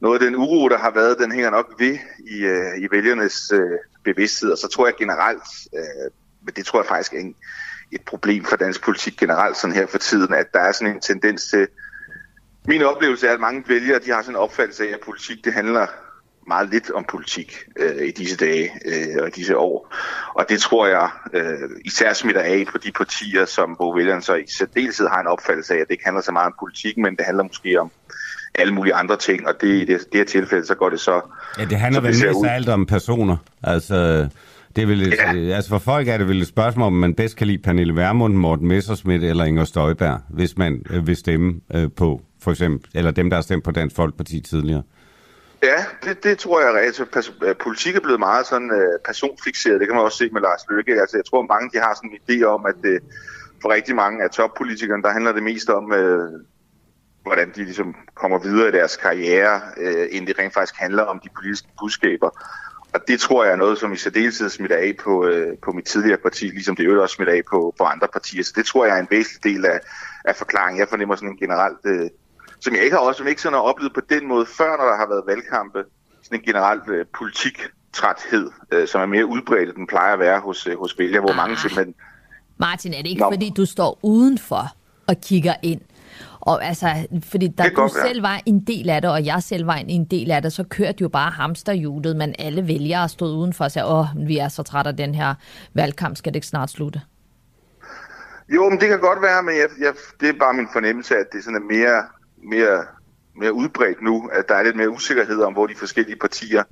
[0.00, 3.52] noget af den uro, der har været, den hænger nok ved i, øh, i vælgernes
[3.54, 4.50] øh, bevidsthed.
[4.50, 5.42] Og så tror jeg generelt,
[5.74, 6.10] øh,
[6.44, 7.34] men det tror jeg faktisk er en,
[7.92, 11.00] et problem for dansk politik generelt sådan her for tiden, at der er sådan en
[11.00, 11.68] tendens til...
[12.66, 15.52] Min oplevelse er, at mange vælgere de har sådan en opfattelse af, at politik det
[15.52, 15.86] handler
[16.46, 19.94] meget lidt om politik øh, i disse dage øh, og i disse år.
[20.34, 24.34] Og det tror jeg øh, især smitter af på de partier, som hvor vælgerne så
[24.34, 27.16] i særdeleshed har en opfattelse af, at det ikke handler så meget om politik, men
[27.16, 27.90] det handler måske om
[28.54, 29.48] alle mulige andre ting.
[29.48, 31.20] Og det, i det, det her tilfælde, så går det så...
[31.58, 33.36] Ja, det handler så vel mest af alt om personer.
[33.62, 34.28] Altså,
[34.76, 35.32] det et, Ja.
[35.32, 35.54] ja.
[35.54, 38.34] altså for folk er det vel et spørgsmål, om man bedst kan lide Pernille Vermund,
[38.34, 43.10] Morten Messerschmidt eller Inger Støjberg, hvis man øh, vil stemme øh, på, for eksempel, eller
[43.10, 44.82] dem, der har stemt på Dansk Folkeparti tidligere.
[45.62, 49.80] Ja, det, det tror jeg at Altså, øh, politik er blevet meget sådan øh, personfixeret.
[49.80, 51.00] Det kan man også se med Lars Løkke.
[51.00, 53.00] Altså, jeg tror, mange de har sådan en idé om, at øh,
[53.62, 56.30] for rigtig mange af toppolitikerne, der handler det mest om, øh,
[57.22, 61.20] hvordan de ligesom kommer videre i deres karriere, øh, end det rent faktisk handler om
[61.20, 62.30] de politiske budskaber.
[62.94, 65.84] Og det tror jeg er noget, som i særdeleshed smitter af på, øh, på mit
[65.84, 68.42] tidligere parti, ligesom det øvrigt også smitter af på, på andre partier.
[68.42, 69.80] Så det tror jeg er en væsentlig del af,
[70.24, 70.80] af forklaringen.
[70.80, 72.10] Jeg fornemmer sådan en generelt, øh,
[72.62, 74.84] som jeg ikke har også som ikke sådan har oplevet på den måde før, når
[74.84, 75.84] der har været valgkampe,
[76.22, 80.40] sådan en generelt øh, politiktræthed, øh, som er mere udbredt, end den plejer at være
[80.40, 81.58] hos, øh, hos vælgere, hvor mange Ah.
[81.58, 81.94] simpelthen
[82.58, 83.30] Martin, er det ikke Nå.
[83.30, 84.64] fordi, du står udenfor
[85.06, 85.80] og kigger ind?
[86.40, 86.86] Og altså,
[87.30, 90.04] fordi da du godt selv var en del af det, og jeg selv var en
[90.04, 93.88] del af det, så kørte jo bare hamsterhjulet, men alle vælgere stod udenfor og sagde,
[93.88, 95.34] åh, vi er så trætte af den her
[95.74, 97.00] valgkamp, skal det ikke snart slutte?
[98.48, 101.26] Jo, men det kan godt være, men jeg, jeg, det er bare min fornemmelse, at
[101.32, 102.02] det sådan er mere,
[102.42, 102.84] mere,
[103.36, 106.62] mere udbredt nu, at der er lidt mere usikkerhed om, hvor de forskellige partier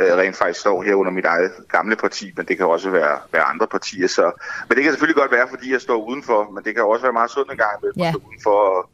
[0.00, 3.18] øh, rent faktisk står her under mit eget gamle parti, men det kan også være,
[3.32, 4.06] være andre partier.
[4.06, 4.32] Så,
[4.68, 7.12] men det kan selvfølgelig godt være, fordi jeg står udenfor, men det kan også være
[7.12, 8.08] meget sundt en gang imellem Ja.
[8.08, 8.90] at stå udenfor og,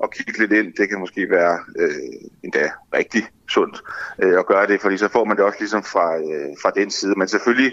[0.00, 0.74] og kigge lidt ind.
[0.74, 1.90] Det kan måske være øh,
[2.44, 3.82] endda rigtig sundt
[4.22, 6.90] øh, at gøre det, fordi så får man det også ligesom fra, øh, fra den
[6.90, 7.14] side.
[7.16, 7.72] Men selvfølgelig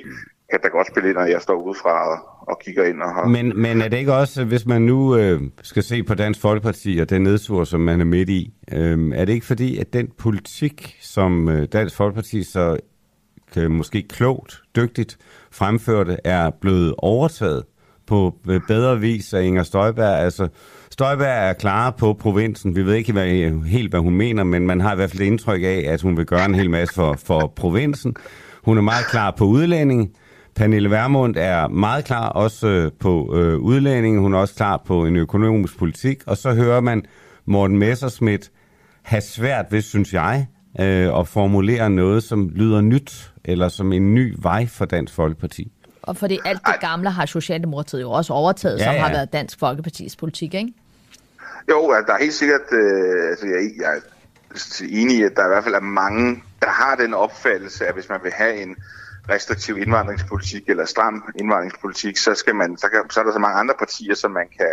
[0.54, 2.18] kan da godt spille ind, når jeg står udefra og,
[2.48, 3.28] og kigger ind og har...
[3.28, 6.98] Men, men er det ikke også, hvis man nu øh, skal se på Dansk Folkeparti
[7.02, 10.08] og den nedsur, som man er midt i, øh, er det ikke fordi, at den
[10.18, 12.78] politik, som øh, Dansk Folkeparti så
[13.54, 15.18] kan, måske klogt, dygtigt
[15.52, 17.64] fremførte, er blevet overtaget
[18.08, 20.20] på øh, bedre vis af Inger Støjberg?
[20.20, 20.48] Altså,
[20.92, 22.76] Støjberg er klar på provinsen.
[22.76, 25.62] Vi ved ikke hvad, helt, hvad hun mener, men man har i hvert fald indtryk
[25.64, 28.16] af, at hun vil gøre en hel masse for, for provinsen.
[28.64, 30.12] Hun er meget klar på udlænding.
[30.56, 34.20] Pernille Vermund er meget klar også øh, på øh, udlænding.
[34.20, 36.24] Hun er også klar på en økonomisk politik.
[36.28, 37.06] Og så hører man
[37.46, 38.52] Morten Messerschmidt
[39.02, 40.48] have svært ved, synes jeg,
[40.80, 45.72] øh, at formulere noget, som lyder nyt, eller som en ny vej for Dansk Folkeparti.
[46.02, 49.14] Og fordi alt det gamle har Socialdemokratiet jo også overtaget, Ja, som har ja.
[49.14, 50.74] været Dansk Folkepartis politik, ikke?
[51.70, 54.02] Jo, altså, der er helt sikkert, øh, altså, jeg, jeg er
[54.90, 58.10] enig i, at der i hvert fald er mange, der har den opfattelse, at hvis
[58.10, 58.76] man vil have en
[59.30, 63.60] restriktiv indvandringspolitik eller stram indvandringspolitik, så, skal man, så, kan, så er der så mange
[63.60, 64.72] andre partier, som man kan,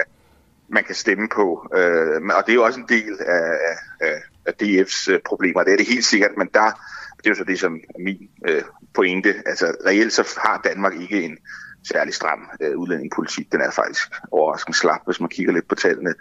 [0.69, 1.69] man kan stemme på.
[1.77, 3.59] Øh, og det er jo også en del af,
[4.01, 4.15] af,
[4.47, 5.63] af DF's øh, problemer.
[5.63, 6.71] Det er det helt sikkert, men der,
[7.17, 8.63] det er jo så det, som er min øh,
[8.95, 9.35] pointe.
[9.47, 11.39] Altså reelt så har Danmark ikke en
[11.85, 13.53] særlig stram øh, udlændingepolitik.
[13.53, 16.15] Den er faktisk overraskende slap, hvis man kigger lidt på tallene.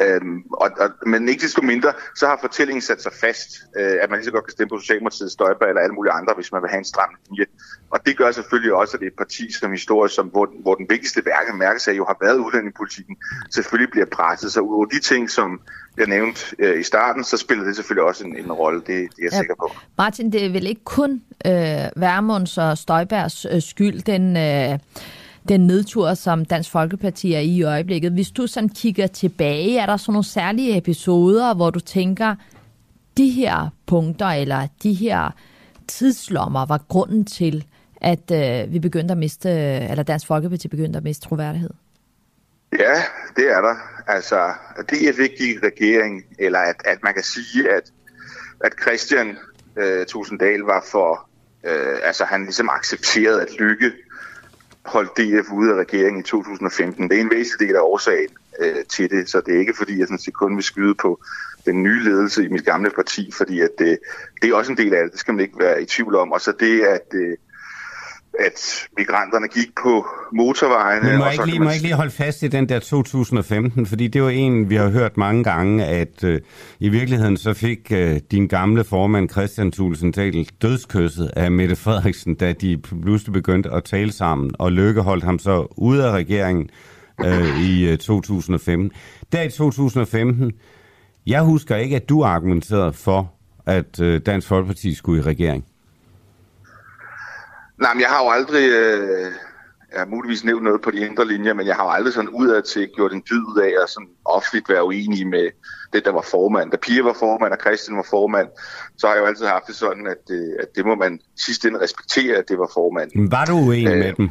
[0.00, 4.10] Øhm, og, og, men ikke desto mindre, så har fortællingen sat sig fast, øh, at
[4.10, 6.62] man lige så godt kan stemme på Socialdemokratiet, Støjberg eller alle mulige andre, hvis man
[6.62, 7.46] vil have en stram linje.
[7.90, 10.74] Og det gør selvfølgelig også, at det er et parti som historisk, som, hvor, hvor
[10.74, 13.16] den vigtigste værke mærkesag jo har været udlændingepolitikken,
[13.50, 14.52] selvfølgelig bliver presset.
[14.52, 15.60] Så ud de ting, som
[15.98, 18.94] jeg nævnte øh, i starten, så spiller det selvfølgelig også en, en rolle, det, det
[18.96, 19.38] er jeg Ja.
[19.38, 19.70] sikker på.
[19.98, 21.52] Martin, det er vel ikke kun øh,
[21.96, 24.78] Værmunds og Støjbergs øh, skyld, den, øh,
[25.48, 28.12] den nedtur, som Dansk Folkeparti er i i øjeblikket.
[28.12, 32.34] Hvis du sådan kigger tilbage, er der sådan nogle særlige episoder, hvor du tænker,
[33.16, 35.30] de her punkter eller de her
[35.88, 37.64] tidslommer var grunden til,
[38.00, 39.50] at øh, vi begyndte at miste,
[39.90, 41.70] eller Dansk Folkeparti begyndte at miste troværdighed?
[42.78, 43.02] Ja,
[43.36, 43.76] det er der.
[44.06, 44.52] Altså,
[44.90, 47.92] det er i regering, eller at, at man kan sige, at,
[48.60, 49.38] at Christian
[49.76, 51.28] øh, Tusinddal var for,
[51.64, 53.92] øh, altså han ligesom accepterede, at Lykke
[54.84, 57.10] holdt DF ude af regeringen i 2015.
[57.10, 59.98] Det er en væsentlig del af årsagen øh, til det, så det er ikke fordi,
[59.98, 61.20] jeg sådan set kun vil skyde på
[61.66, 63.98] den nye ledelse i mit gamle parti, fordi at det,
[64.42, 66.32] det er også en del af det, det skal man ikke være i tvivl om.
[66.32, 67.36] Og så det, at, øh,
[68.38, 71.08] at migranterne gik på motorvejene.
[71.08, 72.48] Men må og jeg så ikke lige, må man jeg ikke lige holde fast i
[72.48, 76.40] den der 2015, fordi det var en, vi har hørt mange gange, at øh,
[76.80, 82.34] i virkeligheden så fik øh, din gamle formand Christian Thulesen Dahl dødskysset af Mette Frederiksen,
[82.34, 86.70] da de pludselig begyndte at tale sammen, og Løkke holdt ham så ude af regeringen
[87.24, 88.90] øh, i øh, 2015.
[89.32, 90.52] Der i 2015,
[91.26, 93.32] jeg husker ikke, at du argumenterede for,
[93.66, 95.64] at øh, Dansk Folkeparti skulle i regering.
[97.78, 99.32] Nej, men jeg har jo aldrig, øh,
[99.92, 102.30] jeg har muligvis nævnt noget på de indre linjer, men jeg har jo aldrig sådan
[102.30, 105.50] udad til gjort en dyd ud af at sådan offentligt være uenig med
[105.92, 106.70] det, der var formand.
[106.70, 108.48] Da Pia var formand og Christian var formand,
[108.98, 111.64] så har jeg jo altid haft det sådan, at, øh, at det må man sidst
[111.64, 113.30] ende respektere, at det var formand.
[113.30, 114.30] Var du uenig Øh, med dem?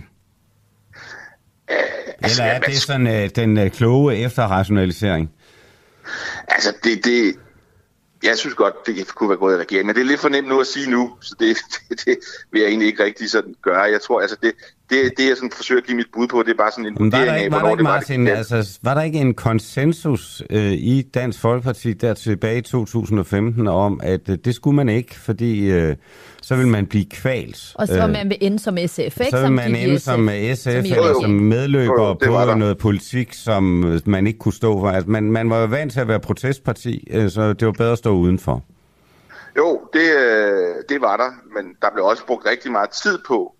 [2.22, 5.31] altså, Eller er det sådan øh, den øh, kloge efterrationalisering?
[6.47, 7.35] Altså, det, det,
[8.23, 10.48] jeg synes godt, det kunne være gået i regeringen, men det er lidt for nemt
[10.48, 11.57] nu at sige nu, så det,
[11.89, 12.18] det, det
[12.52, 13.81] vil jeg egentlig ikke rigtig sådan gøre.
[13.81, 14.53] Jeg tror, altså det,
[14.89, 16.95] det, det jeg sådan forsøger at give mit bud på, det er bare sådan en
[16.99, 18.93] Men var der vurdering af, ikke, var der ikke, det var, Martin, det altså, var
[18.93, 24.38] der ikke en konsensus øh, i Dansk Folkeparti der tilbage i 2015 om, at øh,
[24.45, 25.95] det skulle man ikke, fordi øh,
[26.52, 27.72] så vil man blive kvalt.
[27.76, 29.32] Og så man vil ende som SF, ikke?
[29.32, 33.34] så vil man ende som SF, som eller som medløber Jo, jo, på noget politik,
[33.34, 34.90] som øh, man ikke kunne stå for.
[34.90, 37.91] Altså, man, man var jo vant til at være protestparti, øh, så det var bedre
[37.91, 38.64] at stå udenfor.
[39.57, 43.56] Jo, det, øh, det var der, men der blev også brugt rigtig meget tid på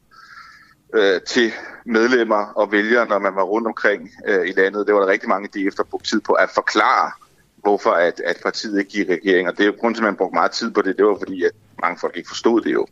[0.94, 1.52] øh, til
[1.86, 4.88] medlemmer og vælgere, når man var rundt omkring øh, i landet.
[4.88, 7.12] Det var der rigtig mange DF, der brugte tid på at forklare,
[7.56, 9.48] hvorfor at, at partiet ikke gik i regering.
[9.48, 10.98] Og det er jo grund til, at man brugte meget tid på det.
[10.98, 11.52] Det var fordi, at
[11.82, 12.88] mange folk ikke forstod det jo.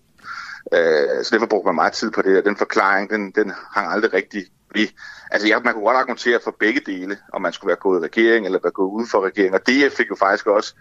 [0.74, 3.92] Øh, så derfor brugte man meget tid på det, og den forklaring, den, den hang
[3.92, 4.46] aldrig rigtig
[4.76, 4.88] ved.
[5.32, 8.04] Altså, ja, man kunne godt argumentere for begge dele, om man skulle være gået i
[8.04, 9.54] regering eller være gået uden for regering.
[9.54, 10.76] Og DF fik jo faktisk også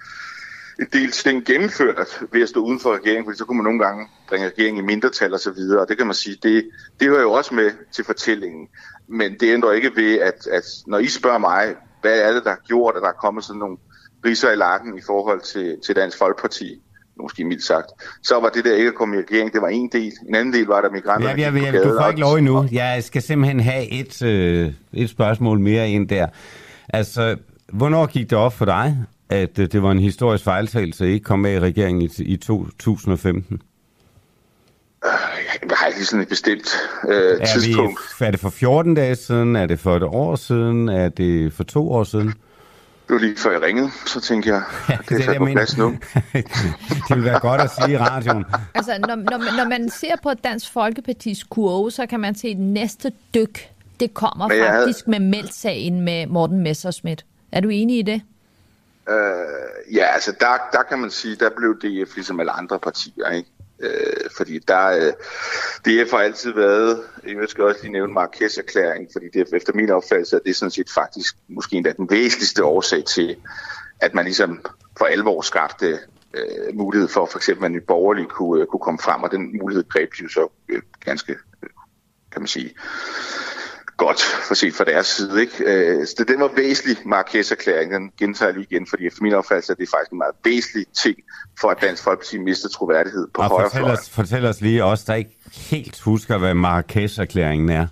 [0.78, 3.84] en del ting gennemført ved at stå uden for regeringen, fordi så kunne man nogle
[3.84, 6.70] gange bringe regeringen i mindretal og så videre, og det kan man sige, det,
[7.00, 8.68] det hører jo også med til fortællingen.
[9.08, 12.50] Men det ændrer ikke ved, at, at når I spørger mig, hvad er det, der
[12.50, 13.76] har gjort, at der er kommet sådan nogle
[14.24, 16.82] riser i lakken i forhold til, til Dansk Folkeparti,
[17.22, 17.86] måske mildt sagt,
[18.22, 20.12] så var det der ikke at komme i regering, det var en del.
[20.28, 22.68] En anden del var der migranter, Ja, ja, ja, du får ikke lov endnu.
[22.72, 26.26] Jeg skal simpelthen have et, øh, et spørgsmål mere ind der.
[26.88, 27.36] Altså,
[27.72, 28.96] hvornår gik det op for dig,
[29.30, 32.36] at øh, det var en historisk fejltagelse at ikke komme med i regeringen i, i
[32.36, 33.60] 2015?
[35.68, 36.68] Jeg har ikke sådan et bestemt
[37.08, 38.00] øh, Er, tidspunkt.
[38.20, 39.56] vi, er det for 14 dage siden?
[39.56, 40.88] Er det for et år siden?
[40.88, 42.34] Er det for to år siden?
[43.08, 45.36] Det var lige før jeg ringede, så tænkte jeg, ja, det er det, sat jeg
[45.38, 45.56] på mener.
[45.56, 45.88] plads nu.
[47.08, 48.44] det vil være godt at sige i radioen.
[48.74, 52.58] Altså, når, når, når man ser på Dansk Folkepartis kurve, så kan man se, at
[52.58, 53.68] næste dyk,
[54.00, 57.24] det kommer Men jeg havde- faktisk med meldt-sagen med Morten Messerschmidt.
[57.52, 58.22] Er du enig i det?
[59.10, 63.28] Øh, ja, altså der, der kan man sige, der blev DF ligesom alle andre partier,
[63.30, 63.50] ikke?
[63.80, 65.12] Øh, fordi der, øh,
[65.84, 70.36] DF har altid været, jeg skal også lige nævne Marrakesh-erklæring, fordi det efter min opfattelse
[70.36, 73.36] er det sådan set faktisk måske endda den væsentligste årsag til,
[74.00, 74.64] at man ligesom
[74.98, 75.98] for alvor skabte
[76.34, 79.58] øh, mulighed for, for eksempel at en borgerlig kunne, øh, kunne komme frem, og den
[79.62, 81.70] mulighed greb de jo så øh, ganske, øh,
[82.32, 82.74] kan man sige,
[83.98, 85.40] godt for set fra deres side.
[85.40, 85.64] Ikke?
[85.66, 89.72] Øh, så det, den var væsentlig, Marrakesh-erklæringen, den gentager lige igen, fordi efter min opfattelse
[89.72, 91.16] er det faktisk en meget væsentlig ting
[91.60, 93.98] for, at Dansk Folkeparti mister troværdighed på Og fortæl højrefløjen.
[93.98, 95.36] os, fortæl os lige os, der ikke
[95.70, 97.86] helt husker, hvad Marrakesh-erklæringen er.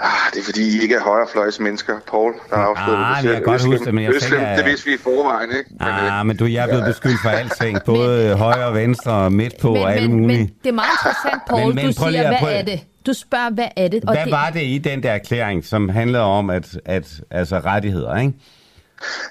[0.00, 2.34] Ah, det er fordi, I ikke er højrefløjs mennesker, Paul.
[2.50, 4.58] Der er afsløret, Ah, men jeg kan godt huske det, men jeg Øslem, tænker, at-
[4.58, 5.70] Det vidste vi i forvejen, ikke?
[5.80, 7.84] Men, øh, Ah, men du, jeg er blevet beskyldt for alting.
[7.92, 10.38] Både højre og venstre og midt på og alle men, mulige.
[10.38, 11.60] men det er meget interessant, Paul.
[11.60, 12.80] Men- men du lige siger, at- hvad prøv- er det?
[13.06, 14.04] Du spørger, hvad er det?
[14.04, 17.58] Og Hvad det, var det i den der erklæring, som handlede om at, at altså
[17.58, 18.32] rettigheder, ikke?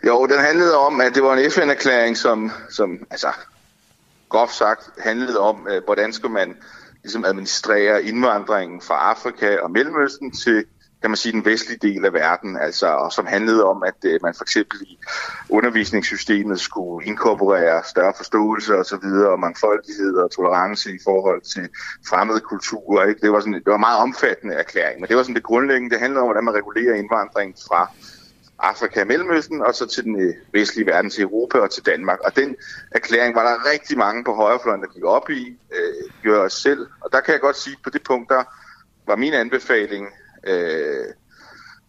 [0.08, 3.28] Jo, den handlede om, at det var en FN-erklæring, som, som altså,
[4.30, 6.56] groft sagt handlede om, øh, hvordan skal man
[7.08, 10.66] ligesom administrerer indvandringen fra Afrika og Mellemøsten til
[11.02, 14.20] kan man sige, den vestlige del af verden, altså, og som handlede om, at øh,
[14.24, 14.98] man for eksempel i
[15.50, 21.70] undervisningssystemet skulle inkorporere større forståelse og så videre, og mangfoldighed og tolerance i forhold til
[22.10, 23.06] fremmede kulturer.
[23.06, 23.22] Ikke?
[23.22, 25.94] Det, var sådan, det var en meget omfattende erklæring, men det var sådan det grundlæggende.
[25.94, 27.92] Det handlede om, hvordan man regulerer indvandring fra
[28.60, 32.20] Afrika og Mellemøsten, og så til den øh, vestlige verden, til Europa og til Danmark.
[32.20, 32.56] Og den
[32.92, 36.88] erklæring var der rigtig mange på højrefløjen, der gik op i, øh, gør os selv.
[37.02, 38.44] Og der kan jeg godt sige, at på det punkt, der
[39.08, 40.08] var min anbefaling,
[40.48, 41.06] øh,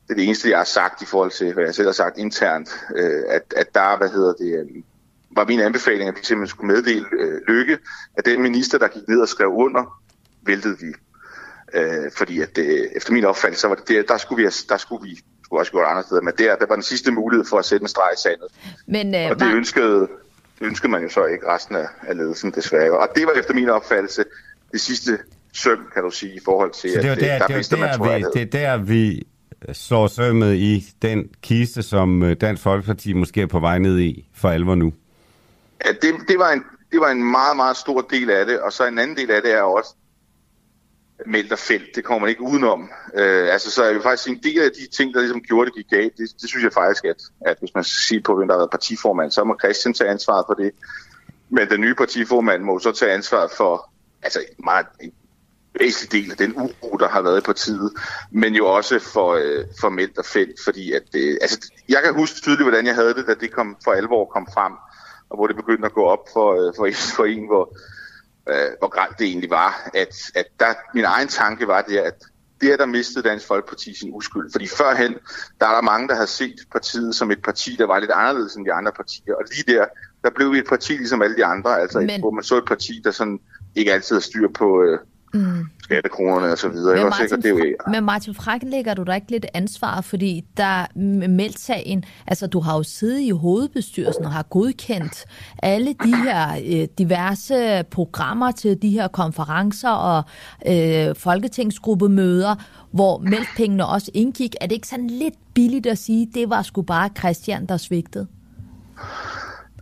[0.09, 2.19] det er det eneste, jeg har sagt i forhold til, hvad jeg selv har sagt
[2.19, 4.83] internt, øh, at, at der, hvad hedder det, øh,
[5.31, 7.79] var min anbefaling, at vi simpelthen skulle meddele øh, Lykke,
[8.17, 10.01] at den minister, der gik ned og skrev under,
[10.43, 10.95] væltede vi.
[11.75, 14.77] Øh, fordi at øh, efter min opfattelse, så var det der, der skulle vi, der
[14.77, 17.59] skulle vi skulle også gjort andre steder, men der, der var den sidste mulighed for
[17.59, 18.49] at sætte en streg i sandet.
[18.87, 20.01] Men, øh, og det ønskede,
[20.59, 22.99] det ønskede man jo så ikke resten af, af ledelsen desværre.
[22.99, 24.25] Og det var efter min opfattelse
[24.73, 25.19] det sidste
[25.53, 27.77] søm, kan du sige, i forhold til, så det at der, der, der, det vidste
[27.77, 29.27] der, man, vi, det er der, vi
[29.73, 34.29] slår sømmet i den kiste, som øh, Dansk Folkeparti måske er på vej ned i
[34.35, 34.93] for alvor nu.
[35.85, 38.73] Ja, det, det, var en, det var en meget, meget stor del af det, og
[38.73, 39.95] så en anden del af det er også,
[41.27, 41.95] meldt felt.
[41.95, 42.91] Det kommer man ikke udenom.
[43.15, 45.75] Øh, altså, så er jo faktisk en del af de ting, der ligesom gjorde det
[45.75, 46.13] gik galt.
[46.19, 48.59] Det, det synes jeg faktisk, at, at hvis man skal sige på, hvem der har
[48.59, 50.73] været partiformand, så må Christian tage ansvaret for det.
[51.51, 53.91] Men den nye partiformand må så tage ansvaret for
[54.23, 55.13] altså meget, en
[55.81, 57.93] væsentlig del af den uro, der har været i partiet,
[58.31, 62.41] men jo også for, øh, for meldt felt, fordi at, øh, altså, jeg kan huske
[62.41, 64.73] tydeligt, hvordan jeg havde det, da det kom for alvor kom frem,
[65.31, 67.77] og hvor det begyndte at gå op for, øh, for, for en, hvor,
[68.49, 69.91] øh, hvor gralt det egentlig var.
[69.95, 72.15] At, at der, min egen tanke var det, at
[72.61, 74.53] det er der mistede Dansk Folkeparti sin uskyld.
[74.53, 75.15] Fordi førhen,
[75.61, 78.55] der er der mange, der har set partiet som et parti, der var lidt anderledes
[78.55, 79.35] end de andre partier.
[79.35, 79.87] Og lige der,
[80.25, 81.81] der blev vi et parti ligesom alle de andre.
[81.81, 82.21] Altså, Men...
[82.21, 83.41] hvor man så et parti, der sådan
[83.75, 84.99] ikke altid har styr på, øh,
[85.35, 85.67] mm.
[85.83, 86.97] skattekronerne og så videre.
[86.97, 90.45] Men Martin, det er jo, men Martin Frakken lægger du da ikke lidt ansvar, fordi
[90.57, 90.99] der
[91.29, 95.25] meldt sagen, altså du har jo siddet i hovedbestyrelsen og har godkendt
[95.63, 100.23] alle de her øh, diverse programmer til de her konferencer og
[100.67, 102.55] øh, folketingsgruppemøder,
[102.93, 104.55] hvor meldpengene også indgik.
[104.61, 108.27] Er det ikke sådan lidt billigt at sige, det var sgu bare Christian, der svigtede?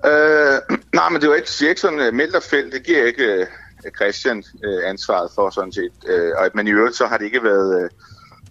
[0.07, 3.39] Øh, nej, men det var ikke, ikke sådan, uh, meldt og felt, det giver ikke...
[3.41, 3.66] Uh
[3.97, 5.93] Christian øh, ansvaret for sådan set.
[6.07, 7.91] Øh, og, men i øvrigt så har det ikke været øh,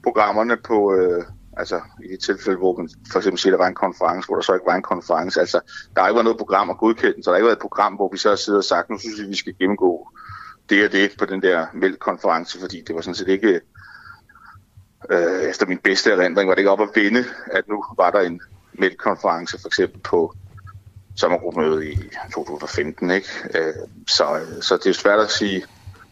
[0.04, 1.24] programmerne på, øh,
[1.58, 4.44] altså i det tilfælde, hvor man for eksempel siger, der var en konference, hvor der
[4.44, 5.40] så ikke var en konference.
[5.40, 5.60] Altså,
[5.96, 7.94] der har ikke været noget program at godkende, så der har ikke været et program,
[7.94, 10.10] hvor vi så har siddet og sagt, nu synes vi, vi skal gennemgå
[10.70, 13.62] det og det på den der mælkkonference, fordi det var sådan set ikke,
[15.10, 18.20] øh, efter min bedste erindring, var det ikke op at vinde, at nu var der
[18.20, 18.42] en
[18.74, 20.34] mælkkonference for eksempel på
[21.16, 21.98] sommergruppemøde i
[22.34, 23.12] 2015.
[23.12, 23.28] Ikke?
[23.56, 23.74] Øh,
[24.08, 24.26] så,
[24.62, 25.64] så det er svært at sige,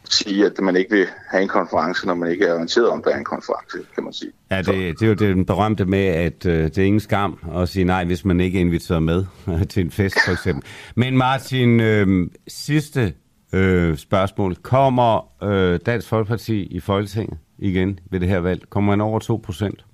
[0.09, 3.05] sige, at man ikke vil have en konference, når man ikke er orienteret om, at
[3.05, 4.31] der er en konference, kan man sige.
[4.51, 7.69] Ja, det, det er jo det berømte med, at øh, det er ingen skam at
[7.69, 9.25] sige nej, hvis man ikke er inviteret med
[9.71, 10.63] til en fest, for eksempel.
[10.95, 13.13] Men Martin, øh, sidste
[13.53, 14.55] øh, spørgsmål.
[14.55, 18.69] Kommer øh, Dansk Folkeparti i Folketinget igen ved det her valg?
[18.69, 19.85] Kommer man over 2 procent?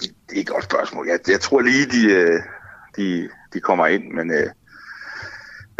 [0.00, 1.06] Det er et godt spørgsmål.
[1.08, 2.40] Jeg, jeg tror lige, de, øh,
[2.98, 4.50] de, de kommer ind, men øh, jeg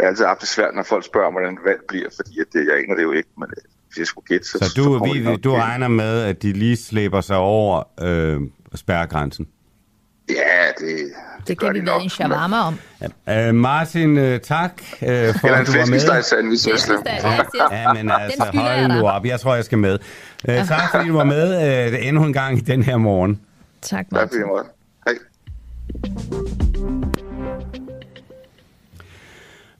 [0.01, 2.65] har altid haft det svært, når folk spørger, hvordan det valg bliver, fordi at, øh,
[2.65, 4.57] jeg aner det jo ikke, men øh, hvis jeg skulle gætte, så...
[4.61, 8.41] Så du, så vi, du regner med, at de lige slæber sig over øh,
[8.75, 9.47] spærregrænsen?
[10.29, 10.35] Ja,
[10.79, 12.79] det, det, det kan vi være en shawarma om.
[13.27, 13.49] Ja.
[13.49, 15.99] Uh, Martin, uh, tak uh, for, Eller at du var med.
[17.71, 19.25] Ja, men altså, hold nu op.
[19.25, 19.99] Jeg tror, jeg skal med.
[20.49, 23.41] Uh, tak, fordi du var med uh, endnu en gang i den her morgen.
[23.81, 24.41] Tak, Martin.
[24.41, 24.65] Tak,
[25.05, 26.68] Hej.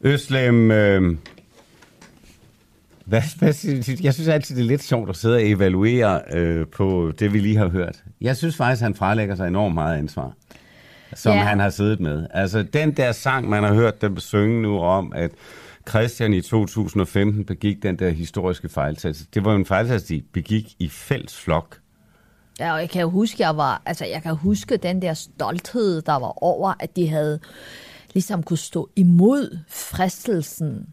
[0.02, 1.18] Øslem, øh,
[3.06, 3.48] hvad, hvad,
[4.04, 7.40] jeg synes altid, det er lidt sjovt at sidde og evaluere øh, på det, vi
[7.40, 8.04] lige har hørt.
[8.22, 10.34] Jeg synes faktisk, han frelægger sig enormt meget ansvar,
[11.16, 11.44] som ja.
[11.44, 12.28] han har siddet med.
[12.34, 15.32] Altså, den der sang, man har hørt dem synge nu om, at
[15.90, 19.26] Christian i 2015 begik den der historiske fejltagelse.
[19.34, 21.78] Det var jo en fejltagelse, de begik i fælles flok.
[22.60, 26.02] Ja, og jeg kan jo huske, jeg var, altså jeg kan huske den der stolthed,
[26.02, 27.40] der var over, at de havde
[28.14, 30.88] ligesom kunne stå imod fristelsen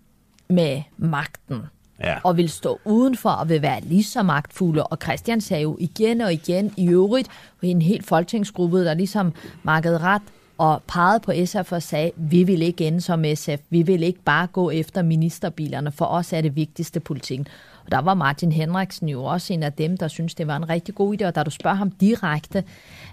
[0.49, 1.63] med magten.
[2.01, 2.19] Ja.
[2.25, 4.87] Og vil stå udenfor og vil være lige så magtfulde.
[4.87, 7.29] Og Christian sagde jo igen og igen i øvrigt,
[7.63, 9.33] i en helt folketingsgruppe, der ligesom
[9.63, 10.23] markede ret
[10.59, 14.23] og pegede på SF og sagde, vi vil ikke ende som SF, vi vil ikke
[14.25, 17.47] bare gå efter ministerbilerne, for os er det vigtigste politikken.
[17.87, 20.69] Og der var Martin Henriksen jo også en af dem, der synes det var en
[20.69, 22.65] rigtig god idé, og da du spørger ham direkte,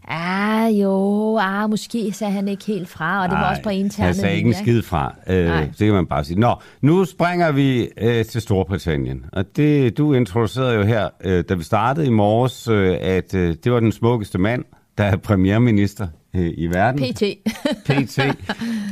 [0.08, 4.06] ah jo, ah, måske sagde han ikke helt fra, og det var også på interne
[4.06, 6.40] Han sagde ikke en skid fra, øh, det kan man bare sige.
[6.40, 11.54] Nå, nu springer vi øh, til Storbritannien, og det, du introducerede jo her, øh, da
[11.54, 14.64] vi startede i morges, øh, at øh, det var den smukkeste mand,
[14.98, 17.14] der er premierminister øh, i verden.
[17.14, 17.24] PT.
[17.88, 18.20] PT,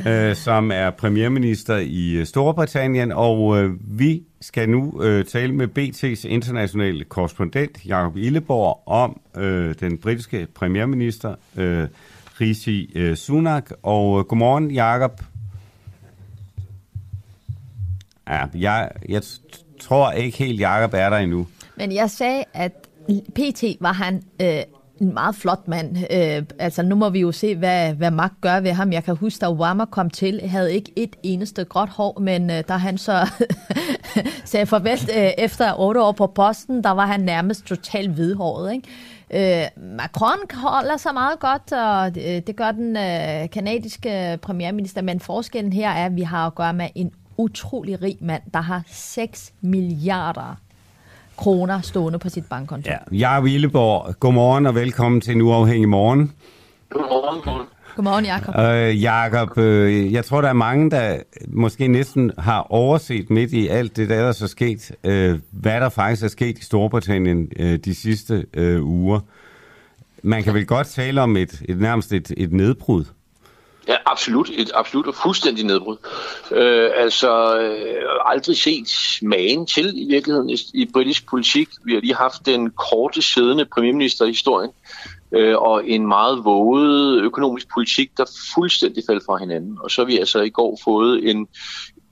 [0.08, 5.68] øh, som er premierminister i øh, Storbritannien, og øh, vi skal nu øh, tale med
[5.78, 11.88] BT's internationale korrespondent, Jakob Illeborg, om øh, den britiske premierminister, øh,
[12.40, 13.70] Rishi øh, Sunak.
[13.82, 15.22] Og øh, godmorgen, Jakob.
[18.28, 19.22] Ja, jeg, jeg
[19.80, 21.46] tror ikke helt, Jakob er der endnu.
[21.76, 22.72] Men jeg sagde, at
[23.34, 24.62] PT var han øh,
[25.02, 25.96] en meget flot mand.
[25.96, 28.92] Øh, altså nu må vi jo se, hvad, hvad Mark gør ved ham.
[28.92, 32.64] Jeg kan huske, da Obama kom til, havde ikke et eneste gråt hår, men øh,
[32.68, 33.30] da han så
[34.44, 38.72] sagde farvel øh, efter otte år på posten, der var han nærmest totalt hvidhåret.
[38.72, 38.88] Ikke?
[39.34, 45.20] Øh, Macron holder sig meget godt, og det, det gør den øh, kanadiske premierminister, men
[45.20, 48.82] forskellen her er, at vi har at gøre med en utrolig rig mand, der har
[48.86, 50.56] 6 milliarder
[51.42, 52.90] kroner stående på sit bankkonto.
[52.90, 52.96] Ja.
[53.12, 56.32] Jeg Willeborg, godmorgen og velkommen til en uafhængig morgen.
[56.90, 57.66] Godmorgen.
[57.96, 58.54] Godmorgen, Jakob.
[58.58, 61.16] Øh, Jakob, øh, jeg tror, der er mange, der
[61.48, 66.24] måske næsten har overset midt i alt det, der er sket, øh, hvad der faktisk
[66.24, 69.20] er sket i Storbritannien øh, de sidste øh, uger.
[70.22, 73.04] Man kan vel godt tale om et, et nærmest et, et nedbrud?
[73.88, 74.50] Ja, absolut.
[74.54, 75.96] Et absolut og fuldstændig nedbrud.
[76.50, 78.88] Øh, altså, øh, aldrig set
[79.22, 81.68] magen til i virkeligheden i, i britisk politik.
[81.84, 84.70] Vi har lige haft den korte siddende premierminister i historien,
[85.32, 89.78] øh, og en meget våget økonomisk politik, der fuldstændig faldt fra hinanden.
[89.80, 91.48] Og så har vi altså i går fået en,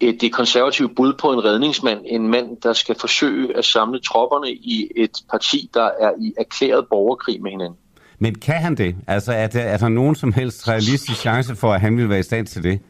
[0.01, 4.52] et, det konservative bud på en redningsmand, en mand, der skal forsøge at samle tropperne
[4.52, 7.78] i et parti, der er i erklæret borgerkrig med hinanden.
[8.22, 8.97] Men kan han det?
[9.06, 12.18] Altså, er der, er der nogen som helst realistisk chance for, at han vil være
[12.18, 12.80] i stand til det?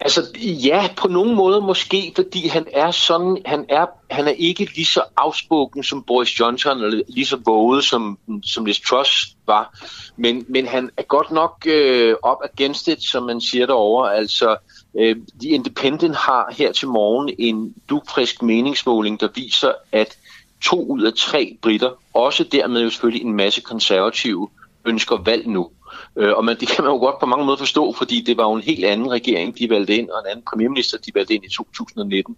[0.00, 4.64] Altså, ja, på nogen måde måske, fordi han er sådan, han er, han er ikke
[4.64, 9.78] lige så afspoken som Boris Johnson, eller lige så våget som, som Liz Truss var,
[10.16, 14.56] men, men han er godt nok øh, op against it, som man siger derovre, altså
[14.98, 20.16] øh, The Independent har her til morgen en dugfrisk meningsmåling, der viser, at
[20.62, 24.48] to ud af tre britter, også dermed jo selvfølgelig en masse konservative,
[24.84, 25.70] ønsker valg nu.
[26.16, 28.42] Øh, og man, det kan man jo godt på mange måder forstå, fordi det var
[28.42, 31.44] jo en helt anden regering, de valgte ind, og en anden premierminister, de valgte ind
[31.44, 32.36] i 2019.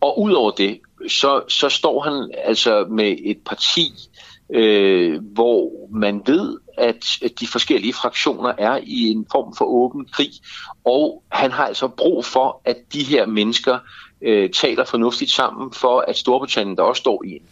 [0.00, 3.92] Og udover det, så, så står han altså med et parti,
[4.50, 10.06] øh, hvor man ved, at, at de forskellige fraktioner er i en form for åben
[10.12, 10.30] krig,
[10.84, 13.78] og han har altså brug for, at de her mennesker
[14.24, 17.42] øh, taler fornuftigt sammen, for at Storbritannien, der også står i en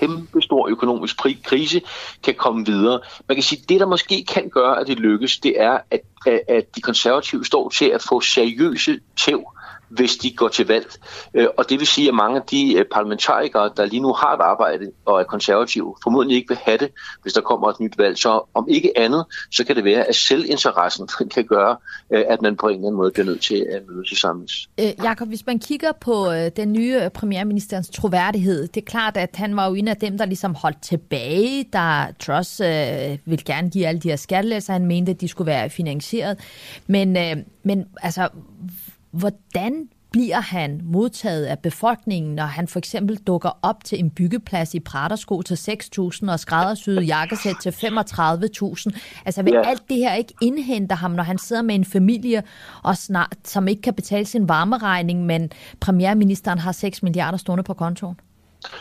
[0.00, 1.82] kæmpe stor økonomisk krise,
[2.22, 3.00] kan komme videre.
[3.28, 6.00] Man kan sige, at det, der måske kan gøre, at det lykkes, det er, at,
[6.48, 9.44] at de konservative står til at få seriøse tæv
[9.92, 10.86] hvis de går til valg.
[11.34, 14.34] Øh, og det vil sige, at mange af de øh, parlamentarikere, der lige nu har
[14.34, 16.90] et arbejde og er konservative, formodentlig ikke vil have det,
[17.22, 18.18] hvis der kommer et nyt valg.
[18.18, 21.76] Så om ikke andet, så kan det være, at selvinteressen kan gøre,
[22.12, 24.48] øh, at man på en eller anden måde bliver nødt til at mødes sammen.
[24.80, 29.56] Øh, Jakob, hvis man kigger på den nye premierministerens troværdighed, det er klart, at han
[29.56, 33.86] var jo en af dem, der ligesom holdt tilbage, der Truss øh, ville gerne give
[33.86, 34.72] alle de her skattelæsser.
[34.72, 36.38] Han mente, at de skulle være finansieret.
[36.86, 38.28] Men, øh, men altså,
[39.12, 44.74] Hvordan bliver han modtaget af befolkningen, når han for eksempel dukker op til en byggeplads
[44.74, 48.98] i Pratersko til 6.000 og skræddersyet jakkesæt til 35.000?
[49.24, 49.68] Altså vil ja.
[49.68, 52.42] alt det her ikke indhente ham, når han sidder med en familie,
[52.82, 57.74] og snart, som ikke kan betale sin varmeregning, men premierministeren har 6 milliarder stående på
[57.74, 58.20] kontoen?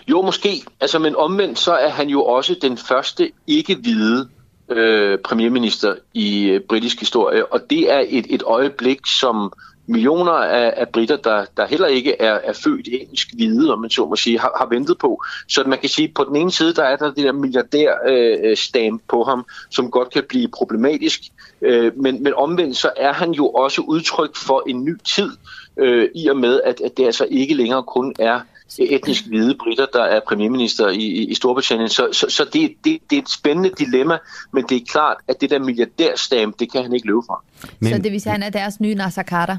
[0.08, 0.62] Jo, måske.
[0.80, 4.28] Altså, men omvendt så er han jo også den første ikke-hvide
[4.70, 9.54] øh, premierminister i øh, britisk historie, og det er et, et øjeblik, som
[9.88, 13.90] millioner af, af britter, der, der heller ikke er, er født engelsk hvide, om man
[13.90, 15.24] så må sige, har, har ventet på.
[15.48, 19.02] Så man kan sige, at på den ene side, der er der det der milliardær-stamp
[19.02, 21.22] øh, på ham, som godt kan blive problematisk.
[21.62, 25.32] Øh, men, men omvendt så er han jo også udtryk for en ny tid,
[25.78, 28.40] øh, i og med, at, at det altså ikke længere kun er
[28.80, 31.90] etnisk hvide britter, der er premierminister i, i Storbritannien.
[31.90, 34.18] Så, så, så det, det, det er et spændende dilemma,
[34.54, 37.44] men det er klart, at det der milliardærstamp, det kan han ikke løbe fra.
[37.80, 39.58] Men, så det vil sige, at han er deres nye Nasser Carter?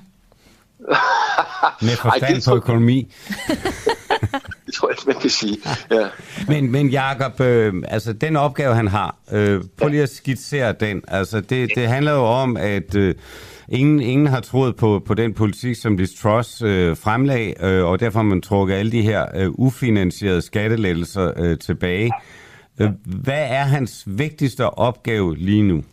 [1.83, 2.99] Med forstand Ej, på økonomi.
[4.67, 5.59] Det tror jeg ikke, man kan sige.
[5.91, 6.09] Ja.
[6.49, 11.03] Men, men Jacob, øh, altså den opgave, han har, øh, prøv lige at skitsere den.
[11.09, 13.15] Altså det, det handler jo om, at øh,
[13.69, 18.01] ingen, ingen har troet på, på den politik, som Liz Truss øh, fremlag, øh, og
[18.01, 22.13] derfor har man trukket alle de her øh, ufinansierede skattelettelser øh, tilbage.
[22.81, 25.85] Øh, hvad er hans vigtigste opgave lige nu?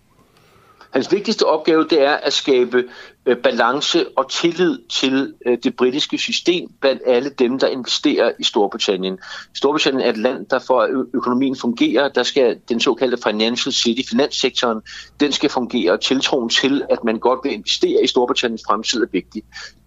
[0.94, 2.84] Hans vigtigste opgave det er at skabe
[3.26, 8.44] øh, balance og tillid til øh, det britiske system blandt alle dem, der investerer i
[8.44, 9.20] Storbritannien.
[9.56, 14.10] Storbritannien er et land, der for at økonomien fungerer, der skal den såkaldte financial city,
[14.10, 14.82] finanssektoren,
[15.20, 19.07] den skal fungere, og tiltroen til, at man godt vil investere i Storbritanniens fremtid er
[19.11, 19.44] vigtig.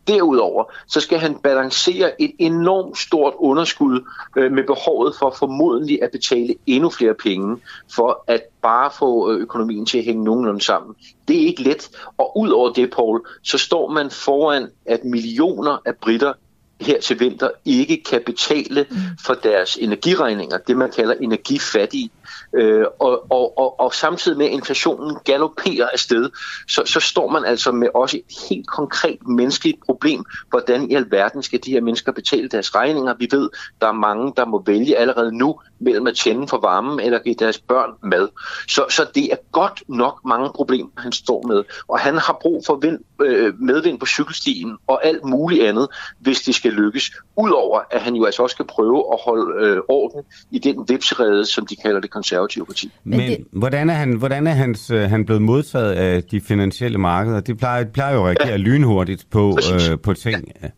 [0.09, 4.01] Derudover så skal han balancere et enormt stort underskud
[4.37, 7.57] øh, med behovet for formodentlig at betale endnu flere penge
[7.95, 10.95] for at bare få øh, økonomien til at hænge nogenlunde sammen.
[11.29, 15.79] Det er ikke let, og ud over det, Paul, så står man foran, at millioner
[15.85, 16.33] af britter
[16.81, 18.87] her til vinter ikke kan betale
[19.27, 22.11] for deres energiregninger, det man kalder energifattige.
[22.55, 26.31] Øh, og, og, og, og samtidig med at inflationen galopperer afsted,
[26.69, 30.25] så, så står man altså med også et helt konkret menneskeligt problem.
[30.51, 33.15] Hvordan i alverden skal de her mennesker betale deres regninger?
[33.19, 33.51] Vi ved,
[33.81, 37.35] der er mange, der må vælge allerede nu mellem at tænde for varmen eller give
[37.35, 38.29] deres børn mad.
[38.69, 41.65] Så, så det er godt nok mange problemer, han står med.
[41.89, 45.89] Og han har brug for vind, øh, medvind på cykelstien og alt muligt andet,
[46.19, 47.11] hvis det skal lykkes.
[47.37, 51.47] Udover at han jo altså også skal prøve at holde øh, orden i den vipserede,
[51.47, 52.93] som de kalder det konservative parti.
[53.05, 53.47] Men, Men det...
[53.53, 57.41] hvordan er, han, hvordan er hans, øh, han blevet modtaget af de finansielle markeder?
[57.41, 58.57] De plejer, plejer jo at reagere ja.
[58.57, 60.53] lynhurtigt på, øh, på ting.
[60.63, 60.69] Ja.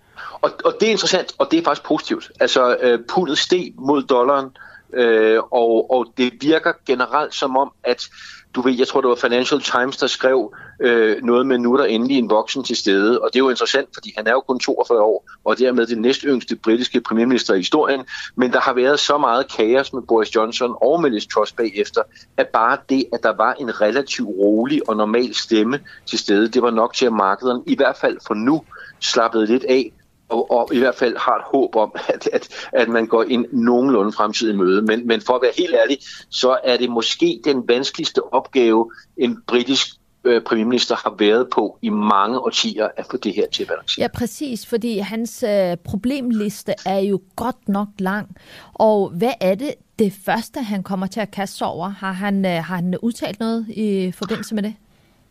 [0.43, 2.31] Og, og det er interessant, og det er faktisk positivt.
[2.41, 4.51] Altså, øh, pundet steg mod dollaren,
[4.95, 8.09] øh, og, og det virker generelt som om, at
[8.55, 11.77] du ved, jeg tror, det var Financial Times, der skrev øh, noget med, nu er
[11.77, 13.21] der endelig en voksen til stede.
[13.21, 16.03] Og det er jo interessant, fordi han er jo kun 42 år, og dermed den
[16.03, 18.05] næst yngste britiske premierminister i historien.
[18.37, 22.03] Men der har været så meget kaos med Boris Johnson og med Liz Truss bagefter,
[22.37, 26.63] at bare det, at der var en relativt rolig og normal stemme til stede, det
[26.63, 28.63] var nok til, at markederne i hvert fald for nu
[29.01, 29.93] slappede lidt af,
[30.35, 33.47] og, og i hvert fald har et håb om, at, at, at man går en
[33.53, 34.83] nogenlunde fremtid i møde.
[34.83, 35.99] Men, men for at være helt ærlig,
[36.31, 39.87] så er det måske den vanskeligste opgave, en britisk
[40.25, 44.03] øh, premierminister har været på i mange årtier at få det her til at balancere.
[44.03, 48.37] Ja, præcis, fordi hans øh, problemliste er jo godt nok lang.
[48.75, 51.89] Og hvad er det, det første, han kommer til at kaste sig over?
[51.89, 54.75] Har han, øh, har han udtalt noget i forbindelse med det?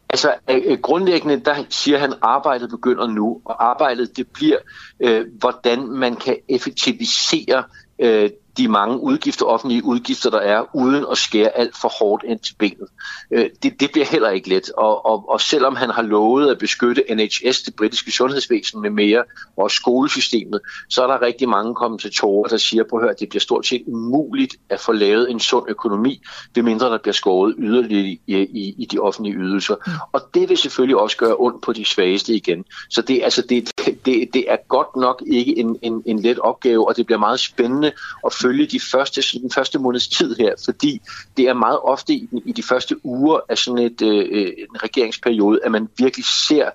[0.09, 4.57] Altså øh, øh, grundlæggende, der siger han, at arbejdet begynder nu, og arbejdet det bliver,
[4.99, 7.63] øh, hvordan man kan effektivisere
[7.99, 12.39] øh, de mange udgifter, offentlige udgifter, der er, uden at skære alt for hårdt ind
[12.39, 12.87] til benet.
[13.31, 16.57] Øh, det, det bliver heller ikke let, og, og, og selvom han har lovet at
[16.57, 19.23] beskytte NHS, det britiske sundhedsvæsen med mere,
[19.57, 20.59] og skolesystemet,
[20.89, 24.55] så er der rigtig mange kommentatorer, der siger på at det bliver stort set umuligt
[24.69, 26.21] at få lavet en sund økonomi,
[26.55, 29.75] det mindre der bliver skåret yderligere i, i, i de offentlige ydelser.
[29.87, 29.91] Mm.
[30.11, 32.65] Og det vil selvfølgelig også gøre ondt på de svageste igen.
[32.89, 33.71] Så det, altså det,
[34.05, 37.39] det, det er godt nok ikke en, en, en let opgave, og det bliver meget
[37.39, 37.91] spændende
[38.25, 41.01] at følge de første, den første måneds tid her, fordi
[41.37, 44.83] det er meget ofte i, i de første uger af sådan et, øh, øh, en
[44.83, 46.69] regeringsperiode, at man virkelig ser,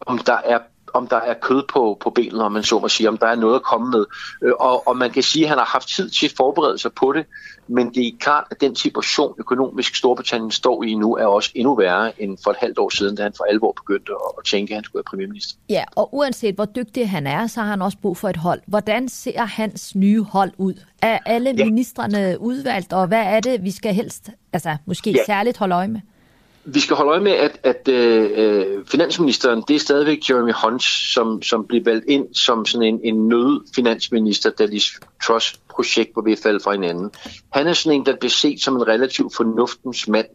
[0.00, 0.58] om der er
[0.94, 3.34] om der er kød på, på benene, om man så må sige, om der er
[3.34, 4.04] noget at komme med.
[4.42, 6.92] Øh, og, og man kan sige, at han har haft tid til at forberede sig
[6.92, 7.26] på det,
[7.68, 11.74] men det er klart, at den situation, økonomisk Storbritannien står i nu, er også endnu
[11.74, 14.72] værre end for et halvt år siden, da han for alvor begyndte at, at tænke,
[14.72, 15.54] at han skulle være premierminister.
[15.68, 18.60] Ja, og uanset hvor dygtig han er, så har han også brug for et hold.
[18.66, 20.74] Hvordan ser hans nye hold ud?
[21.02, 21.64] Er alle ja.
[21.64, 25.24] ministerne udvalgt, og hvad er det, vi skal helst, altså måske ja.
[25.26, 26.00] særligt holde øje med?
[26.74, 30.82] Vi skal holde øje med, at, at øh, øh, finansministeren, det er stadigvæk Jeremy Hunt,
[30.82, 34.86] som, som bliver valgt ind som sådan en, en nødfinansminister, da Liz
[35.26, 37.10] Truss projekt hvor vi falde fra hinanden.
[37.52, 40.26] Han er sådan en, der bliver set som en relativt fornuftens mand,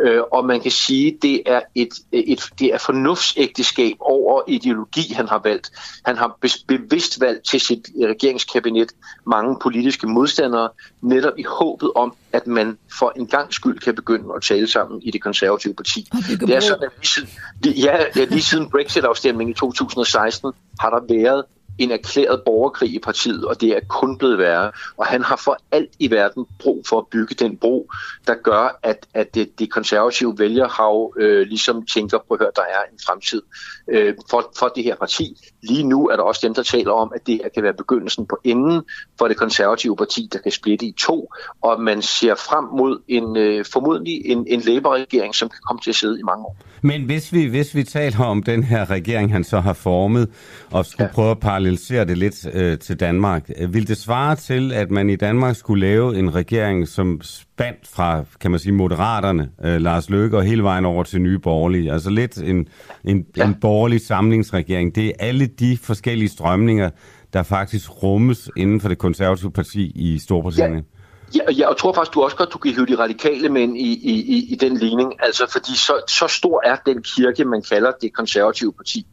[0.00, 5.28] øh, og man kan sige, det er et, et det er fornuftsægteskab over ideologi, han
[5.28, 5.70] har valgt.
[6.04, 6.38] Han har
[6.68, 8.92] bevidst valgt til sit regeringskabinet
[9.26, 10.68] mange politiske modstandere,
[11.02, 15.02] netop i håbet om, at man for en gang skyld kan begynde at tale sammen
[15.02, 16.08] i det konservative parti.
[16.40, 17.28] Det er sådan, at lige siden,
[17.64, 21.44] ja, lige siden Brexit-afstemningen i 2016 har der været
[21.78, 24.72] en erklæret borgerkrig i partiet, og det er kun blevet værre.
[24.96, 27.90] Og han har for alt i verden brug for at bygge den bro,
[28.26, 32.92] der gør, at, at det, det konservative vælgerhav øh, ligesom tænker på, at der er
[32.92, 33.42] en fremtid
[33.88, 35.36] øh, for, for det her parti.
[35.62, 38.26] Lige nu er der også dem, der taler om, at det her kan være begyndelsen
[38.26, 38.82] på enden
[39.18, 41.32] for det konservative parti, der kan splitte i to,
[41.62, 45.90] og man ser frem mod en øh, formodentlig en, en Labour-regering, som kan komme til
[45.90, 46.56] at sidde i mange år.
[46.82, 50.28] Men hvis vi, hvis vi taler om den her regering, han så har formet,
[50.70, 51.12] og skulle ja.
[51.12, 53.50] prøve at paralleliserer det lidt øh, til Danmark.
[53.58, 57.88] Øh, Vil det svare til, at man i Danmark skulle lave en regering, som spandt
[57.92, 61.92] fra, kan man sige, moderaterne, øh, Lars Løkke, og hele vejen over til nye borgerlige?
[61.92, 62.68] Altså lidt en,
[63.04, 63.46] en, ja.
[63.46, 64.94] en borgerlig samlingsregering.
[64.94, 66.90] Det er alle de forskellige strømninger,
[67.32, 70.84] der faktisk rummes inden for det konservative parti i Storbritannien.
[70.92, 70.97] Ja.
[71.34, 74.12] Ja, jeg tror faktisk, du også godt, du kan hive de radikale mænd i, i,
[74.12, 75.14] i, i den ligning.
[75.18, 79.06] Altså, fordi så, så stor er den kirke, man kalder det konservative parti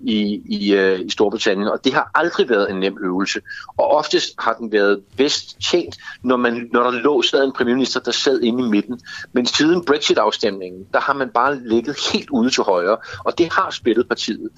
[0.00, 3.40] i, i, øh, i Storbritannien, og det har aldrig været en nem øvelse.
[3.76, 8.00] Og oftest har den været bedst tjent, når, man, når der lå sad en premierminister,
[8.00, 9.00] der sad inde i midten.
[9.32, 13.70] Men siden Brexit-afstemningen, der har man bare ligget helt ude til højre, og det har
[13.70, 14.50] spillet partiet.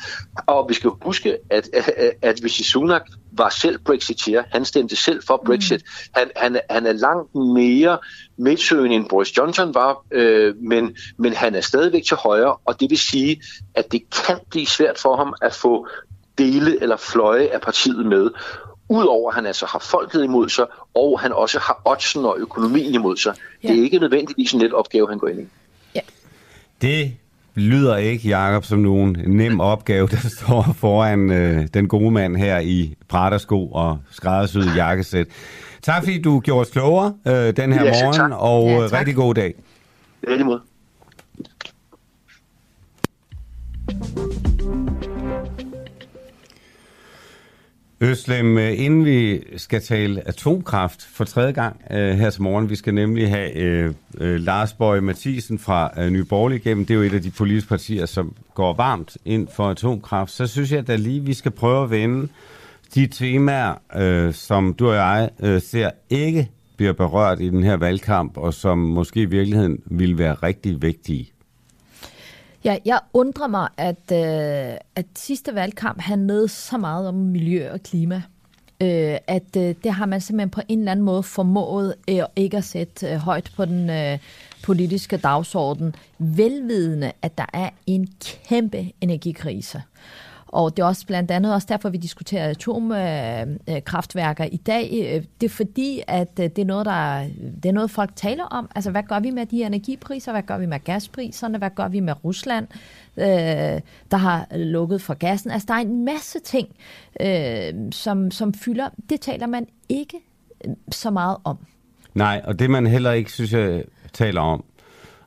[0.46, 3.02] Og vi skal huske, at, at, at hvis Sunak
[3.38, 6.20] var selv brexiteer, han stemte selv for Brexit, mm.
[6.20, 7.98] han, han, han er langt mere
[8.36, 12.90] midtsøgende end Boris Johnson var, øh, men, men han er stadigvæk til højre, og det
[12.90, 13.42] vil sige,
[13.74, 15.88] at det kan blive svært for ham at få
[16.38, 18.30] dele eller fløje af partiet med.
[18.88, 22.94] Udover at han altså har folket imod sig, og han også har oddsen og økonomien
[22.94, 23.34] imod sig.
[23.62, 23.68] Ja.
[23.68, 25.46] Det er ikke nødvendigvis en let opgave, han går ind i.
[25.94, 26.00] Ja.
[26.80, 27.16] Det
[27.54, 32.58] lyder ikke, Jakob, som nogen nem opgave, der står foran øh, den gode mand her
[32.58, 35.26] i Pratersko og skræddersyet jakkesæt.
[35.82, 38.32] Tak fordi du gjorde os klogere øh, den her ja, morgen, tak.
[38.34, 38.98] og ja, tak.
[38.98, 39.54] rigtig god dag.
[40.28, 40.60] Ja, måde.
[48.04, 52.76] Øslem, øh, inden vi skal tale atomkraft for tredje gang øh, her til morgen, vi
[52.76, 56.86] skal nemlig have øh, øh, Lars Bøge Mathisen fra øh, Nye Borgerlige igennem.
[56.86, 60.30] Det er jo et af de politiske partier, som går varmt ind for atomkraft.
[60.30, 62.28] Så synes jeg da lige, vi skal prøve at vende
[62.94, 67.76] de temaer, øh, som du og jeg øh, ser ikke bliver berørt i den her
[67.76, 71.33] valgkamp, og som måske i virkeligheden vil være rigtig vigtige.
[72.64, 77.82] Ja, jeg undrer mig, at, øh, at sidste valgkamp handlede så meget om miljø og
[77.82, 78.22] klima.
[78.80, 82.56] Øh, at øh, det har man simpelthen på en eller anden måde formået øh, ikke
[82.56, 84.18] at sætte øh, højt på den øh,
[84.62, 88.08] politiske dagsorden, velvidende, at der er en
[88.48, 89.82] kæmpe energikrise.
[90.54, 94.90] Og det er også blandt andet også derfor, vi diskuterer atomkraftværker øh, øh, i dag.
[94.92, 97.26] Øh, det er fordi, at det er, noget, der,
[97.62, 98.70] det er noget, folk taler om.
[98.74, 100.32] Altså, hvad gør vi med de energipriser?
[100.32, 101.58] Hvad gør vi med gaspriserne?
[101.58, 102.66] Hvad gør vi med Rusland,
[104.10, 105.50] der har lukket for gassen?
[105.50, 106.68] Altså, der er en masse ting,
[107.92, 108.88] som, som fylder.
[109.10, 110.20] Det taler man ikke
[110.90, 111.58] så meget om.
[112.14, 114.64] Nej, og det man heller ikke, synes jeg, taler om,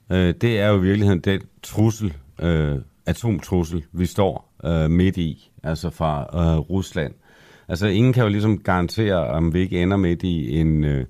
[0.09, 5.51] øh, det er jo i virkeligheden den trussel, øh, atomtrussel, vi står øh, midt i,
[5.63, 7.13] altså fra øh, Rusland.
[7.67, 11.05] Altså ingen kan jo ligesom garantere, om vi ikke ender midt i en øh,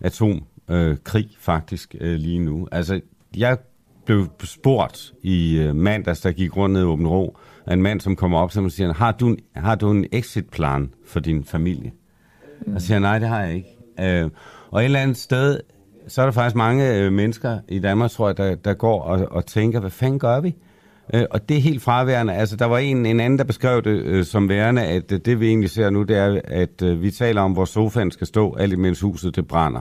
[0.00, 2.68] atomkrig øh, faktisk øh, lige nu.
[2.72, 3.00] Altså
[3.36, 3.58] jeg
[4.06, 8.00] blev spurgt i øh, mandags, der gik rundt ned i Åben Rå, af en mand,
[8.00, 11.20] som kommer op til mig og siger, har du en, har du en exit-plan for
[11.20, 11.92] din familie?
[12.66, 12.74] Mm.
[12.74, 13.76] Og siger, nej, det har jeg ikke.
[14.00, 14.30] Øh,
[14.70, 15.60] og et eller andet sted,
[16.08, 19.26] så er der faktisk mange øh, mennesker i Danmark, tror jeg, der, der går og,
[19.30, 20.48] og tænker, hvad fanden gør vi?
[20.48, 20.69] Øh,
[21.30, 22.34] og det er helt fraværende.
[22.34, 25.40] Altså, der var en, en anden, der beskrev det øh, som værende, at øh, det
[25.40, 28.54] vi egentlig ser nu, det er, at øh, vi taler om, hvor sofaen skal stå,
[28.54, 29.80] alt imens huset det brænder.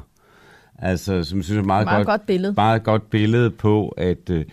[0.79, 2.53] Altså, som synes jeg er meget, meget godt, godt billede.
[2.53, 4.45] Meget godt billede på, at øh,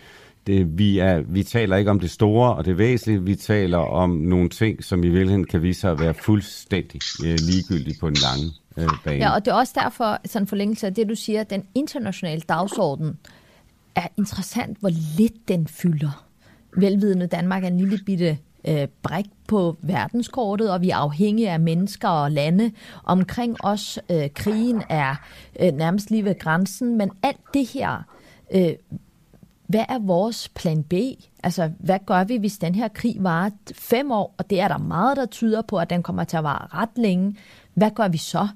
[0.47, 4.09] det, vi, er, vi taler ikke om det store og det væsentlige, vi taler om
[4.09, 8.17] nogle ting, som i virkeligheden kan vise sig at være fuldstændig øh, ligegyldige på den
[8.23, 9.17] lange øh, bane.
[9.17, 12.41] Ja, og det er også derfor, sådan forlængelse af det, du siger, at den internationale
[12.41, 13.17] dagsorden
[13.95, 16.26] er interessant, hvor lidt den fylder
[16.77, 18.37] velvidende Danmark er en lille bitte
[18.67, 22.71] øh, brik på verdenskortet, og vi er afhængige af mennesker og lande.
[23.03, 25.15] Omkring os, øh, krigen er
[25.59, 28.03] øh, nærmest lige ved grænsen, men alt det her,
[28.51, 28.71] øh,
[29.67, 30.93] hvad er vores plan B?
[31.43, 34.77] Altså, hvad gør vi, hvis den her krig varer fem år, og det er der
[34.77, 37.35] meget, der tyder på, at den kommer til at vare ret længe.
[37.77, 38.47] Hvad gør vi så?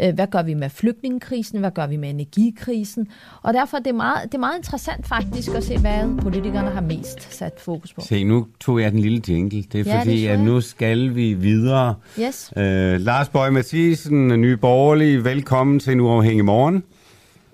[0.00, 1.60] Øh, hvad gør vi med flygtningekrisen?
[1.60, 3.08] Hvad gør vi med energikrisen?
[3.42, 6.80] Og derfor er det meget, det er meget interessant faktisk at se, hvad politikerne har
[6.80, 8.00] mest sat fokus på.
[8.00, 9.62] Se, nu tog jeg den lille jingle.
[9.62, 11.94] Det er ja, fordi, det at nu skal vi videre.
[12.20, 12.52] Yes.
[12.56, 16.84] Øh, Lars Bøge Mathisen, Nye Borgerlige, velkommen til en uafhængig morgen.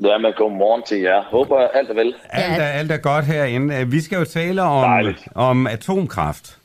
[0.02, 1.22] Ja, men god morgen til jer.
[1.22, 2.14] Håber alt er vel.
[2.30, 3.90] Alt er, alt er godt herinde.
[3.90, 6.57] Vi skal jo tale om, om atomkraft.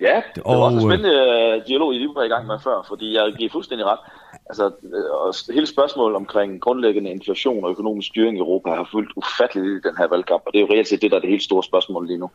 [0.00, 1.16] Ja, det var og, også en spændende
[1.56, 3.98] uh, dialog, I lige var i gang med før, fordi jeg giver fuldstændig ret.
[4.46, 9.12] Altså, øh, og hele spørgsmålet omkring grundlæggende inflation og økonomisk styring i Europa har fyldt
[9.16, 11.30] ufatteligt i den her valgkamp, og det er jo reelt set det, der er det
[11.30, 12.30] helt store spørgsmål lige nu.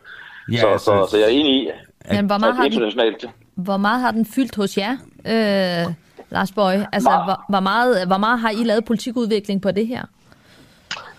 [0.52, 3.32] Ja, så, altså, så, så jeg er enig i, at, Men hvor meget, har den,
[3.56, 4.92] hvor meget har den fyldt hos jer,
[5.26, 5.94] øh,
[6.30, 6.88] Lars Bøge?
[6.92, 10.04] Altså, hvor, hvor, meget, hvor meget har I lavet politikudvikling på det her?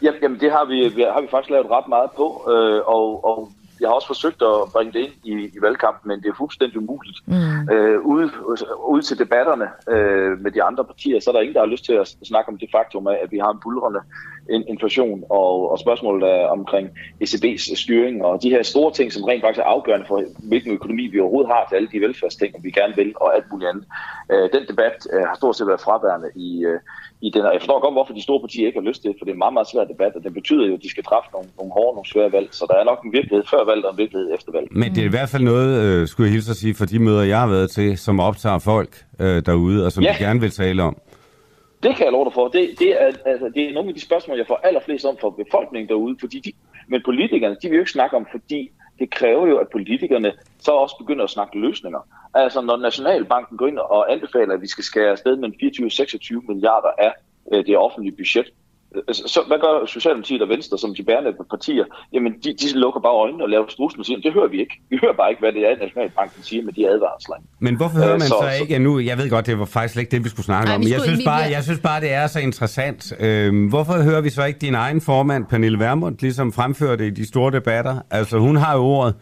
[0.02, 3.52] Jamen, det har vi, vi, har vi faktisk lavet ret meget på, øh, og, og
[3.80, 6.78] jeg har også forsøgt at bringe det ind i, i valgkampen, men det er fuldstændig
[6.78, 7.18] umuligt.
[7.26, 7.70] Mm.
[7.72, 8.30] Øh, ude,
[8.86, 11.84] ude til debatterne øh, med de andre partier, så er der ingen, der har lyst
[11.84, 14.00] til at snakke om det faktum af, at vi har en bulrende
[14.50, 16.88] inflation og, og spørgsmålet er omkring
[17.24, 21.06] ECB's styring og de her store ting, som rent faktisk er afgørende for, hvilken økonomi
[21.06, 23.84] vi overhovedet har til alle de velfærdsting, vi gerne vil og alt muligt andet.
[24.32, 26.80] Øh, den debat øh, har stort set været fraværende i, øh,
[27.26, 29.16] i den, og jeg forstår godt, hvorfor de store partier ikke har lyst til det,
[29.18, 31.04] for det er en meget, meget svær debat, og det betyder jo, at de skal
[31.10, 33.84] træffe nogle, nogle hårde, nogle svære valg, så der er nok en virkelighed før valget
[33.88, 34.70] og en virkelighed efter valget.
[34.82, 36.98] Men det er i hvert fald noget, øh, skulle jeg hilse at sige, for de
[37.06, 40.12] møder, jeg har været til, som optager folk øh, derude, og som ja.
[40.12, 40.94] de gerne vil tale om.
[41.84, 42.48] Det kan jeg love dig for.
[42.48, 45.30] Det, det, er, altså, det er nogle af de spørgsmål, jeg får allerflest om fra
[45.30, 46.52] befolkningen derude, fordi de,
[46.88, 50.72] men politikerne, de vil jo ikke snakke om, fordi det kræver jo, at politikerne så
[50.72, 52.00] også begynder at snakke løsninger.
[52.34, 55.48] Altså når Nationalbanken går ind og anbefaler, at vi skal skære afsted med
[56.42, 57.12] 24-26 milliarder af
[57.52, 58.50] øh, det offentlige budget,
[59.12, 61.84] så hvad gør Socialdemokratiet og Venstre som de bærende partier?
[62.12, 64.80] Jamen, de, de lukker bare øjnene og laver strusen og siger, det hører vi ikke.
[64.90, 67.36] Vi hører bare ikke, hvad det er, Nationalbanken siger med de advarsler.
[67.58, 68.98] Men hvorfor hører øh, man så, så ikke nu?
[68.98, 70.80] Jeg ved godt, det var faktisk ikke det, vi skulle snakke Ej, om.
[70.80, 73.12] Men jeg synes, bare, jeg synes bare, det er så interessant.
[73.20, 77.10] Øhm, hvorfor hører vi så ikke din egen formand, Pernille Vermund, ligesom fremføre det i
[77.10, 77.94] de store debatter?
[78.10, 79.14] Altså, hun har jo ordet.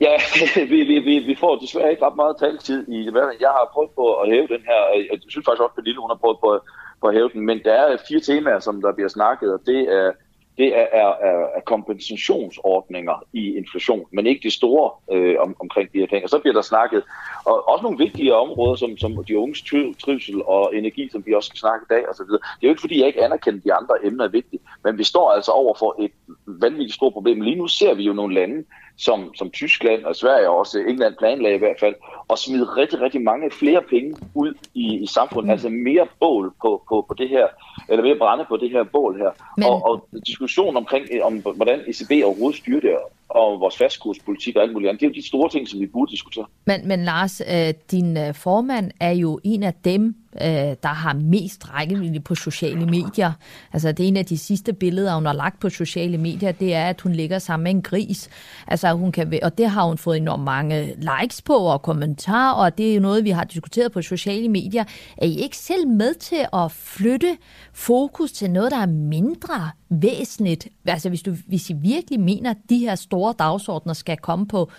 [0.00, 0.14] Ja,
[0.72, 3.32] vi, vi, vi, vi får desværre ikke ret meget taletid i debatten.
[3.40, 4.80] Jeg har prøvet på at hæve den her,
[5.10, 6.60] jeg synes faktisk også, at Pernille hun har prøvet på på at
[7.10, 7.40] hæve den.
[7.40, 10.12] Men der er fire temaer, som der bliver snakket, og det er,
[10.58, 15.92] det er, er, er, er kompensationsordninger i inflation, men ikke de store øh, om, omkring
[15.92, 16.24] de her ting.
[16.24, 17.02] Og så bliver der snakket,
[17.44, 19.62] og også nogle vigtige områder, som, som de unges
[20.04, 22.26] trivsel og energi, som vi også skal snakke i dag osv.
[22.26, 24.98] Det er jo ikke, fordi jeg ikke anerkender, at de andre emner er vigtige, men
[24.98, 26.12] vi står altså over for et
[26.46, 27.40] vanvittigt stort problem.
[27.40, 28.64] Lige nu ser vi jo nogle lande,
[28.96, 31.94] som, som Tyskland og Sverige og også England planlagde i hvert fald,
[32.28, 35.46] og smide rigtig, rigtig mange flere penge ud i, i samfundet.
[35.46, 35.50] Mm.
[35.50, 37.46] Altså mere bål på, på, på det her,
[37.88, 39.30] eller mere brænde på det her bål her.
[39.56, 39.66] Men...
[39.66, 42.96] Og, og diskussion omkring, om hvordan ECB overhovedet styrer det,
[43.28, 45.00] og vores fastkurspolitik og alt muligt andet.
[45.00, 46.46] Det er jo de store ting, som vi burde diskutere.
[46.64, 51.14] Men, men Lars, øh, din øh, formand er jo en af dem, øh, der har
[51.14, 53.32] mest rækkevidde på sociale medier.
[53.72, 56.74] Altså det er en af de sidste billeder, hun har lagt på sociale medier, det
[56.74, 58.30] er, at hun ligger sammen med en gris.
[58.66, 62.78] Altså hun kan, og det har hun fået enormt mange likes på og kommentarer, og
[62.78, 64.84] det er jo noget, vi har diskuteret på sociale medier.
[65.18, 67.36] Er I ikke selv med til at flytte
[67.72, 70.68] fokus til noget, der er mindre væsentligt?
[70.86, 74.70] Altså hvis, du, hvis I virkelig mener, at de her store dagsordner skal komme på,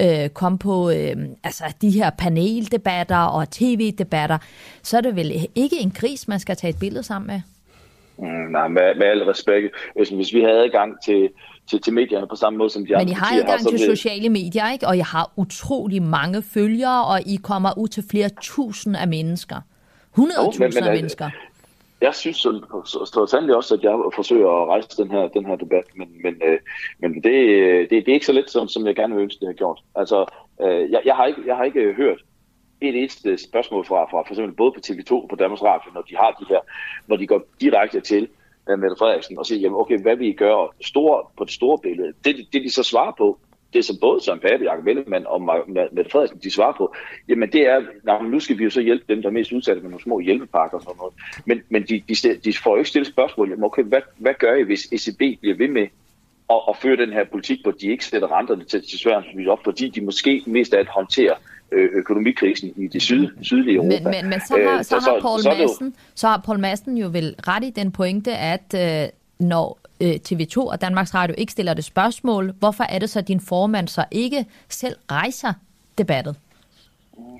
[0.00, 4.38] øh, komme på øh, altså de her paneldebatter og tv-debatter,
[4.82, 7.40] så er det vel ikke en gris, man skal tage et billede sammen med?
[8.18, 9.74] Mm, nej, med, med al respekt.
[9.96, 11.28] Hvis, hvis vi havde adgang til,
[11.70, 13.98] til, til medierne på samme måde som de Men I har adgang har, til det...
[13.98, 14.86] sociale medier, ikke?
[14.86, 19.56] Og I har utrolig mange følgere, og I kommer ud til flere tusind af mennesker.
[20.18, 21.30] 100.000 af mennesker.
[22.00, 25.46] Jeg synes så, så, så sandelig også, at jeg forsøger at rejse den her, den
[25.46, 26.58] her debat, men, men, øh,
[26.98, 29.40] men det, øh, det, det er ikke så let, som, som jeg gerne vil ønske,
[29.40, 29.80] det har gjort.
[29.94, 30.26] Altså,
[30.62, 32.24] øh, jeg, jeg, har ikke, jeg har ikke øh, hørt
[32.80, 36.02] et eneste spørgsmål fra, fra for eksempel både på TV2 og på Danmarks Radio, når
[36.02, 36.60] de har de her,
[37.06, 38.28] hvor de går direkte til
[38.70, 42.12] øh, Mette Frederiksen og siger, jamen okay, hvad vi gør store, på det store billede?
[42.24, 43.38] Det, det de så svarer på,
[43.72, 45.42] det som både Søren Pape, Jacob Vellemann og
[45.92, 46.94] Mette Frederiksen, de svarer på,
[47.28, 49.82] jamen det er, nej, nu skal vi jo så hjælpe dem, der er mest udsatte
[49.82, 51.14] med nogle små hjælpepakker og sådan noget.
[51.46, 54.54] Men, men de, de, de får jo ikke stillet spørgsmål, jamen okay, hvad, hvad gør
[54.54, 55.86] I, hvis ECB bliver ved med
[56.50, 59.64] at, at føre den her politik, hvor de ikke sætter renterne til, til svært op,
[59.64, 61.34] fordi de måske mest af alt håndterer
[61.72, 63.88] Øh, økonomikrisen i det syd, sydlige Europa.
[63.88, 67.08] Men, men, men så har, øh, så, har Paul Madsen, så har Paul Madsen jo
[67.08, 69.08] vel ret i den pointe, at øh,
[69.46, 73.28] når øh, TV2 og Danmarks Radio ikke stiller det spørgsmål, hvorfor er det så, at
[73.28, 75.52] din formand så ikke selv rejser
[75.98, 76.36] debattet?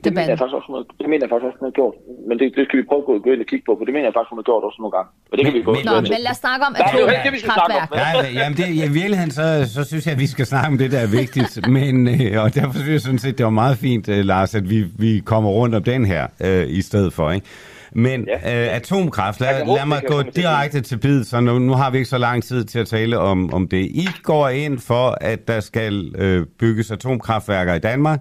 [0.05, 1.95] Det mener, jeg faktisk også, det mener jeg faktisk også, hun har gjort.
[2.29, 4.07] Men det, det skal vi prøve at gå ind og kigge på, for det mener
[4.09, 5.09] jeg faktisk, hun har gjort også nogle gange.
[5.29, 7.89] Men det kan vi gå Nå, men lad os snakke om atomkraftværk.
[8.03, 8.09] Ja,
[8.39, 9.45] jamen det, i virkeligheden, så,
[9.77, 11.53] så synes jeg, at vi skal snakke om det, der er vigtigt.
[11.79, 14.71] men, øh, og derfor synes jeg sådan set, det var meget fint, øh, Lars, at
[14.73, 17.47] vi, vi kommer rundt om den her øh, i stedet for, ikke?
[17.93, 18.66] Men ja.
[18.66, 22.10] øh, atomkraft, lad, lad mig gå direkte til bid, så nu, nu har vi ikke
[22.10, 23.85] så lang tid til at tale om, om det.
[23.85, 28.20] I går ind for, at der skal øh, bygges atomkraftværker i Danmark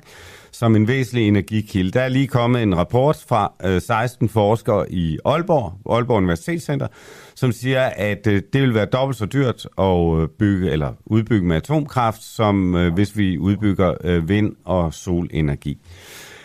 [0.58, 1.92] som en væsentlig energikilde.
[1.92, 6.88] Der er lige kommet en rapport fra øh, 16 forskere i Aalborg, Aalborg Universitetscenter,
[7.36, 11.48] som siger, at øh, det vil være dobbelt så dyrt at øh, bygge eller udbygge
[11.48, 15.78] med atomkraft, som øh, hvis vi udbygger øh, vind- og solenergi.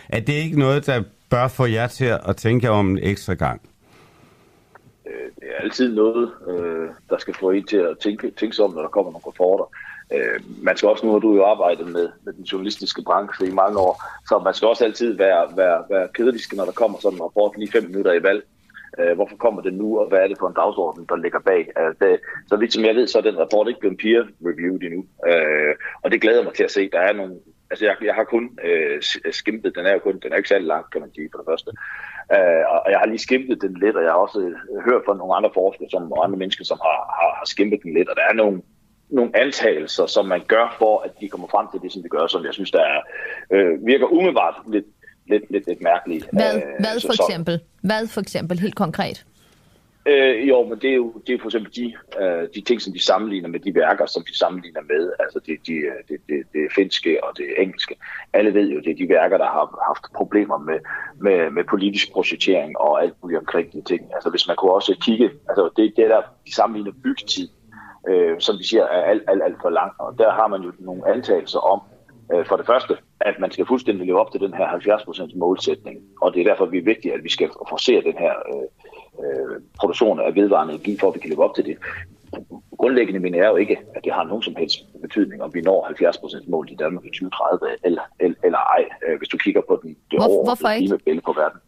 [0.09, 1.03] Er det ikke noget, der
[1.33, 3.61] bør få jer til at tænke om en ekstra gang?
[5.07, 8.65] Øh, det er altid noget, øh, der skal få en til at tænke, tænke sig
[8.65, 9.65] om, når der kommer nogle rapporter.
[10.13, 13.51] Øh, man skal også, nu har du jo arbejdet med, med den journalistiske branche i
[13.51, 17.17] mange år, så man skal også altid være, være, være kritisk, når der kommer sådan
[17.17, 18.43] en rapport lige fem minutter i valg.
[18.99, 21.61] Øh, hvorfor kommer den nu, og hvad er det for en dagsorden, der ligger bag?
[21.75, 22.19] Altså, det,
[22.49, 25.05] så vidt som jeg ved, så er den rapport ikke blevet peer-reviewed endnu.
[25.29, 25.73] Øh,
[26.03, 26.89] og det glæder mig til at se.
[26.89, 27.35] Der er nogle
[27.69, 30.67] Altså, jeg, jeg har kun øh, skimpet, den er jo kun, den er ikke særlig
[30.67, 31.71] lang, kan man sige, for det første.
[32.35, 34.39] Øh, og jeg har lige skimpet den lidt, og jeg har også
[34.87, 37.93] hørt fra nogle andre forskere som, og andre mennesker, som har, har, har skimpet den
[37.93, 38.61] lidt, og der er nogle,
[39.09, 42.27] nogle antagelser, som man gør for, at de kommer frem til det, som de gør,
[42.27, 42.99] som jeg synes, der er,
[43.53, 44.85] øh, virker umiddelbart lidt,
[45.27, 46.29] lidt, lidt, lidt mærkeligt.
[46.33, 47.59] Hvad, øh, hvad for eksempel?
[47.81, 49.25] Hvad for eksempel, helt konkret?
[50.05, 52.93] Øh, jo, men det er jo, det er for eksempel de, øh, de ting, som
[52.93, 56.43] de sammenligner med de værker, som de sammenligner med, altså det, de, øh, det, det,
[56.53, 57.95] det finske og det engelske.
[58.33, 60.79] Alle ved jo, det er de værker, der har haft problemer med,
[61.21, 64.01] med, med politisk projektering og alt muligt omkring de ting.
[64.13, 67.49] Altså hvis man kunne også kigge, altså det, det der, de sammenligner byggetid,
[68.09, 69.91] øh, som de siger, er alt, alt, alt for lang.
[69.99, 71.81] Og der har man jo nogle antagelser om,
[72.33, 75.97] øh, for det første, at man skal fuldstændig leve op til den her 70% målsætning.
[76.21, 78.67] Og det er derfor, vi er vigtigt, at vi skal forse den her øh,
[79.19, 81.77] øh, produktion af vedvarende energi, for at vi kan leve op til det.
[82.77, 85.87] Grundlæggende mener jeg jo ikke, at det har nogen som helst betydning, om vi når
[86.45, 89.79] 70% mål i Danmark i 2030 eller, eller, eller ej, øh, hvis du kigger på
[89.83, 91.59] den, det Hvor, overordnede klimabillede på verden.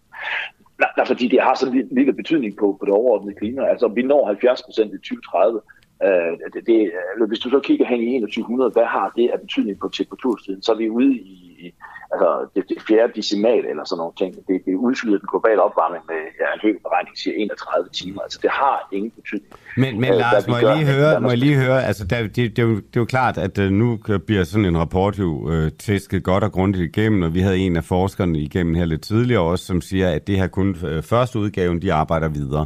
[0.80, 3.66] Nej, nej, fordi det har sådan en lille betydning på, på det overordnede klima.
[3.66, 5.62] Altså, vi når 70% i 2030,
[6.04, 6.92] Øh, det, det,
[7.28, 10.62] hvis du så kigger hen i 2100, hvad har det af betydning på temperatursiden?
[10.62, 11.74] Så er vi ude i
[12.14, 14.32] altså, det, det fjerde decimal eller sådan nogle ting.
[14.48, 18.22] Det, det udskyder den globale opvarmning med ja, en høj beregning siger 31 timer.
[18.22, 19.52] Altså det har ingen betydning.
[19.78, 22.36] Men, men øh, Lars, må jeg, lige høre, må jeg lige høre, altså der, det,
[22.36, 25.30] det, er jo, det er jo klart, at uh, nu bliver sådan en rapport jo
[25.52, 29.02] uh, tæsket godt og grundigt igennem, og vi havde en af forskerne igennem her lidt
[29.02, 32.66] tidligere også, som siger, at det her kun uh, første udgaven, de arbejder videre.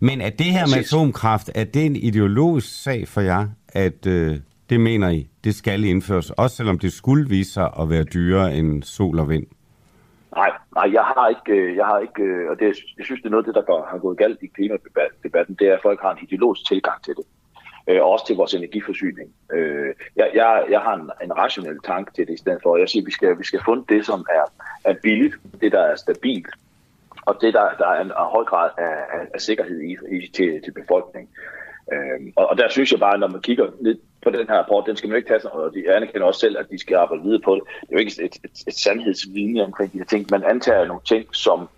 [0.00, 4.36] Men er det her med atomkraft, er det en ideologisk sag for jer, at øh,
[4.70, 8.54] det mener I, det skal indføres, også selvom det skulle vise sig at være dyrere
[8.54, 9.46] end sol og vind?
[10.34, 12.66] Nej, nej, jeg har ikke, øh, jeg har ikke, øh, og det,
[12.98, 15.68] jeg synes, det er noget af det, der går, har gået galt i klimadebatten, det
[15.68, 17.24] er, at folk har en ideologisk tilgang til det,
[17.88, 19.30] øh, og også til vores energiforsyning.
[20.16, 23.02] Jeg, jeg, jeg har en, en rationel tanke til det i stedet for, jeg siger,
[23.02, 24.44] at vi skal, vi skal funde det, som er,
[24.90, 26.48] er billigt, det, der er stabilt,
[27.26, 30.62] og det der, der er en, høj grad af, af, af sikkerhed i, i til,
[30.64, 31.30] til befolkningen.
[31.92, 34.84] Øhm, og, og der synes jeg bare, når man kigger lidt på den her rapport,
[34.86, 37.22] den skal man ikke tage sig, og de anerkender også selv, at de skal arbejde
[37.22, 37.62] videre på det.
[37.80, 40.26] Det er jo ikke et, et, et sandhedsvidne omkring de her ting.
[40.30, 41.68] Man antager nogle ting, som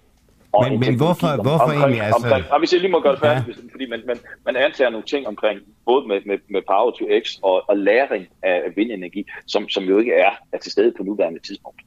[0.53, 2.03] og men, men hvorfor, om, hvorfor omkring, egentlig?
[2.03, 2.27] Altså...
[2.27, 3.73] Omkring, og hvis jeg lige må gøre det færdigt, ja.
[3.73, 7.25] fordi man, man, man antager nogle ting omkring, både med, med, med Power to X
[7.43, 11.41] og, og læring af vindenergi, som, som jo ikke er, er til stede på nuværende
[11.41, 11.81] tidspunkt.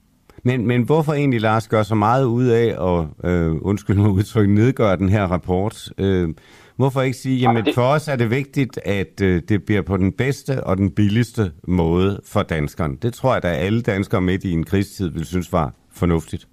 [0.44, 4.50] Men, men hvorfor egentlig, Lars, gør så meget ud af at, øh, undskyld mig udtryk,
[4.50, 5.94] nedgøre den her rapport?
[5.98, 6.30] Øh,
[6.76, 10.12] hvorfor ikke sige, jamen for os er det vigtigt, at øh, det bliver på den
[10.12, 12.98] bedste og den billigste måde for danskerne.
[13.02, 16.48] Det tror jeg, at alle danskere midt i en krigstid vil synes var fornuftigt.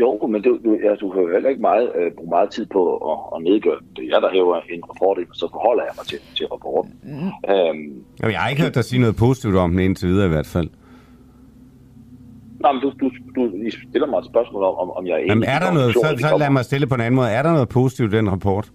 [0.00, 2.66] Jo, men du, du, ja, du har jo heller ikke meget, øh, brugt meget tid
[2.66, 4.04] på at, at nedgøre det.
[4.16, 6.92] er der hæver en rapport, så forholder jeg mig til, til rapporten.
[7.02, 7.10] Mm.
[7.10, 10.28] Øhm, Jamen, jeg har ikke hørt dig sige noget positivt om den indtil videre i
[10.28, 10.68] hvert fald.
[12.60, 13.42] Nej, men du, du, du
[13.90, 15.28] stiller mig et spørgsmål om, om jeg er enig.
[15.28, 17.30] Jamen, er der noget, så, så lad mig stille på en anden måde.
[17.30, 18.70] Er der noget positivt i den rapport?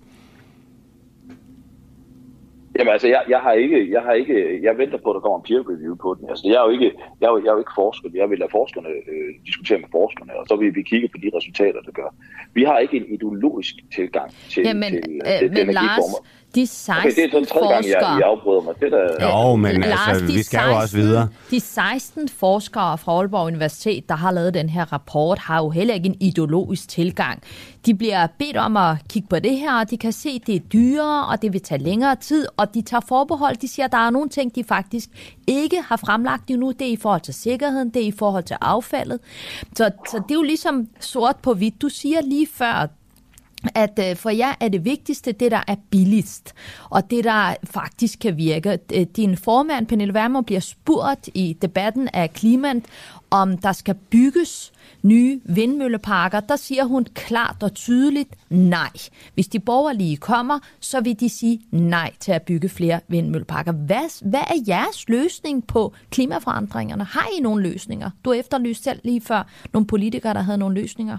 [2.77, 5.39] Jamen altså, jeg, jeg, har ikke, jeg har ikke, jeg venter på, at der kommer
[5.39, 6.29] en peer review på den.
[6.29, 6.89] Altså, jeg er jo ikke,
[7.19, 8.09] jeg er jo, jeg er jo ikke forsker.
[8.21, 11.29] Jeg vil lade forskerne øh, diskutere med forskerne, og så vil vi kigge på de
[11.37, 12.09] resultater, der gør.
[12.53, 16.09] Vi har ikke en ideologisk tilgang til, Jamen, til, øh, til men Lars,
[16.55, 18.73] de 16 okay, det er den tredje gang, jeg, jeg afbryder mig.
[18.79, 19.27] Det der...
[19.27, 21.27] Jo, men Lars, altså, vi skal 16, jo også videre.
[21.51, 25.93] De 16 forskere fra Aalborg Universitet, der har lavet den her rapport, har jo heller
[25.93, 27.43] ikke en ideologisk tilgang.
[27.85, 30.55] De bliver bedt om at kigge på det her, og de kan se, at det
[30.55, 33.55] er dyrere, og det vil tage længere tid, og de tager forbehold.
[33.55, 35.09] De siger, at der er nogle ting, de faktisk
[35.47, 36.71] ikke har fremlagt endnu.
[36.71, 39.19] Det er i forhold til sikkerheden, det er i forhold til affaldet.
[39.75, 41.81] Så, så det er jo ligesom sort på hvidt.
[41.81, 42.87] Du siger lige før,
[43.75, 46.53] at øh, for jer er det vigtigste det, der er billigst,
[46.89, 48.77] og det, der faktisk kan virke.
[49.15, 52.85] Din formand, Pernille Vermund, bliver spurgt i debatten af Klimant,
[53.29, 54.71] om der skal bygges
[55.03, 58.89] nye vindmølleparker, der siger hun klart og tydeligt nej.
[59.33, 63.71] Hvis de borgerlige kommer, så vil de sige nej til at bygge flere vindmølleparker.
[63.71, 67.03] Hvad, hvad er jeres løsning på klimaforandringerne?
[67.03, 68.09] Har I nogle løsninger?
[68.25, 71.17] Du efterlyste selv lige før nogle politikere, der havde nogle løsninger.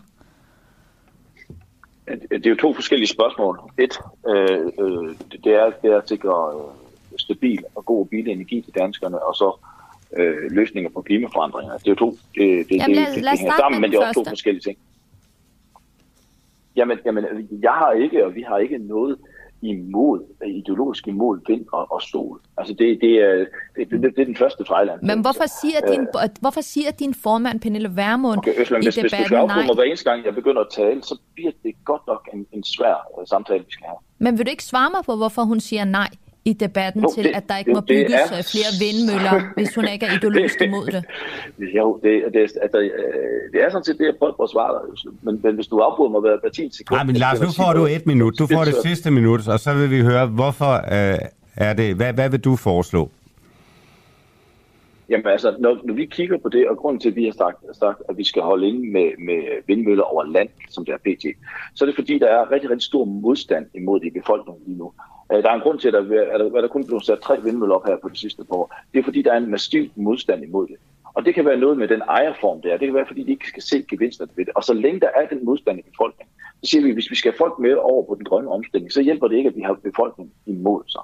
[2.09, 3.61] Det er jo to forskellige spørgsmål.
[3.79, 3.99] Et,
[4.29, 5.15] øh, øh,
[5.45, 9.23] det, er, det er at sikre øh, stabil og god og billig energi til danskerne,
[9.23, 9.59] og så
[10.17, 11.79] øh, løsninger på klimaforandringer.
[11.79, 14.07] Det er jo to, det, det, jamen, lad, det, det hænger sammen, men det er
[14.07, 14.79] også to forskellige ting.
[16.77, 17.25] Jamen, jamen,
[17.63, 19.19] jeg har ikke, og vi har ikke noget
[19.67, 22.41] imod, ideologisk imod vind og, og sol.
[22.57, 23.45] Altså det, det, er,
[23.77, 24.91] det, det, det er den første fejl.
[25.03, 28.95] Men hvorfor siger, din, øh, hvorfor siger din formand, Pernille Vermund, okay, Øsland, i hvis,
[28.95, 31.75] debatten, hvis du skal mig hver eneste gang, jeg begynder at tale, så bliver det
[31.85, 33.99] godt nok en, en svær uh, samtale, vi skal have.
[34.19, 36.09] Men vil du ikke svare mig på, hvorfor hun siger nej?
[36.45, 38.39] I debatten jo, til, det, at der ikke må bygges er...
[38.39, 41.05] Øh, flere vindmøller, hvis hun ikke er ideologisk imod det?
[41.79, 42.79] Jo, det, det, altså,
[43.53, 45.13] det er sådan set det, jeg prøver at svare dig.
[45.23, 46.99] Men, men hvis du afbryder mig hver 10 sekunder...
[46.99, 48.39] Nej, men Lars, nu får du et minut.
[48.39, 51.19] Du får det sidste minut, og så vil vi høre, hvorfor øh,
[51.57, 51.95] er det...
[51.97, 53.11] Hvad, hvad vil du foreslå?
[55.09, 57.77] Jamen altså, når, når vi kigger på det, og grunden til, at vi har sagt,
[57.79, 61.25] sagt at vi skal holde inde med, med vindmøller over land, som det er PT,
[61.75, 64.79] så er det fordi, der er rigtig, rigtig stor modstand imod det i befolkningen lige
[64.79, 64.93] nu.
[65.33, 67.43] Øh, der er en grund til, at der, er der, der kun blevet sat tre
[67.43, 68.75] vindmøller op her på det sidste par år.
[68.93, 70.77] Det er fordi, der er en massiv modstand imod det.
[71.15, 72.77] Og det kan være noget med den ejerform der.
[72.77, 74.55] Det kan være, fordi de ikke skal se gevinsterne ved det.
[74.55, 76.33] Og så længe der er den modstand i befolkningen,
[76.63, 78.93] så siger vi, at hvis vi skal have folk med over på den grønne omstilling,
[78.93, 81.01] så hjælper det ikke, at vi har befolkningen imod sig.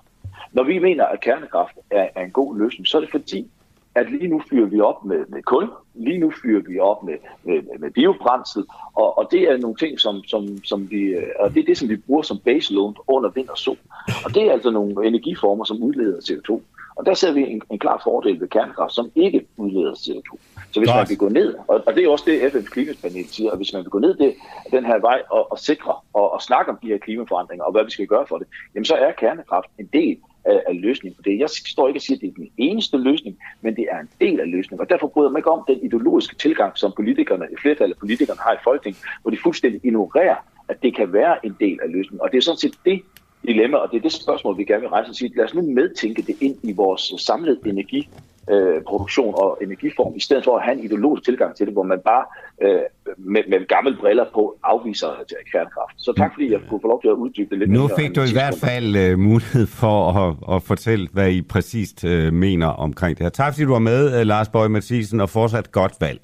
[0.53, 3.51] Når vi mener, at kernekraft er, er en god løsning, så er det fordi,
[3.95, 7.15] at lige nu fyrer vi op med, med kul, lige nu fyrer vi op med,
[7.45, 8.65] med, med biobrændsel,
[8.95, 11.89] og, og det er nogle ting, som, som, som vi, og det er det, som
[11.89, 13.79] vi bruger som baseload under vind og sol.
[14.25, 16.61] Og det er altså nogle energiformer, som udleder CO2.
[16.97, 20.39] Og der ser vi en, en klar fordel ved kernekraft, som ikke udleder CO2.
[20.73, 20.97] Så hvis Godt.
[20.97, 23.73] man vil gå ned, og, og det er også det, FN's klimapanel siger, at hvis
[23.73, 24.35] man vil gå ned det,
[24.71, 27.85] den her vej og, og sikre og, og snakke om de her klimaforandringer og hvad
[27.85, 31.23] vi skal gøre for det, jamen så er kernekraft en del af, af løsningen på
[31.23, 31.39] det.
[31.39, 34.09] Jeg står ikke og siger, at det er den eneste løsning, men det er en
[34.21, 34.81] del af løsningen.
[34.81, 37.97] Og derfor bryder man mig ikke om den ideologiske tilgang, som politikerne, et flertal af
[37.97, 40.37] politikerne har i Folketinget, hvor de fuldstændig ignorerer,
[40.69, 42.21] at det kan være en del af løsningen.
[42.21, 43.03] Og det er sådan set det
[43.47, 45.63] dilemma, og det er det spørgsmål, vi gerne vil rejse og sige, lad os nu
[45.63, 48.09] medtænke det ind i vores samlede energi
[48.51, 51.83] øh, produktion og energiform, i stedet for at have en ideologisk tilgang til det, hvor
[51.83, 52.25] man bare
[52.63, 52.81] øh,
[53.19, 55.95] med, med gamle briller på afviser til kernekraft.
[55.97, 57.71] Så tak fordi jeg kunne få lov til at uddybe det lidt.
[57.71, 62.05] Nu fik du i hvert fald uh, mulighed for at, at fortælle, hvad I præcist
[62.05, 63.31] uh, mener omkring det her.
[63.31, 66.21] Tak fordi du var med, uh, Lars Bøge Mathisen, og fortsat godt valg.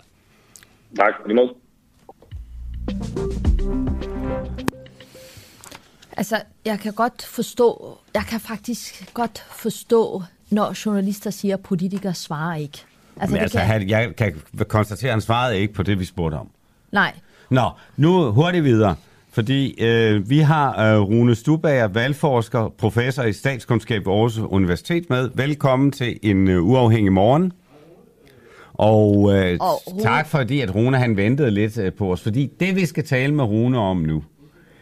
[0.96, 1.50] Tak, lige måde.
[6.16, 12.14] Altså, jeg kan godt forstå, jeg kan faktisk godt forstå når journalister siger, at politikere
[12.14, 12.78] svarer ikke.
[13.20, 13.88] Altså, Men altså, kan...
[13.88, 14.34] jeg kan
[14.68, 16.48] konstatere, at han svarede ikke på det, vi spurgte om.
[16.92, 17.12] Nej.
[17.50, 18.94] Nå, nu hurtigt videre.
[19.30, 25.30] Fordi øh, vi har øh, Rune Stubager, valgforsker, professor i statskundskab ved Aarhus Universitet med.
[25.34, 27.52] Velkommen til en øh, uafhængig morgen.
[28.72, 30.02] Og, øh, og Rune...
[30.02, 32.22] tak fordi, at Rune han ventede lidt øh, på os.
[32.22, 34.22] Fordi det, vi skal tale med Rune om nu,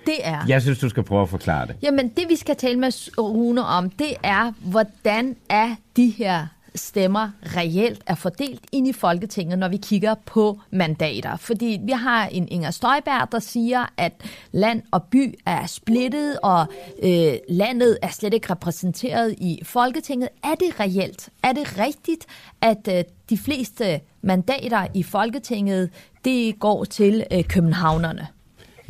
[0.07, 0.45] det er...
[0.49, 1.77] Jeg synes, du skal prøve at forklare det.
[1.83, 7.31] Jamen, det vi skal tale med Rune om, det er, hvordan er de her stemmer
[7.57, 11.37] reelt er fordelt ind i Folketinget, når vi kigger på mandater.
[11.37, 14.13] Fordi vi har en Inger Støjberg, der siger, at
[14.53, 16.67] land og by er splittet, og
[17.03, 20.29] øh, landet er slet ikke repræsenteret i Folketinget.
[20.45, 21.29] Er det reelt?
[21.43, 22.27] Er det rigtigt,
[22.61, 25.91] at øh, de fleste mandater i Folketinget,
[26.25, 28.27] det går til øh, københavnerne?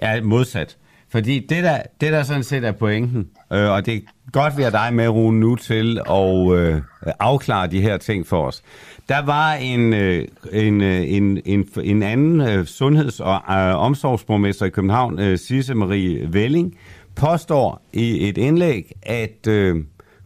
[0.02, 0.76] Ja, modsat.
[1.14, 4.00] Fordi det der, det der sådan set er pointen, øh, og det er
[4.32, 6.82] godt, vi har dig med, Rune, nu til at øh,
[7.20, 8.62] afklare de her ting for os.
[9.08, 14.66] Der var en, øh, en, øh, en, en, en anden øh, sundheds- og øh, omsorgsborgmester
[14.66, 16.74] i København, øh, Sisse Marie Velling,
[17.14, 19.76] påstår i et indlæg, at øh,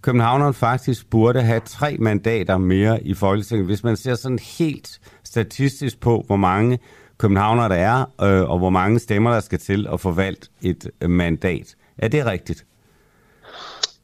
[0.03, 6.01] københavneren faktisk burde have tre mandater mere i Folketinget, hvis man ser sådan helt statistisk
[6.01, 6.79] på, hvor mange
[7.19, 11.11] københavnere der er, øh, og hvor mange stemmer der skal til at forvalte et øh,
[11.11, 11.75] mandat.
[11.99, 12.65] Er det rigtigt?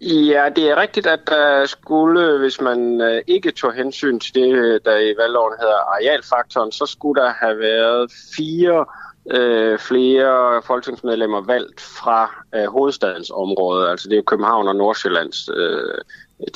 [0.00, 4.54] Ja, det er rigtigt, at der skulle, hvis man øh, ikke tog hensyn til det,
[4.54, 8.84] øh, der i valgloven hedder arealfaktoren, så skulle der have været fire
[9.30, 13.90] øh, flere folketingsmedlemmer valgt fra øh, hovedstadens område.
[13.90, 15.98] Altså det er København og Nordsjællands, øh,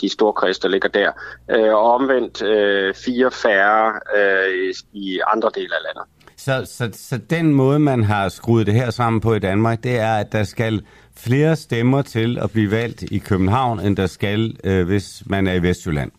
[0.01, 1.13] de store kreds, der ligger der.
[1.51, 6.05] Øh, og omvendt øh, fire færre øh, i andre dele af landet.
[6.39, 9.99] Så, så, så den måde, man har skruet det her sammen på i Danmark, det
[9.99, 10.83] er, at der skal
[11.17, 15.53] flere stemmer til at blive valgt i København, end der skal, øh, hvis man er
[15.53, 16.11] i Vestjylland.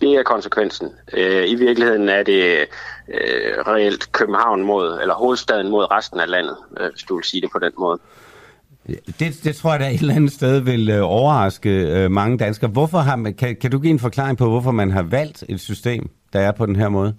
[0.00, 0.88] Det er konsekvensen.
[1.12, 2.44] Øh, I virkeligheden er det
[3.08, 7.40] øh, reelt København mod, eller hovedstaden mod resten af landet, øh, hvis du vil sige
[7.40, 7.98] det på den måde.
[9.18, 12.70] Det, det tror jeg, der et eller andet sted vil øh, overraske øh, mange danskere.
[12.70, 15.60] Hvorfor har man, kan, kan du give en forklaring på, hvorfor man har valgt et
[15.60, 17.14] system, der er på den her måde?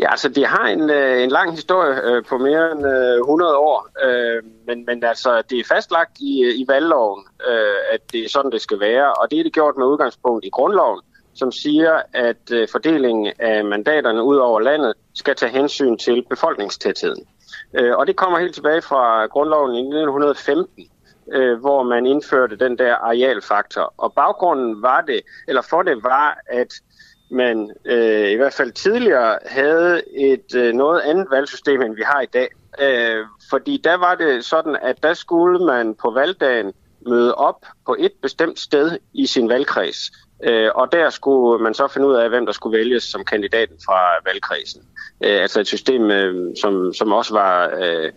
[0.00, 3.56] Ja, altså det har en, øh, en lang historie øh, på mere end øh, 100
[3.56, 8.24] år, øh, men, men altså det er fastlagt i, øh, i valgloven, øh, at det
[8.24, 11.00] er sådan, det skal være, og det er det gjort med udgangspunkt i grundloven,
[11.34, 17.24] som siger, at øh, fordelingen af mandaterne ud over landet skal tage hensyn til befolkningstætheden.
[17.74, 20.88] Øh, og det kommer helt tilbage fra grundloven i 1915,
[21.32, 23.94] øh, hvor man indførte den der arealfaktor.
[23.96, 26.72] Og baggrunden var det, eller for det var, at
[27.30, 32.20] man øh, i hvert fald tidligere havde et øh, noget andet valgsystem, end vi har
[32.20, 32.48] i dag.
[32.80, 36.72] Øh, fordi der var det sådan, at der skulle man på valgdagen
[37.06, 40.10] møde op på et bestemt sted i sin valgkreds.
[40.44, 43.76] Øh, og der skulle man så finde ud af, hvem der skulle vælges som kandidaten
[43.86, 44.82] fra valgkredsen.
[45.24, 48.12] Øh, altså et system, øh, som, som også var øh,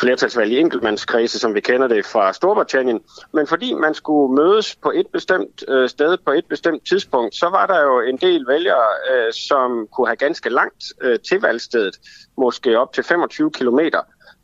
[0.00, 3.00] flertalsvalg i enkeltmandskredse, som vi kender det fra Storbritannien.
[3.32, 7.48] Men fordi man skulle mødes på et bestemt øh, sted på et bestemt tidspunkt, så
[7.48, 11.96] var der jo en del vælgere, øh, som kunne have ganske langt øh, til valgstedet,
[12.36, 14.00] måske op til 25 kilometer.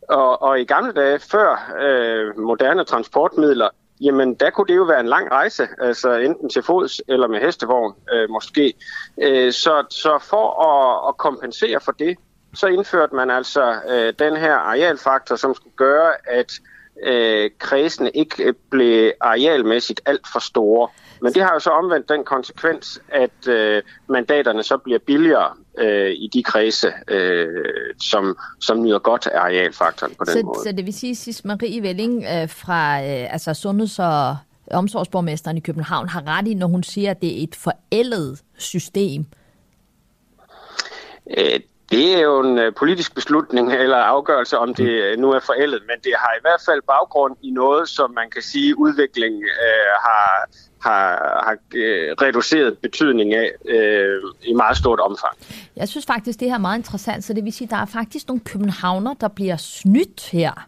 [0.08, 3.68] Og, og i gamle dage, før øh, moderne transportmidler,
[4.00, 7.40] jamen der kunne det jo være en lang rejse, altså enten til fods eller med
[7.40, 8.74] hestevogn øh, måske.
[9.22, 12.16] Øh, så, så for at, at kompensere for det,
[12.56, 16.52] så indførte man altså øh, den her arealfaktor, som skulle gøre, at
[17.02, 20.88] øh, kredsene ikke blev arealmæssigt alt for store.
[21.22, 26.10] Men det har jo så omvendt den konsekvens, at øh, mandaterne så bliver billigere øh,
[26.10, 27.64] i de kredse, øh,
[28.02, 30.60] som, som nyder godt af arealfaktoren på den så, måde.
[30.64, 34.36] Så det vil sige, at Marie Velling øh, fra øh, altså sundheds- og
[34.70, 39.24] omsorgsborgmesteren i København har ret i, når hun siger, at det er et forældet system.
[41.38, 45.40] Øh, det er jo en øh, politisk beslutning eller afgørelse, om det øh, nu er
[45.40, 49.42] forældet, men det har i hvert fald baggrund i noget, som man kan sige, udviklingen
[49.42, 50.48] øh, har,
[50.82, 51.08] har,
[51.46, 55.36] har øh, reduceret betydning af øh, i meget stort omfang.
[55.76, 57.86] Jeg synes faktisk, det her er meget interessant, så det vil sige, at der er
[57.86, 60.66] faktisk nogle københavner, der bliver snydt her.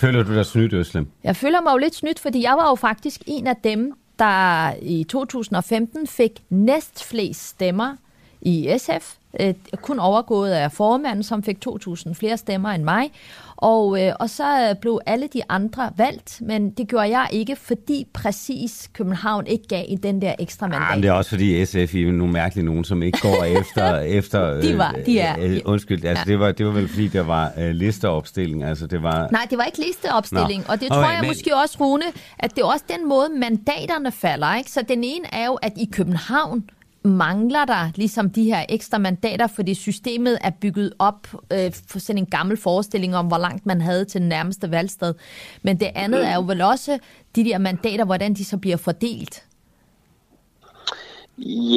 [0.00, 1.06] Føler du dig snydt, Øslem?
[1.24, 4.72] Jeg føler mig jo lidt snydt, fordi jeg var jo faktisk en af dem, der
[4.82, 7.96] i 2015 fik næst flest stemmer
[8.42, 13.10] i SF øh, kun overgået af formanden, som fik 2.000 flere stemmer end mig.
[13.56, 18.06] Og, øh, og så blev alle de andre valgt, men det gjorde jeg ikke, fordi
[18.12, 20.96] præcis København ikke gav i den der ekstra mandat.
[20.96, 23.98] Ah, det er også fordi SF er nogle mærkelige nogen, som ikke går efter...
[23.98, 25.36] efter de var, de er.
[25.40, 26.32] Øh, undskyld, altså ja.
[26.32, 28.64] det, var, det var vel fordi, der var øh, listeopstilling.
[28.64, 29.28] Altså, det var...
[29.32, 30.72] Nej, det var ikke listeopstilling, Nå.
[30.72, 31.28] og det tror okay, jeg men...
[31.28, 32.04] måske også, Rune,
[32.38, 34.56] at det er også den måde, mandaterne falder.
[34.56, 34.70] Ikke?
[34.70, 36.64] Så den ene er jo, at i København,
[37.04, 42.18] mangler der ligesom de her ekstra mandater, fordi systemet er bygget op øh, for sådan
[42.18, 45.14] en gammel forestilling om, hvor langt man havde til den nærmeste valgsted.
[45.62, 46.98] Men det andet er jo vel også
[47.36, 49.44] de der mandater, hvordan de så bliver fordelt.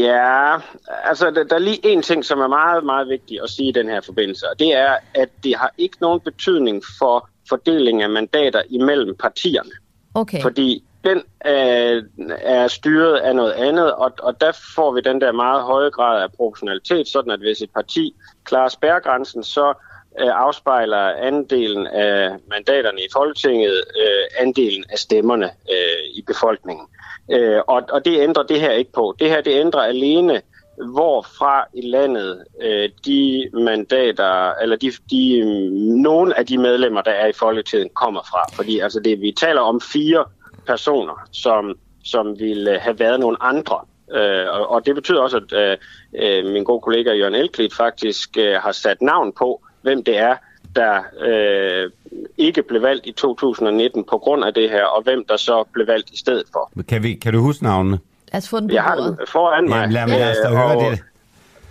[0.01, 0.57] Ja,
[1.03, 3.71] altså der, der er lige en ting, som er meget, meget vigtig at sige i
[3.71, 8.09] den her forbindelse, og det er, at det har ikke nogen betydning for fordeling af
[8.09, 9.71] mandater imellem partierne.
[10.13, 10.41] Okay.
[10.41, 12.03] Fordi den øh,
[12.41, 16.21] er styret af noget andet, og, og der får vi den der meget høje grad
[16.23, 19.73] af proportionalitet, sådan at hvis et parti klarer spærregrænsen, så
[20.19, 26.87] øh, afspejler andelen af mandaterne i Folketinget øh, andelen af stemmerne øh, i befolkningen.
[27.31, 29.15] Øh, og, og det ændrer det her ikke på.
[29.19, 30.41] Det her det ændrer alene
[30.77, 35.41] hvorfra i landet øh, de mandater, eller de, de,
[36.01, 38.55] nogle af de medlemmer, der er i Folketinget, kommer fra.
[38.55, 40.25] Fordi altså det, vi taler om fire
[40.67, 43.79] personer, som, som ville have været nogle andre.
[44.11, 45.77] Øh, og, og det betyder også, at øh,
[46.23, 50.35] øh, min gode kollega Jørgen Elklit faktisk øh, har sat navn på, hvem det er,
[50.75, 51.91] der øh,
[52.37, 55.87] ikke blev valgt i 2019 på grund af det her, og hvem der så blev
[55.87, 56.71] valgt i stedet for.
[56.87, 57.99] Kan, vi, kan du huske navnene?
[58.33, 59.75] Lad os få den på Jeg har den foran mig.
[59.75, 61.03] Jamen, lad mig lad os høre det.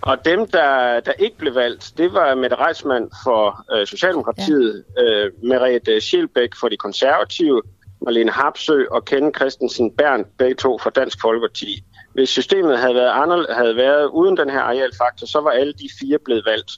[0.01, 5.03] Og dem, der, der ikke blev valgt, det var Mette Reismann for øh, Socialdemokratiet, ja.
[5.03, 7.61] øh, Merete Schilbæk for de konservative,
[8.01, 11.83] Marlene Harpsø og Ken Christensen Bern, begge to fra Dansk Folkeparti.
[12.13, 15.89] Hvis systemet havde været, andre, havde været uden den her arealfaktor, så var alle de
[15.99, 16.71] fire blevet valgt.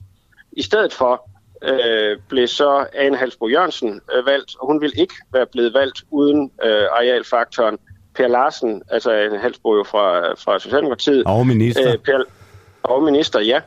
[0.52, 1.30] I stedet for
[1.64, 6.04] øh, blev så Anne Halsbro Jørgensen øh, valgt, og hun ville ikke være blevet valgt
[6.12, 7.78] uden øh, arealfaktoren.
[8.16, 11.24] Per Larsen, altså Anne Halsbro jo fra, fra Socialdemokratiet.
[11.26, 11.92] Og minister.
[11.92, 12.24] Øh, per,
[12.84, 13.62] og minister, ja.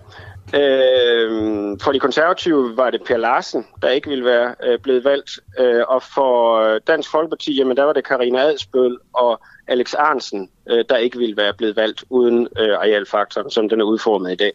[0.54, 5.30] Øh, for de konservative var det Per Larsen, der ikke ville være øh, blevet valgt.
[5.58, 10.84] Øh, og for Dansk Folkeparti, jamen der var det Karina Adsbøl og Alex Arnsen, øh,
[10.88, 14.52] der ikke ville være blevet valgt uden øh, arealfaktoren, som den er udformet i dag.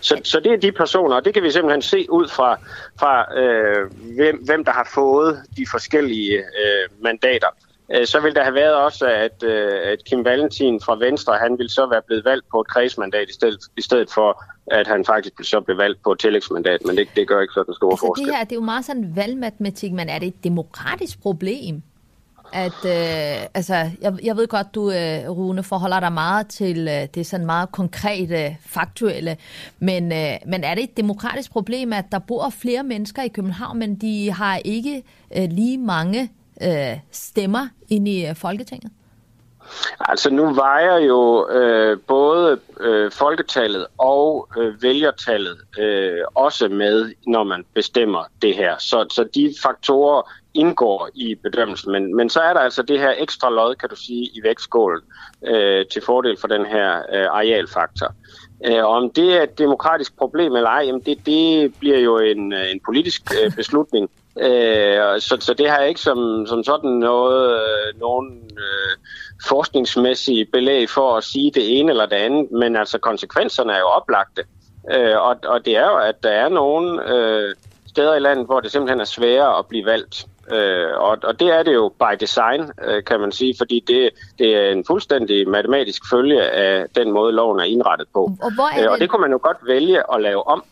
[0.00, 2.58] Så, så det er de personer, og det kan vi simpelthen se ud fra,
[2.98, 7.48] fra øh, hvem, hvem der har fået de forskellige øh, mandater.
[7.94, 11.58] Øh, så vil der have været også, at, øh, at Kim Valentin fra Venstre, han
[11.58, 15.04] ville så være blevet valgt på et kredsmandat i stedet, i stedet for, at han
[15.04, 17.90] faktisk så blev valgt på et tillægsmandat, men det, det gør ikke sådan en stor
[17.90, 18.26] altså, forskel.
[18.26, 21.82] Det her det er jo meget sådan valgmatematik, men er det et demokratisk problem?
[22.52, 27.08] At, øh, altså, jeg, jeg ved godt, du, øh, Rune, forholder dig meget til øh,
[27.14, 29.36] det sådan meget konkrete, faktuelle,
[29.78, 33.78] men, øh, men er det et demokratisk problem, at der bor flere mennesker i København,
[33.78, 35.02] men de har ikke
[35.36, 36.30] øh, lige mange
[36.62, 38.92] øh, stemmer ind i øh, Folketinget?
[40.00, 47.44] Altså nu vejer jo øh, både øh, folketallet og øh, vælgertallet øh, også med, når
[47.44, 48.78] man bestemmer det her.
[48.78, 50.22] Så, så de faktorer
[50.54, 51.92] indgår i bedømmelsen.
[51.92, 55.02] Men, men så er der altså det her ekstra lod, kan du sige, i vægtskålen
[55.46, 58.14] øh, til fordel for den her øh, arealfaktor.
[58.66, 62.52] Øh, om det er et demokratisk problem eller ej, jamen det, det bliver jo en,
[62.52, 64.10] øh, en politisk øh, beslutning.
[64.40, 68.96] Øh, så, så det har jeg ikke som, som sådan noget, øh, nogen øh,
[69.48, 73.86] forskningsmæssige belæg for at sige det ene eller det andet, men altså konsekvenserne er jo
[73.86, 74.42] oplagte.
[74.94, 77.54] Øh, og, og det er jo, at der er nogle øh,
[77.86, 80.26] steder i landet, hvor det simpelthen er sværere at blive valgt.
[80.52, 84.10] Øh, og, og det er det jo by design, øh, kan man sige, fordi det,
[84.38, 88.30] det er en fuldstændig matematisk følge af den måde, loven er indrettet på.
[88.42, 88.84] Og, hvor er det?
[88.84, 90.64] Øh, og det kunne man jo godt vælge at lave om,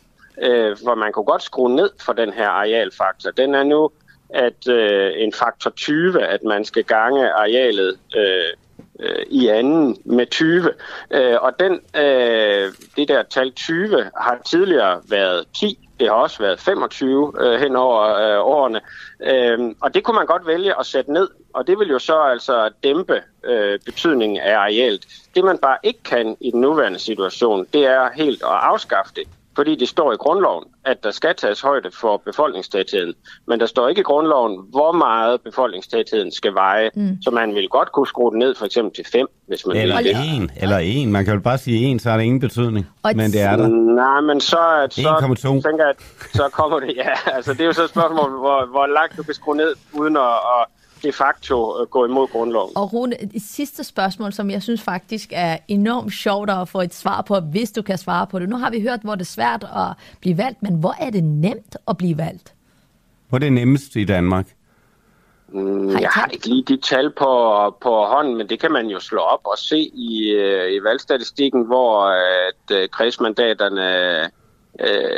[0.42, 3.30] øh, hvor man kunne godt skrue ned for den her arealfaktor.
[3.30, 3.90] Den er nu
[4.34, 8.52] at øh, en faktor 20, at man skal gange arealet øh,
[9.00, 10.70] øh, i anden med 20.
[11.10, 16.38] Øh, og den, øh, det der tal 20 har tidligere været 10, det har også
[16.38, 18.80] været 25 øh, hen over øh, årene.
[19.20, 22.20] Øh, og det kunne man godt vælge at sætte ned, og det vil jo så
[22.20, 25.06] altså dæmpe øh, betydningen af arealet.
[25.34, 29.28] Det man bare ikke kan i den nuværende situation, det er helt at afskaffe det
[29.56, 33.14] fordi det står i grundloven, at der skal tages højde for befolkningstætheden.
[33.48, 36.90] Men der står ikke i grundloven, hvor meget befolkningstætheden skal veje.
[36.94, 37.22] Mm.
[37.22, 39.96] Så man vil godt kunne skrue den ned for eksempel til 5, hvis man eller
[39.96, 40.36] vil det.
[40.36, 41.12] En, eller en.
[41.12, 42.86] Man kan jo bare sige en, så er der ingen betydning.
[43.02, 43.68] Og men det er der.
[43.68, 47.72] Nej, men så, så tænker jeg, at så kommer det, ja, altså det er jo
[47.72, 50.66] så et spørgsmål, hvor, hvor langt du kan skrue ned, uden at, at
[51.04, 52.72] de facto øh, gå imod grundloven.
[52.76, 56.94] Og Rune, et sidste spørgsmål, som jeg synes faktisk er enormt sjovt at få et
[56.94, 58.48] svar på, hvis du kan svare på det.
[58.48, 61.24] Nu har vi hørt, hvor det er svært at blive valgt, men hvor er det
[61.24, 62.54] nemt at blive valgt?
[63.28, 64.46] Hvor er det nemmest i Danmark?
[65.48, 67.30] Mm, jeg har ikke lige de tal på,
[67.82, 71.66] på hånden, men det kan man jo slå op og se i, øh, i valgstatistikken,
[71.66, 74.30] hvor at, øh, kredsmandaterne,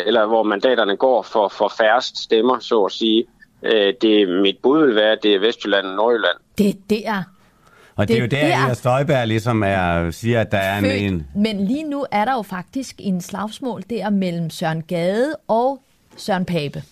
[0.06, 3.24] eller hvor mandaterne går for, for færrest stemmer, så at sige.
[3.62, 6.36] Øh, det, mit bud vil være, at det er Vestjylland og Nordjylland.
[6.58, 7.22] Det er der.
[7.96, 10.92] Og det, det er jo der, der Støjberg ligesom er, siger, at der er født.
[10.92, 11.26] en...
[11.34, 15.82] Men lige nu er der jo faktisk en slagsmål der mellem Søren Gade og
[16.16, 16.82] Søren Pape.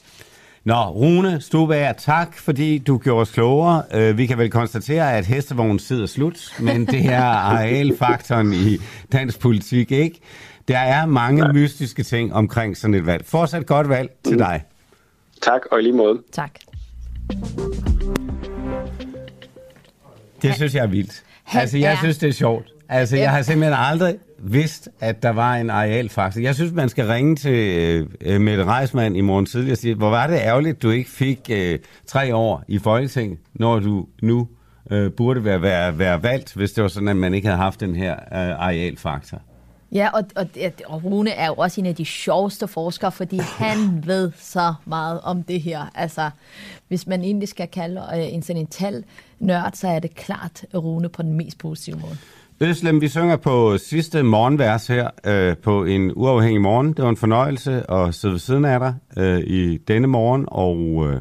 [0.64, 3.82] Nå, Rune Stubager, tak fordi du gjorde os klogere.
[3.94, 8.78] Uh, vi kan vel konstatere, at hestevognen sidder slut, men det er arealfaktoren i
[9.12, 10.20] dansk politik, ikke?
[10.68, 13.26] Der er mange mystiske ting omkring sådan et valg.
[13.26, 14.62] Fortsat godt valg til dig.
[15.42, 16.22] Tak, og i lige måde.
[16.32, 16.50] Tak.
[20.42, 21.22] Det synes jeg er vildt.
[21.44, 21.96] Han altså, jeg er...
[21.96, 22.72] synes, det er sjovt.
[22.88, 26.40] Altså, jeg har simpelthen aldrig vidst, at der var en arealfaktor.
[26.40, 30.10] Jeg synes, man skal ringe til uh, Mette Reismann i morgen tidlig og sige, hvor
[30.10, 31.56] var det ærgerligt, du ikke fik uh,
[32.06, 34.48] tre år i Folketinget, når du nu
[34.90, 37.80] uh, burde være, være, være valgt, hvis det var sådan, at man ikke havde haft
[37.80, 39.42] den her uh, arealfaktor.
[39.94, 40.46] Ja, og, og,
[40.86, 45.20] og Rune er jo også en af de sjoveste forskere, fordi han ved så meget
[45.20, 45.90] om det her.
[45.94, 46.30] Altså,
[46.88, 49.04] hvis man egentlig skal kalde øh, en sådan en tal
[49.38, 52.16] nørd, så er det klart Rune på den mest positive måde.
[52.60, 56.88] Øslem, vi synger på sidste morgenvers her øh, på en uafhængig morgen.
[56.92, 61.06] Det var en fornøjelse at sidde ved siden af dig øh, i denne morgen, og
[61.06, 61.20] øh,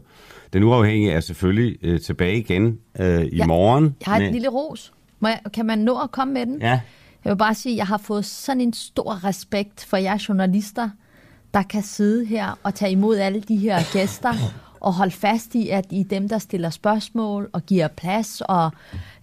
[0.53, 3.95] den uafhængige er selvfølgelig øh, tilbage igen øh, i ja, morgen.
[4.05, 4.31] Jeg har et med...
[4.31, 4.93] lille ros.
[5.19, 6.61] Må jeg, kan man nå at komme med den?
[6.61, 6.79] Ja.
[7.25, 10.89] Jeg vil bare sige, at jeg har fået sådan en stor respekt for jer journalister,
[11.53, 14.33] der kan sidde her og tage imod alle de her gæster
[14.79, 18.71] og holde fast i, at I er dem, der stiller spørgsmål og giver plads og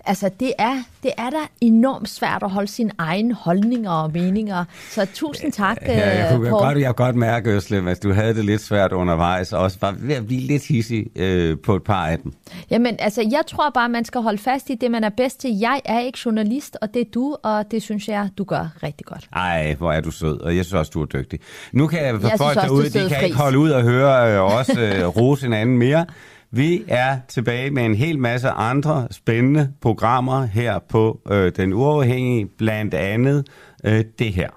[0.05, 4.65] Altså, det er, det er da enormt svært at holde sine egne holdninger og meninger.
[4.91, 6.63] Så tusind tak, ja, jeg, kunne Paul.
[6.63, 9.95] godt, jeg godt mærke, Øslem, at du havde det lidt svært undervejs, og også var
[9.99, 12.33] ved at blive lidt hissig øh, på et par af dem.
[12.71, 15.59] Jamen, altså, jeg tror bare, man skal holde fast i det, man er bedst til.
[15.59, 19.07] Jeg er ikke journalist, og det er du, og det synes jeg, du gør rigtig
[19.07, 19.29] godt.
[19.33, 21.41] Ej, hvor er du sød, og jeg synes også, du er dygtig.
[21.73, 23.23] Nu kan jeg, for jeg folk derude, de kan fris.
[23.23, 26.07] ikke holde ud og høre øh, også øh, rose hinanden mere.
[26.53, 32.47] Vi er tilbage med en hel masse andre spændende programmer her på øh, Den Uafhængige,
[32.47, 33.47] blandt andet
[33.85, 34.49] øh, det her.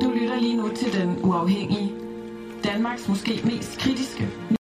[0.00, 1.92] Du lytter lige nu til Den Uafhængige,
[2.64, 4.28] Danmarks måske mest kritiske